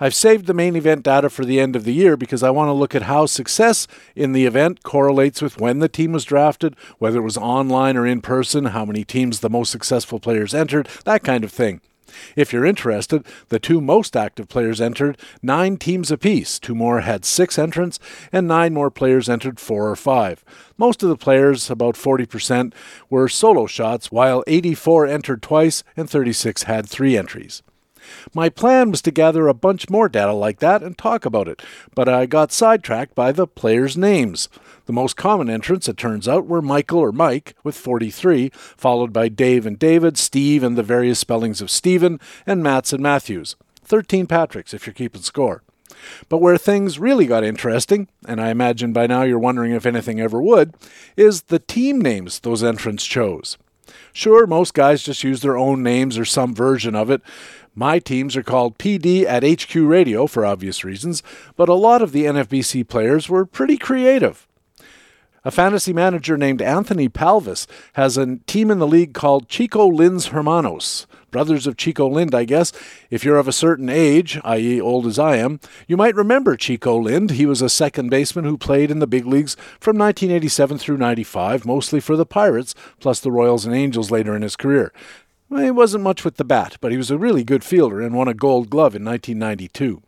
I've 0.00 0.14
saved 0.14 0.46
the 0.46 0.54
main 0.54 0.76
event 0.76 1.02
data 1.02 1.30
for 1.30 1.44
the 1.44 1.60
end 1.60 1.76
of 1.76 1.84
the 1.84 1.92
year 1.92 2.16
because 2.16 2.42
I 2.42 2.50
want 2.50 2.68
to 2.68 2.72
look 2.72 2.94
at 2.94 3.02
how 3.02 3.26
success 3.26 3.86
in 4.16 4.32
the 4.32 4.46
event 4.46 4.82
correlates 4.82 5.42
with 5.42 5.60
when 5.60 5.78
the 5.78 5.88
team 5.88 6.12
was 6.12 6.24
drafted, 6.24 6.76
whether 6.98 7.18
it 7.18 7.22
was 7.22 7.36
online 7.36 7.96
or 7.96 8.06
in 8.06 8.20
person, 8.20 8.66
how 8.66 8.84
many 8.84 9.04
teams 9.04 9.40
the 9.40 9.50
most 9.50 9.70
successful 9.70 10.18
players 10.18 10.54
entered, 10.54 10.88
that 11.04 11.22
kind 11.22 11.44
of 11.44 11.52
thing. 11.52 11.80
If 12.36 12.52
you're 12.52 12.64
interested, 12.64 13.24
the 13.48 13.58
two 13.58 13.80
most 13.80 14.16
active 14.16 14.48
players 14.48 14.80
entered 14.80 15.18
nine 15.42 15.76
teams 15.76 16.10
apiece. 16.10 16.58
Two 16.58 16.74
more 16.74 17.00
had 17.00 17.24
six 17.24 17.58
entrants, 17.58 17.98
and 18.32 18.46
nine 18.46 18.74
more 18.74 18.90
players 18.90 19.28
entered 19.28 19.60
four 19.60 19.88
or 19.88 19.96
five. 19.96 20.44
Most 20.76 21.02
of 21.02 21.08
the 21.08 21.16
players, 21.16 21.70
about 21.70 21.94
40%, 21.94 22.72
were 23.08 23.28
solo 23.28 23.66
shots, 23.66 24.12
while 24.12 24.44
84 24.46 25.06
entered 25.06 25.42
twice 25.42 25.82
and 25.96 26.08
36 26.08 26.64
had 26.64 26.88
three 26.88 27.16
entries. 27.16 27.62
My 28.34 28.48
plan 28.48 28.90
was 28.90 29.02
to 29.02 29.10
gather 29.10 29.48
a 29.48 29.54
bunch 29.54 29.90
more 29.90 30.08
data 30.08 30.32
like 30.32 30.58
that 30.60 30.82
and 30.82 30.96
talk 30.96 31.24
about 31.24 31.48
it, 31.48 31.62
but 31.94 32.08
I 32.08 32.26
got 32.26 32.52
sidetracked 32.52 33.14
by 33.14 33.32
the 33.32 33.46
players' 33.46 33.96
names. 33.96 34.48
The 34.86 34.92
most 34.92 35.16
common 35.16 35.48
entrants, 35.48 35.88
it 35.88 35.96
turns 35.96 36.26
out, 36.26 36.46
were 36.46 36.62
Michael 36.62 36.98
or 36.98 37.12
Mike 37.12 37.54
with 37.62 37.76
43, 37.76 38.50
followed 38.52 39.12
by 39.12 39.28
Dave 39.28 39.66
and 39.66 39.78
David, 39.78 40.18
Steve 40.18 40.62
and 40.62 40.76
the 40.76 40.82
various 40.82 41.18
spellings 41.18 41.60
of 41.60 41.70
Stephen, 41.70 42.18
and 42.46 42.62
Mats 42.62 42.92
and 42.92 43.02
Matthews. 43.02 43.56
13 43.84 44.26
Patricks 44.26 44.72
if 44.74 44.86
you're 44.86 44.94
keeping 44.94 45.22
score. 45.22 45.62
But 46.28 46.38
where 46.38 46.56
things 46.56 46.98
really 46.98 47.26
got 47.26 47.44
interesting, 47.44 48.08
and 48.26 48.40
I 48.40 48.50
imagine 48.50 48.92
by 48.92 49.06
now 49.06 49.22
you're 49.22 49.38
wondering 49.38 49.72
if 49.72 49.86
anything 49.86 50.20
ever 50.20 50.40
would, 50.40 50.74
is 51.16 51.42
the 51.42 51.58
team 51.58 52.00
names 52.00 52.40
those 52.40 52.62
entrants 52.62 53.04
chose. 53.04 53.58
Sure, 54.12 54.46
most 54.46 54.74
guys 54.74 55.02
just 55.02 55.24
use 55.24 55.42
their 55.42 55.56
own 55.56 55.82
names 55.82 56.18
or 56.18 56.24
some 56.24 56.54
version 56.54 56.94
of 56.94 57.10
it, 57.10 57.22
my 57.74 57.98
teams 57.98 58.36
are 58.36 58.42
called 58.42 58.78
PD 58.78 59.24
at 59.24 59.42
HQ 59.42 59.74
Radio 59.74 60.26
for 60.26 60.44
obvious 60.44 60.84
reasons, 60.84 61.22
but 61.56 61.68
a 61.68 61.74
lot 61.74 62.02
of 62.02 62.12
the 62.12 62.24
NFBC 62.24 62.86
players 62.88 63.28
were 63.28 63.46
pretty 63.46 63.76
creative. 63.76 64.46
A 65.44 65.50
fantasy 65.50 65.92
manager 65.92 66.36
named 66.36 66.62
Anthony 66.62 67.08
Palvis 67.08 67.66
has 67.94 68.16
a 68.16 68.36
team 68.46 68.70
in 68.70 68.78
the 68.78 68.86
league 68.86 69.12
called 69.12 69.48
Chico 69.48 69.88
Lind's 69.88 70.26
Hermanos, 70.26 71.08
brothers 71.32 71.66
of 71.66 71.76
Chico 71.76 72.06
Lind, 72.06 72.32
I 72.32 72.44
guess. 72.44 72.72
If 73.10 73.24
you're 73.24 73.38
of 73.38 73.48
a 73.48 73.52
certain 73.52 73.88
age, 73.88 74.38
i.e., 74.44 74.80
old 74.80 75.04
as 75.04 75.18
I 75.18 75.38
am, 75.38 75.58
you 75.88 75.96
might 75.96 76.14
remember 76.14 76.56
Chico 76.56 76.96
Lind. 76.96 77.32
He 77.32 77.44
was 77.44 77.60
a 77.60 77.68
second 77.68 78.10
baseman 78.10 78.44
who 78.44 78.56
played 78.56 78.88
in 78.88 79.00
the 79.00 79.06
big 79.08 79.26
leagues 79.26 79.56
from 79.80 79.98
1987 79.98 80.78
through 80.78 80.98
95, 80.98 81.66
mostly 81.66 81.98
for 81.98 82.16
the 82.16 82.26
Pirates, 82.26 82.76
plus 83.00 83.18
the 83.18 83.32
Royals 83.32 83.64
and 83.64 83.74
Angels 83.74 84.12
later 84.12 84.36
in 84.36 84.42
his 84.42 84.54
career. 84.54 84.92
Well, 85.52 85.62
he 85.62 85.70
wasn't 85.70 86.04
much 86.04 86.24
with 86.24 86.38
the 86.38 86.46
bat, 86.46 86.78
but 86.80 86.92
he 86.92 86.96
was 86.96 87.10
a 87.10 87.18
really 87.18 87.44
good 87.44 87.62
fielder 87.62 88.00
and 88.00 88.14
won 88.14 88.26
a 88.26 88.32
gold 88.32 88.70
glove 88.70 88.96
in 88.96 89.04
1992. 89.04 90.00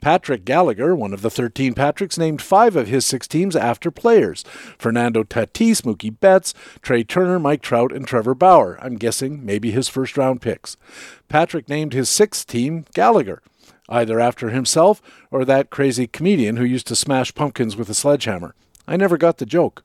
Patrick 0.00 0.44
Gallagher, 0.44 0.94
one 0.94 1.12
of 1.12 1.22
the 1.22 1.28
13 1.28 1.74
Patricks, 1.74 2.16
named 2.16 2.40
five 2.40 2.76
of 2.76 2.86
his 2.86 3.04
six 3.04 3.26
teams 3.26 3.56
after 3.56 3.90
players 3.90 4.44
Fernando 4.78 5.24
Tatis, 5.24 5.82
Mookie 5.82 6.14
Betts, 6.20 6.54
Trea 6.82 7.02
Turner, 7.02 7.40
Mike 7.40 7.62
Trout, 7.62 7.90
and 7.90 8.06
Trevor 8.06 8.32
Bauer. 8.32 8.78
I'm 8.80 8.94
guessing 8.94 9.44
maybe 9.44 9.72
his 9.72 9.88
first 9.88 10.16
round 10.16 10.40
picks. 10.40 10.76
Patrick 11.28 11.68
named 11.68 11.92
his 11.92 12.08
sixth 12.08 12.46
team 12.46 12.84
Gallagher, 12.94 13.42
either 13.88 14.20
after 14.20 14.50
himself 14.50 15.02
or 15.32 15.44
that 15.44 15.70
crazy 15.70 16.06
comedian 16.06 16.58
who 16.58 16.64
used 16.64 16.86
to 16.86 16.94
smash 16.94 17.34
pumpkins 17.34 17.74
with 17.74 17.90
a 17.90 17.94
sledgehammer. 17.94 18.54
I 18.86 18.96
never 18.96 19.18
got 19.18 19.38
the 19.38 19.46
joke. 19.46 19.82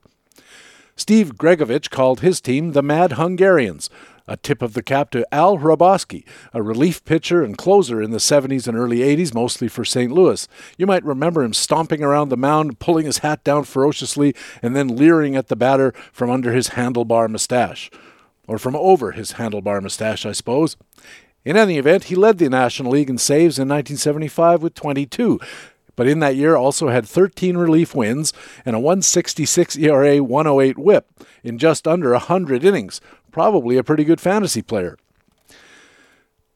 Steve 0.97 1.35
Gregovich 1.35 1.89
called 1.89 2.21
his 2.21 2.39
team 2.39 2.71
the 2.71 2.81
Mad 2.81 3.13
Hungarians, 3.13 3.89
a 4.27 4.37
tip 4.37 4.61
of 4.61 4.73
the 4.73 4.81
cap 4.81 5.11
to 5.11 5.25
Al 5.33 5.57
Hrabosky, 5.57 6.23
a 6.53 6.61
relief 6.61 7.03
pitcher 7.05 7.43
and 7.43 7.57
closer 7.57 8.01
in 8.01 8.11
the 8.11 8.17
70s 8.17 8.67
and 8.67 8.77
early 8.77 8.99
80s, 8.99 9.33
mostly 9.33 9.67
for 9.67 9.85
St. 9.85 10.11
Louis. 10.11 10.47
You 10.77 10.87
might 10.87 11.03
remember 11.03 11.43
him 11.43 11.53
stomping 11.53 12.03
around 12.03 12.29
the 12.29 12.37
mound, 12.37 12.79
pulling 12.79 13.05
his 13.05 13.19
hat 13.19 13.43
down 13.43 13.63
ferociously, 13.63 14.35
and 14.61 14.75
then 14.75 14.95
leering 14.95 15.35
at 15.35 15.47
the 15.47 15.55
batter 15.55 15.93
from 16.11 16.29
under 16.29 16.51
his 16.51 16.69
handlebar 16.69 17.29
mustache. 17.29 17.91
Or 18.47 18.57
from 18.57 18.75
over 18.75 19.11
his 19.11 19.33
handlebar 19.33 19.81
mustache, 19.81 20.25
I 20.25 20.31
suppose. 20.31 20.77
In 21.43 21.57
any 21.57 21.77
event, 21.77 22.05
he 22.05 22.15
led 22.15 22.39
the 22.39 22.49
National 22.49 22.91
League 22.91 23.09
in 23.09 23.17
saves 23.17 23.59
in 23.59 23.67
1975 23.67 24.63
with 24.63 24.73
22 24.73 25.39
but 25.95 26.07
in 26.07 26.19
that 26.19 26.35
year 26.35 26.55
also 26.55 26.89
had 26.89 27.07
13 27.07 27.57
relief 27.57 27.95
wins 27.95 28.33
and 28.65 28.75
a 28.75 28.79
166 28.79 29.77
ERA 29.77 30.21
108 30.21 30.77
whip 30.77 31.07
in 31.43 31.57
just 31.57 31.87
under 31.87 32.11
100 32.11 32.63
innings, 32.63 32.99
probably 33.35 33.75
a 33.75 33.83
pretty 33.83 34.05
good 34.05 34.21
fantasy 34.21 34.61
player. 34.61 34.97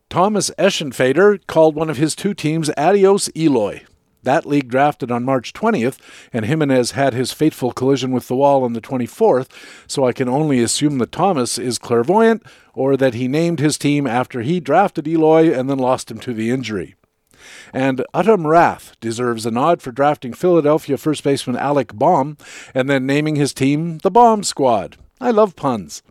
Thomas 0.10 0.50
Eschenfader 0.58 1.46
called 1.46 1.76
one 1.76 1.90
of 1.90 1.98
his 1.98 2.16
two 2.16 2.34
teams 2.34 2.72
Adios 2.78 3.30
Eloy. 3.36 3.82
That 4.24 4.46
league 4.46 4.70
drafted 4.70 5.12
on 5.12 5.26
March 5.26 5.52
20th, 5.52 5.98
and 6.32 6.46
Jimenez 6.46 6.92
had 6.92 7.14
his 7.14 7.34
fateful 7.34 7.74
collision 7.74 8.14
with 8.14 8.30
the 8.30 8.36
wall 8.38 8.64
on 8.64 8.72
the 8.72 8.80
24th, 8.80 9.50
so 9.88 10.06
I 10.06 10.14
can 10.14 10.30
only 10.30 10.64
assume 10.64 11.00
that 11.00 11.12
Thomas 11.12 11.58
is 11.58 11.80
clairvoyant 11.80 12.44
or 12.74 12.96
that 12.96 13.14
he 13.14 13.28
named 13.28 13.60
his 13.60 13.78
team 13.78 14.08
after 14.08 14.40
he 14.40 14.62
drafted 14.62 15.06
Eloy 15.06 15.52
and 15.52 15.70
then 15.70 15.80
lost 15.80 16.10
him 16.10 16.20
to 16.20 16.34
the 16.34 16.50
injury. 16.50 16.96
And 17.74 18.06
Utham 18.14 18.48
Rath 18.48 18.96
deserves 19.02 19.46
a 19.46 19.52
nod 19.52 19.82
for 19.82 19.92
drafting 19.92 20.32
Philadelphia 20.32 20.96
first 20.96 21.26
baseman 21.26 21.58
Alec 21.58 21.92
Bohm 21.92 22.38
and 22.74 22.90
then 22.90 23.06
naming 23.06 23.36
his 23.36 23.54
team 23.54 23.98
the 23.98 24.10
Bomb 24.10 24.44
Squad. 24.44 24.96
I 25.20 25.32
love 25.32 25.58
puns. 25.58 26.04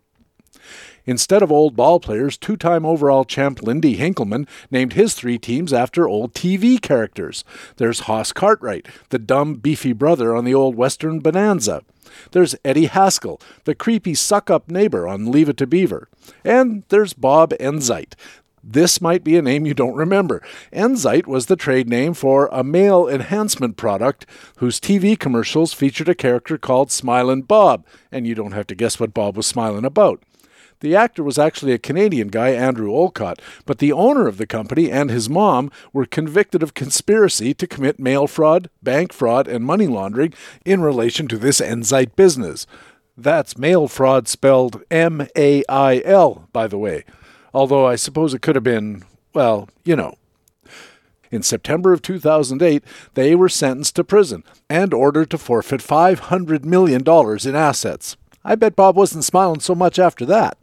Instead 1.05 1.41
of 1.41 1.51
old 1.51 1.75
ball 1.75 1.99
players, 1.99 2.37
two 2.37 2.57
time 2.57 2.85
overall 2.85 3.25
champ 3.25 3.61
Lindy 3.61 3.97
Hinkelman 3.97 4.47
named 4.69 4.93
his 4.93 5.13
three 5.13 5.37
teams 5.37 5.73
after 5.73 6.07
old 6.07 6.33
TV 6.33 6.81
characters. 6.81 7.43
There's 7.77 8.01
Hoss 8.01 8.31
Cartwright, 8.31 8.87
the 9.09 9.19
dumb, 9.19 9.55
beefy 9.55 9.93
brother 9.93 10.35
on 10.35 10.45
the 10.45 10.53
old 10.53 10.75
Western 10.75 11.19
Bonanza. 11.19 11.83
There's 12.31 12.55
Eddie 12.65 12.87
Haskell, 12.87 13.39
the 13.65 13.75
creepy 13.75 14.15
suck 14.15 14.49
up 14.49 14.69
neighbor 14.69 15.07
on 15.07 15.31
Leave 15.31 15.49
It 15.49 15.57
to 15.57 15.67
Beaver. 15.67 16.09
And 16.43 16.83
there's 16.89 17.13
Bob 17.13 17.51
Enzyte. 17.59 18.13
This 18.63 18.99
might 18.99 19.23
be 19.23 19.37
a 19.37 19.41
name 19.41 19.65
you 19.65 19.73
don't 19.73 19.95
remember. 19.95 20.41
Enzyte 20.73 21.27
was 21.27 21.45
the 21.45 21.55
trade 21.55 21.87
name 21.87 22.13
for 22.13 22.49
a 22.51 22.63
male 22.63 23.07
enhancement 23.07 23.77
product 23.77 24.25
whose 24.57 24.79
TV 24.79 25.17
commercials 25.17 25.73
featured 25.73 26.09
a 26.09 26.15
character 26.15 26.57
called 26.57 26.89
Smilin' 26.89 27.47
Bob, 27.47 27.85
and 28.11 28.27
you 28.27 28.35
don't 28.35 28.51
have 28.51 28.67
to 28.67 28.75
guess 28.75 28.99
what 28.99 29.13
Bob 29.13 29.37
was 29.37 29.47
smiling 29.47 29.85
about. 29.85 30.21
The 30.81 30.95
actor 30.95 31.23
was 31.23 31.37
actually 31.37 31.73
a 31.73 31.77
Canadian 31.77 32.29
guy, 32.29 32.49
Andrew 32.51 32.93
Olcott, 32.93 33.41
but 33.65 33.79
the 33.79 33.91
owner 33.91 34.27
of 34.27 34.37
the 34.37 34.47
company 34.47 34.89
and 34.89 35.09
his 35.09 35.29
mom 35.29 35.71
were 35.91 36.05
convicted 36.05 36.63
of 36.63 36.73
conspiracy 36.73 37.53
to 37.53 37.67
commit 37.67 37.99
mail 37.99 38.27
fraud, 38.27 38.69
bank 38.81 39.11
fraud, 39.11 39.47
and 39.47 39.65
money 39.65 39.87
laundering 39.87 40.33
in 40.63 40.81
relation 40.81 41.27
to 41.27 41.37
this 41.37 41.59
Enzyte 41.59 42.15
business. 42.15 42.65
That's 43.17 43.57
mail 43.57 43.89
fraud 43.89 44.29
spelled 44.29 44.81
M 44.89 45.27
A 45.35 45.63
I 45.67 46.01
L, 46.05 46.47
by 46.53 46.67
the 46.67 46.77
way. 46.77 47.03
although 47.53 47.85
I 47.85 47.95
suppose 47.95 48.33
it 48.33 48.41
could 48.41 48.55
have 48.55 48.63
been, 48.63 49.03
well, 49.33 49.69
you 49.83 49.95
know. 49.95 50.15
In 51.31 51.43
September 51.43 51.93
of 51.93 52.01
2008, 52.01 52.83
they 53.13 53.35
were 53.35 53.49
sentenced 53.49 53.95
to 53.97 54.03
prison 54.03 54.43
and 54.69 54.93
ordered 54.93 55.29
to 55.31 55.37
forfeit 55.37 55.81
$500 55.81 56.63
million 56.65 57.03
in 57.05 57.55
assets. 57.55 58.17
I 58.43 58.55
bet 58.55 58.75
Bob 58.75 58.95
wasn't 58.95 59.23
smiling 59.23 59.59
so 59.59 59.75
much 59.75 59.99
after 59.99 60.25
that. 60.25 60.57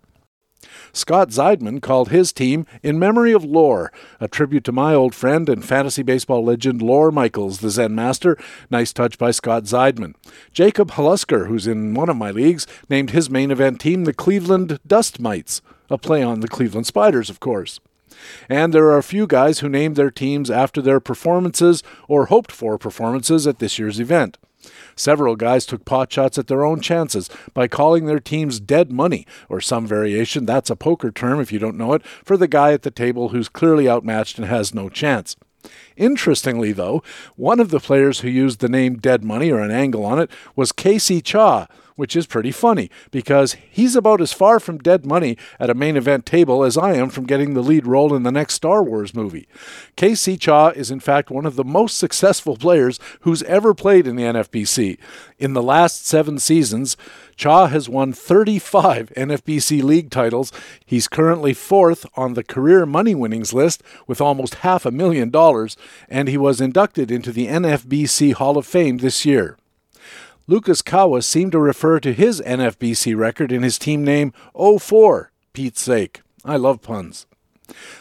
Scott 0.96 1.28
Zeidman 1.28 1.82
called 1.82 2.08
his 2.08 2.32
team 2.32 2.64
In 2.82 2.98
Memory 2.98 3.32
of 3.32 3.44
Lawr, 3.44 3.92
a 4.18 4.26
tribute 4.26 4.64
to 4.64 4.72
my 4.72 4.94
old 4.94 5.14
friend 5.14 5.46
and 5.46 5.62
fantasy 5.62 6.02
baseball 6.02 6.42
legend 6.42 6.80
Lawr 6.80 7.10
Michaels, 7.12 7.58
the 7.58 7.68
Zen 7.68 7.94
Master. 7.94 8.38
Nice 8.70 8.94
touch 8.94 9.18
by 9.18 9.30
Scott 9.30 9.64
Zeidman. 9.64 10.14
Jacob 10.52 10.92
Halusker, 10.92 11.48
who's 11.48 11.66
in 11.66 11.92
one 11.92 12.08
of 12.08 12.16
my 12.16 12.30
leagues, 12.30 12.66
named 12.88 13.10
his 13.10 13.28
main 13.28 13.50
event 13.50 13.78
team 13.78 14.04
the 14.04 14.14
Cleveland 14.14 14.80
Dust 14.86 15.20
Mites, 15.20 15.60
a 15.90 15.98
play 15.98 16.22
on 16.22 16.40
the 16.40 16.48
Cleveland 16.48 16.86
Spiders, 16.86 17.28
of 17.28 17.40
course. 17.40 17.78
And 18.48 18.72
there 18.72 18.86
are 18.86 18.96
a 18.96 19.02
few 19.02 19.26
guys 19.26 19.58
who 19.58 19.68
named 19.68 19.96
their 19.96 20.10
teams 20.10 20.50
after 20.50 20.80
their 20.80 21.00
performances 21.00 21.82
or 22.08 22.26
hoped 22.26 22.50
for 22.50 22.78
performances 22.78 23.46
at 23.46 23.58
this 23.58 23.78
year's 23.78 24.00
event. 24.00 24.38
Several 24.94 25.36
guys 25.36 25.66
took 25.66 25.84
pot 25.84 26.12
shots 26.12 26.38
at 26.38 26.46
their 26.46 26.64
own 26.64 26.80
chances 26.80 27.28
by 27.54 27.68
calling 27.68 28.06
their 28.06 28.20
teams 28.20 28.60
dead 28.60 28.90
money, 28.90 29.26
or 29.48 29.60
some 29.60 29.86
variation, 29.86 30.46
that's 30.46 30.70
a 30.70 30.76
poker 30.76 31.10
term 31.10 31.40
if 31.40 31.52
you 31.52 31.58
don't 31.58 31.76
know 31.76 31.92
it, 31.92 32.04
for 32.24 32.36
the 32.36 32.48
guy 32.48 32.72
at 32.72 32.82
the 32.82 32.90
table 32.90 33.30
who's 33.30 33.48
clearly 33.48 33.88
outmatched 33.88 34.38
and 34.38 34.46
has 34.46 34.74
no 34.74 34.88
chance. 34.88 35.36
Interestingly, 35.96 36.72
though, 36.72 37.02
one 37.36 37.60
of 37.60 37.70
the 37.70 37.80
players 37.80 38.20
who 38.20 38.28
used 38.28 38.60
the 38.60 38.68
name 38.68 38.96
Dead 38.96 39.24
Money 39.24 39.50
or 39.50 39.60
an 39.60 39.70
angle 39.70 40.04
on 40.04 40.18
it 40.18 40.30
was 40.54 40.72
Casey 40.72 41.20
Cha, 41.20 41.66
which 41.96 42.14
is 42.14 42.26
pretty 42.26 42.52
funny 42.52 42.90
because 43.10 43.56
he's 43.70 43.96
about 43.96 44.20
as 44.20 44.32
far 44.32 44.60
from 44.60 44.78
dead 44.78 45.04
money 45.04 45.36
at 45.58 45.70
a 45.70 45.74
main 45.74 45.96
event 45.96 46.24
table 46.24 46.62
as 46.62 46.78
I 46.78 46.94
am 46.94 47.10
from 47.10 47.26
getting 47.26 47.54
the 47.54 47.62
lead 47.62 47.86
role 47.86 48.14
in 48.14 48.22
the 48.22 48.30
next 48.30 48.54
Star 48.54 48.82
Wars 48.82 49.14
movie. 49.14 49.48
Casey 49.96 50.36
Cha 50.36 50.68
is, 50.68 50.90
in 50.90 51.00
fact, 51.00 51.30
one 51.30 51.46
of 51.46 51.56
the 51.56 51.64
most 51.64 51.96
successful 51.96 52.56
players 52.56 53.00
who's 53.20 53.42
ever 53.44 53.74
played 53.74 54.06
in 54.06 54.16
the 54.16 54.22
NFBC. 54.22 54.98
In 55.38 55.54
the 55.54 55.62
last 55.62 56.06
seven 56.06 56.38
seasons, 56.38 56.96
Cha 57.36 57.66
has 57.66 57.88
won 57.88 58.12
35 58.12 59.12
NFBC 59.16 59.82
league 59.82 60.10
titles. 60.10 60.52
He's 60.84 61.08
currently 61.08 61.52
fourth 61.52 62.06
on 62.14 62.34
the 62.34 62.44
career 62.44 62.86
money 62.86 63.14
winnings 63.14 63.52
list 63.52 63.82
with 64.06 64.20
almost 64.20 64.56
half 64.56 64.86
a 64.86 64.90
million 64.90 65.30
dollars, 65.30 65.76
and 66.08 66.28
he 66.28 66.38
was 66.38 66.60
inducted 66.60 67.10
into 67.10 67.32
the 67.32 67.46
NFBC 67.46 68.34
Hall 68.34 68.56
of 68.56 68.66
Fame 68.66 68.98
this 68.98 69.26
year. 69.26 69.58
Lucas 70.48 70.80
Kawa 70.80 71.22
seemed 71.22 71.50
to 71.52 71.58
refer 71.58 71.98
to 71.98 72.12
his 72.12 72.40
NFBC 72.40 73.16
record 73.16 73.50
in 73.50 73.64
his 73.64 73.78
team 73.78 74.04
name 74.04 74.32
04, 74.54 75.32
Pete's 75.52 75.80
sake. 75.80 76.22
I 76.44 76.56
love 76.56 76.82
puns. 76.82 77.26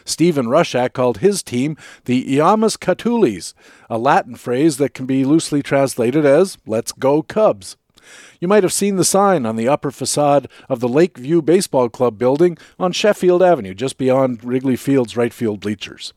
Stephen 0.03 0.45
Rushak 0.45 0.93
called 0.93 1.17
his 1.17 1.41
team 1.41 1.75
the 2.05 2.23
Eamus 2.37 2.77
Catulis, 2.77 3.55
a 3.89 3.97
Latin 3.97 4.35
phrase 4.35 4.77
that 4.77 4.93
can 4.93 5.07
be 5.07 5.25
loosely 5.25 5.63
translated 5.63 6.23
as 6.23 6.59
Let's 6.67 6.91
Go 6.91 7.23
Cubs. 7.23 7.77
You 8.39 8.47
might 8.47 8.61
have 8.61 8.73
seen 8.73 8.97
the 8.97 9.03
sign 9.03 9.47
on 9.47 9.55
the 9.55 9.67
upper 9.67 9.89
facade 9.89 10.47
of 10.69 10.81
the 10.81 10.87
Lakeview 10.87 11.41
Baseball 11.41 11.89
Club 11.89 12.19
building 12.19 12.59
on 12.77 12.91
Sheffield 12.91 13.41
Avenue, 13.41 13.73
just 13.73 13.97
beyond 13.97 14.43
Wrigley 14.43 14.75
Field's 14.75 15.17
right 15.17 15.33
field 15.33 15.61
bleachers. 15.61 16.13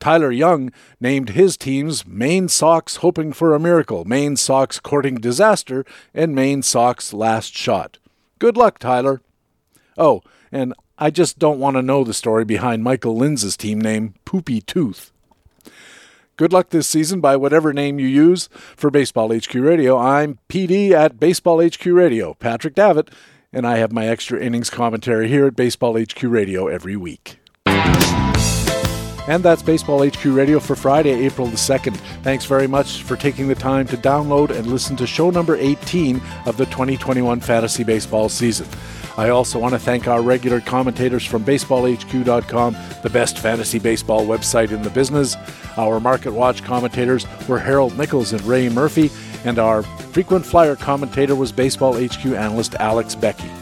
Tyler 0.00 0.32
Young 0.32 0.72
named 0.98 1.30
his 1.30 1.56
teams 1.56 2.06
Maine 2.06 2.48
Sox 2.48 2.96
Hoping 2.96 3.32
for 3.32 3.54
a 3.54 3.60
Miracle, 3.60 4.04
Maine 4.04 4.36
Sox 4.36 4.80
Courting 4.80 5.16
Disaster, 5.16 5.84
and 6.12 6.34
Maine 6.34 6.62
Sox 6.62 7.12
Last 7.12 7.54
Shot. 7.54 7.98
Good 8.38 8.56
luck, 8.56 8.78
Tyler. 8.78 9.20
Oh, 9.96 10.22
and 10.50 10.74
I 10.98 11.10
just 11.10 11.38
don't 11.38 11.60
want 11.60 11.76
to 11.76 11.82
know 11.82 12.02
the 12.02 12.14
story 12.14 12.44
behind 12.44 12.82
Michael 12.82 13.16
Linz's 13.16 13.56
team 13.56 13.80
name, 13.80 14.14
Poopy 14.24 14.62
Tooth. 14.62 15.12
Good 16.36 16.54
luck 16.54 16.70
this 16.70 16.86
season 16.86 17.20
by 17.20 17.36
whatever 17.36 17.74
name 17.74 17.98
you 17.98 18.06
use. 18.06 18.48
For 18.74 18.90
Baseball 18.90 19.30
HQ 19.30 19.54
Radio, 19.54 19.98
I'm 19.98 20.38
PD 20.48 20.92
at 20.92 21.20
Baseball 21.20 21.62
HQ 21.62 21.84
Radio, 21.84 22.32
Patrick 22.32 22.74
Davitt, 22.74 23.10
and 23.52 23.66
I 23.66 23.76
have 23.76 23.92
my 23.92 24.06
extra 24.06 24.40
innings 24.40 24.70
commentary 24.70 25.28
here 25.28 25.46
at 25.46 25.56
Baseball 25.56 25.98
HQ 26.00 26.22
Radio 26.22 26.66
every 26.66 26.96
week. 26.96 27.36
And 29.30 29.44
that's 29.44 29.62
Baseball 29.62 30.04
HQ 30.04 30.24
Radio 30.24 30.58
for 30.58 30.74
Friday, 30.74 31.12
April 31.24 31.46
the 31.46 31.56
2nd. 31.56 31.94
Thanks 32.24 32.46
very 32.46 32.66
much 32.66 33.04
for 33.04 33.14
taking 33.14 33.46
the 33.46 33.54
time 33.54 33.86
to 33.86 33.96
download 33.96 34.50
and 34.50 34.66
listen 34.66 34.96
to 34.96 35.06
show 35.06 35.30
number 35.30 35.54
18 35.54 36.20
of 36.46 36.56
the 36.56 36.64
2021 36.66 37.38
fantasy 37.38 37.84
baseball 37.84 38.28
season. 38.28 38.66
I 39.16 39.28
also 39.28 39.60
want 39.60 39.72
to 39.74 39.78
thank 39.78 40.08
our 40.08 40.20
regular 40.20 40.60
commentators 40.60 41.24
from 41.24 41.44
BaseballHQ.com, 41.44 42.76
the 43.04 43.10
best 43.10 43.38
fantasy 43.38 43.78
baseball 43.78 44.26
website 44.26 44.72
in 44.72 44.82
the 44.82 44.90
business. 44.90 45.36
Our 45.76 46.00
Market 46.00 46.32
Watch 46.32 46.64
commentators 46.64 47.24
were 47.46 47.60
Harold 47.60 47.96
Nichols 47.96 48.32
and 48.32 48.42
Ray 48.42 48.68
Murphy, 48.68 49.12
and 49.44 49.60
our 49.60 49.84
frequent 50.10 50.44
flyer 50.44 50.74
commentator 50.74 51.36
was 51.36 51.52
Baseball 51.52 51.92
HQ 51.92 52.26
analyst 52.26 52.74
Alex 52.80 53.14
Beckey. 53.14 53.59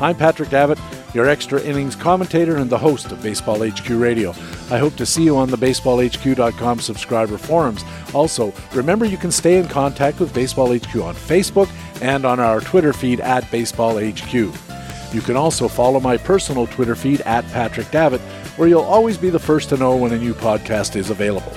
I'm 0.00 0.16
Patrick 0.16 0.50
Davitt 0.50 0.78
your 1.16 1.26
extra 1.30 1.62
innings 1.62 1.96
commentator 1.96 2.58
and 2.58 2.68
the 2.68 2.76
host 2.76 3.10
of 3.10 3.22
Baseball 3.22 3.66
HQ 3.66 3.88
Radio. 3.88 4.32
I 4.70 4.76
hope 4.76 4.96
to 4.96 5.06
see 5.06 5.24
you 5.24 5.38
on 5.38 5.48
the 5.48 5.56
baseballhq.com 5.56 6.78
subscriber 6.80 7.38
forums. 7.38 7.86
Also, 8.12 8.52
remember 8.74 9.06
you 9.06 9.16
can 9.16 9.32
stay 9.32 9.58
in 9.58 9.66
contact 9.66 10.20
with 10.20 10.34
Baseball 10.34 10.76
HQ 10.76 10.94
on 10.96 11.14
Facebook 11.14 11.70
and 12.02 12.26
on 12.26 12.38
our 12.38 12.60
Twitter 12.60 12.92
feed 12.92 13.20
at 13.20 13.50
Baseball 13.50 13.98
HQ. 13.98 14.34
You 14.34 15.20
can 15.22 15.36
also 15.36 15.68
follow 15.68 16.00
my 16.00 16.18
personal 16.18 16.66
Twitter 16.66 16.94
feed 16.94 17.22
at 17.22 17.46
Patrick 17.46 17.90
Davitt, 17.90 18.20
where 18.58 18.68
you'll 18.68 18.82
always 18.82 19.16
be 19.16 19.30
the 19.30 19.38
first 19.38 19.70
to 19.70 19.78
know 19.78 19.96
when 19.96 20.12
a 20.12 20.18
new 20.18 20.34
podcast 20.34 20.96
is 20.96 21.08
available. 21.08 21.56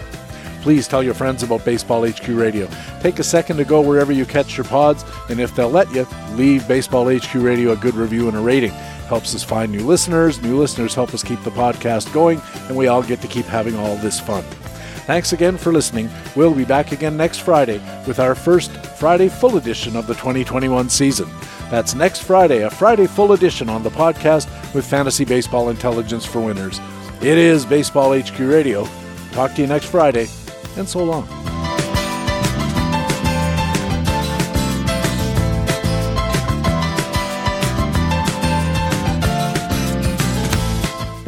Please 0.62 0.88
tell 0.88 1.02
your 1.02 1.14
friends 1.14 1.44
about 1.44 1.66
Baseball 1.66 2.08
HQ 2.08 2.28
Radio. 2.30 2.70
Take 3.02 3.20
a 3.20 3.24
second 3.24 3.58
to 3.58 3.66
go 3.66 3.82
wherever 3.82 4.12
you 4.12 4.26
catch 4.26 4.58
your 4.58 4.66
pods, 4.66 5.04
and 5.30 5.40
if 5.40 5.56
they'll 5.56 5.70
let 5.70 5.92
you, 5.94 6.06
leave 6.34 6.68
Baseball 6.68 7.10
HQ 7.10 7.34
Radio 7.36 7.72
a 7.72 7.78
good 7.78 7.96
review 7.96 8.28
and 8.28 8.38
a 8.38 8.42
rating 8.42 8.74
helps 9.10 9.34
us 9.34 9.44
find 9.44 9.72
new 9.72 9.86
listeners. 9.86 10.42
New 10.42 10.58
listeners 10.58 10.94
help 10.94 11.14
us 11.14 11.24
keep 11.24 11.42
the 11.44 11.50
podcast 11.50 12.14
going, 12.14 12.40
and 12.68 12.78
we 12.78 12.88
all 12.88 13.02
get 13.02 13.20
to 13.22 13.28
keep 13.28 13.46
having 13.46 13.76
all 13.76 13.96
this 13.98 14.20
fun. 14.20 14.44
Thanks 15.10 15.34
again 15.34 15.58
for 15.58 15.74
listening. 15.74 16.08
We'll 16.36 16.54
be 16.54 16.64
back 16.64 16.92
again 16.92 17.18
next 17.18 17.40
Friday 17.40 17.82
with 18.06 18.20
our 18.20 18.36
first 18.36 18.72
Friday 19.00 19.28
full 19.28 19.58
edition 19.58 19.96
of 19.96 20.06
the 20.06 20.14
2021 20.14 20.88
season. 20.90 21.28
That's 21.72 21.96
next 21.96 22.22
Friday, 22.22 22.62
a 22.62 22.70
Friday 22.70 23.08
full 23.08 23.34
edition 23.34 23.70
on 23.70 23.82
the 23.82 23.90
podcast 23.90 24.48
with 24.76 24.86
fantasy 24.86 25.26
baseball 25.26 25.70
intelligence 25.70 26.26
for 26.26 26.40
winners. 26.40 26.80
It 27.22 27.40
is 27.40 27.66
Baseball 27.66 28.18
HQ 28.18 28.38
Radio. 28.40 28.88
Talk 29.32 29.56
to 29.56 29.62
you 29.62 29.68
next 29.68 29.86
Friday, 29.88 30.28
and 30.78 30.88
so 30.88 31.04
long. 31.04 31.28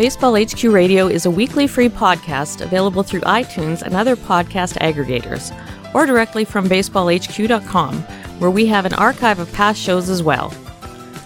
Baseball 0.01 0.35
HQ 0.35 0.63
Radio 0.63 1.07
is 1.07 1.27
a 1.27 1.29
weekly 1.29 1.67
free 1.67 1.87
podcast 1.87 2.61
available 2.61 3.03
through 3.03 3.21
iTunes 3.21 3.83
and 3.83 3.93
other 3.93 4.15
podcast 4.15 4.79
aggregators, 4.79 5.55
or 5.93 6.07
directly 6.07 6.43
from 6.43 6.67
baseballhq.com, 6.67 8.01
where 8.39 8.49
we 8.49 8.65
have 8.65 8.87
an 8.87 8.95
archive 8.95 9.37
of 9.37 9.53
past 9.53 9.79
shows 9.79 10.09
as 10.09 10.23
well. 10.23 10.51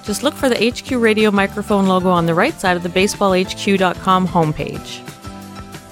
Just 0.03 0.23
look 0.23 0.33
for 0.33 0.49
the 0.49 0.71
HQ 0.71 0.91
Radio 0.99 1.31
microphone 1.31 1.87
logo 1.87 2.09
on 2.09 2.25
the 2.25 2.33
right 2.33 2.59
side 2.59 2.75
of 2.75 2.83
the 2.83 2.89
baseballhq.com 2.89 4.27
homepage. 4.27 5.14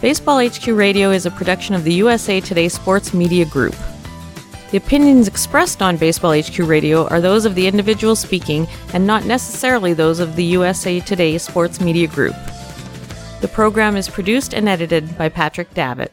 Baseball 0.03 0.45
HQ 0.45 0.67
Radio 0.67 1.11
is 1.11 1.25
a 1.25 1.31
production 1.31 1.73
of 1.73 1.85
the 1.85 1.93
USA 1.93 2.41
Today 2.41 2.67
Sports 2.67 3.13
Media 3.13 3.45
Group. 3.45 3.73
The 4.71 4.77
opinions 4.77 5.29
expressed 5.29 5.81
on 5.81 5.95
Baseball 5.95 6.37
HQ 6.37 6.59
Radio 6.59 7.07
are 7.07 7.21
those 7.21 7.45
of 7.45 7.55
the 7.55 7.65
individual 7.65 8.13
speaking 8.13 8.67
and 8.93 9.07
not 9.07 9.23
necessarily 9.23 9.93
those 9.93 10.19
of 10.19 10.35
the 10.35 10.43
USA 10.43 10.99
Today 10.99 11.37
Sports 11.37 11.79
Media 11.79 12.07
Group. 12.07 12.35
The 13.39 13.47
program 13.47 13.95
is 13.95 14.09
produced 14.09 14.53
and 14.53 14.67
edited 14.67 15.17
by 15.17 15.29
Patrick 15.29 15.73
Davitt. 15.73 16.11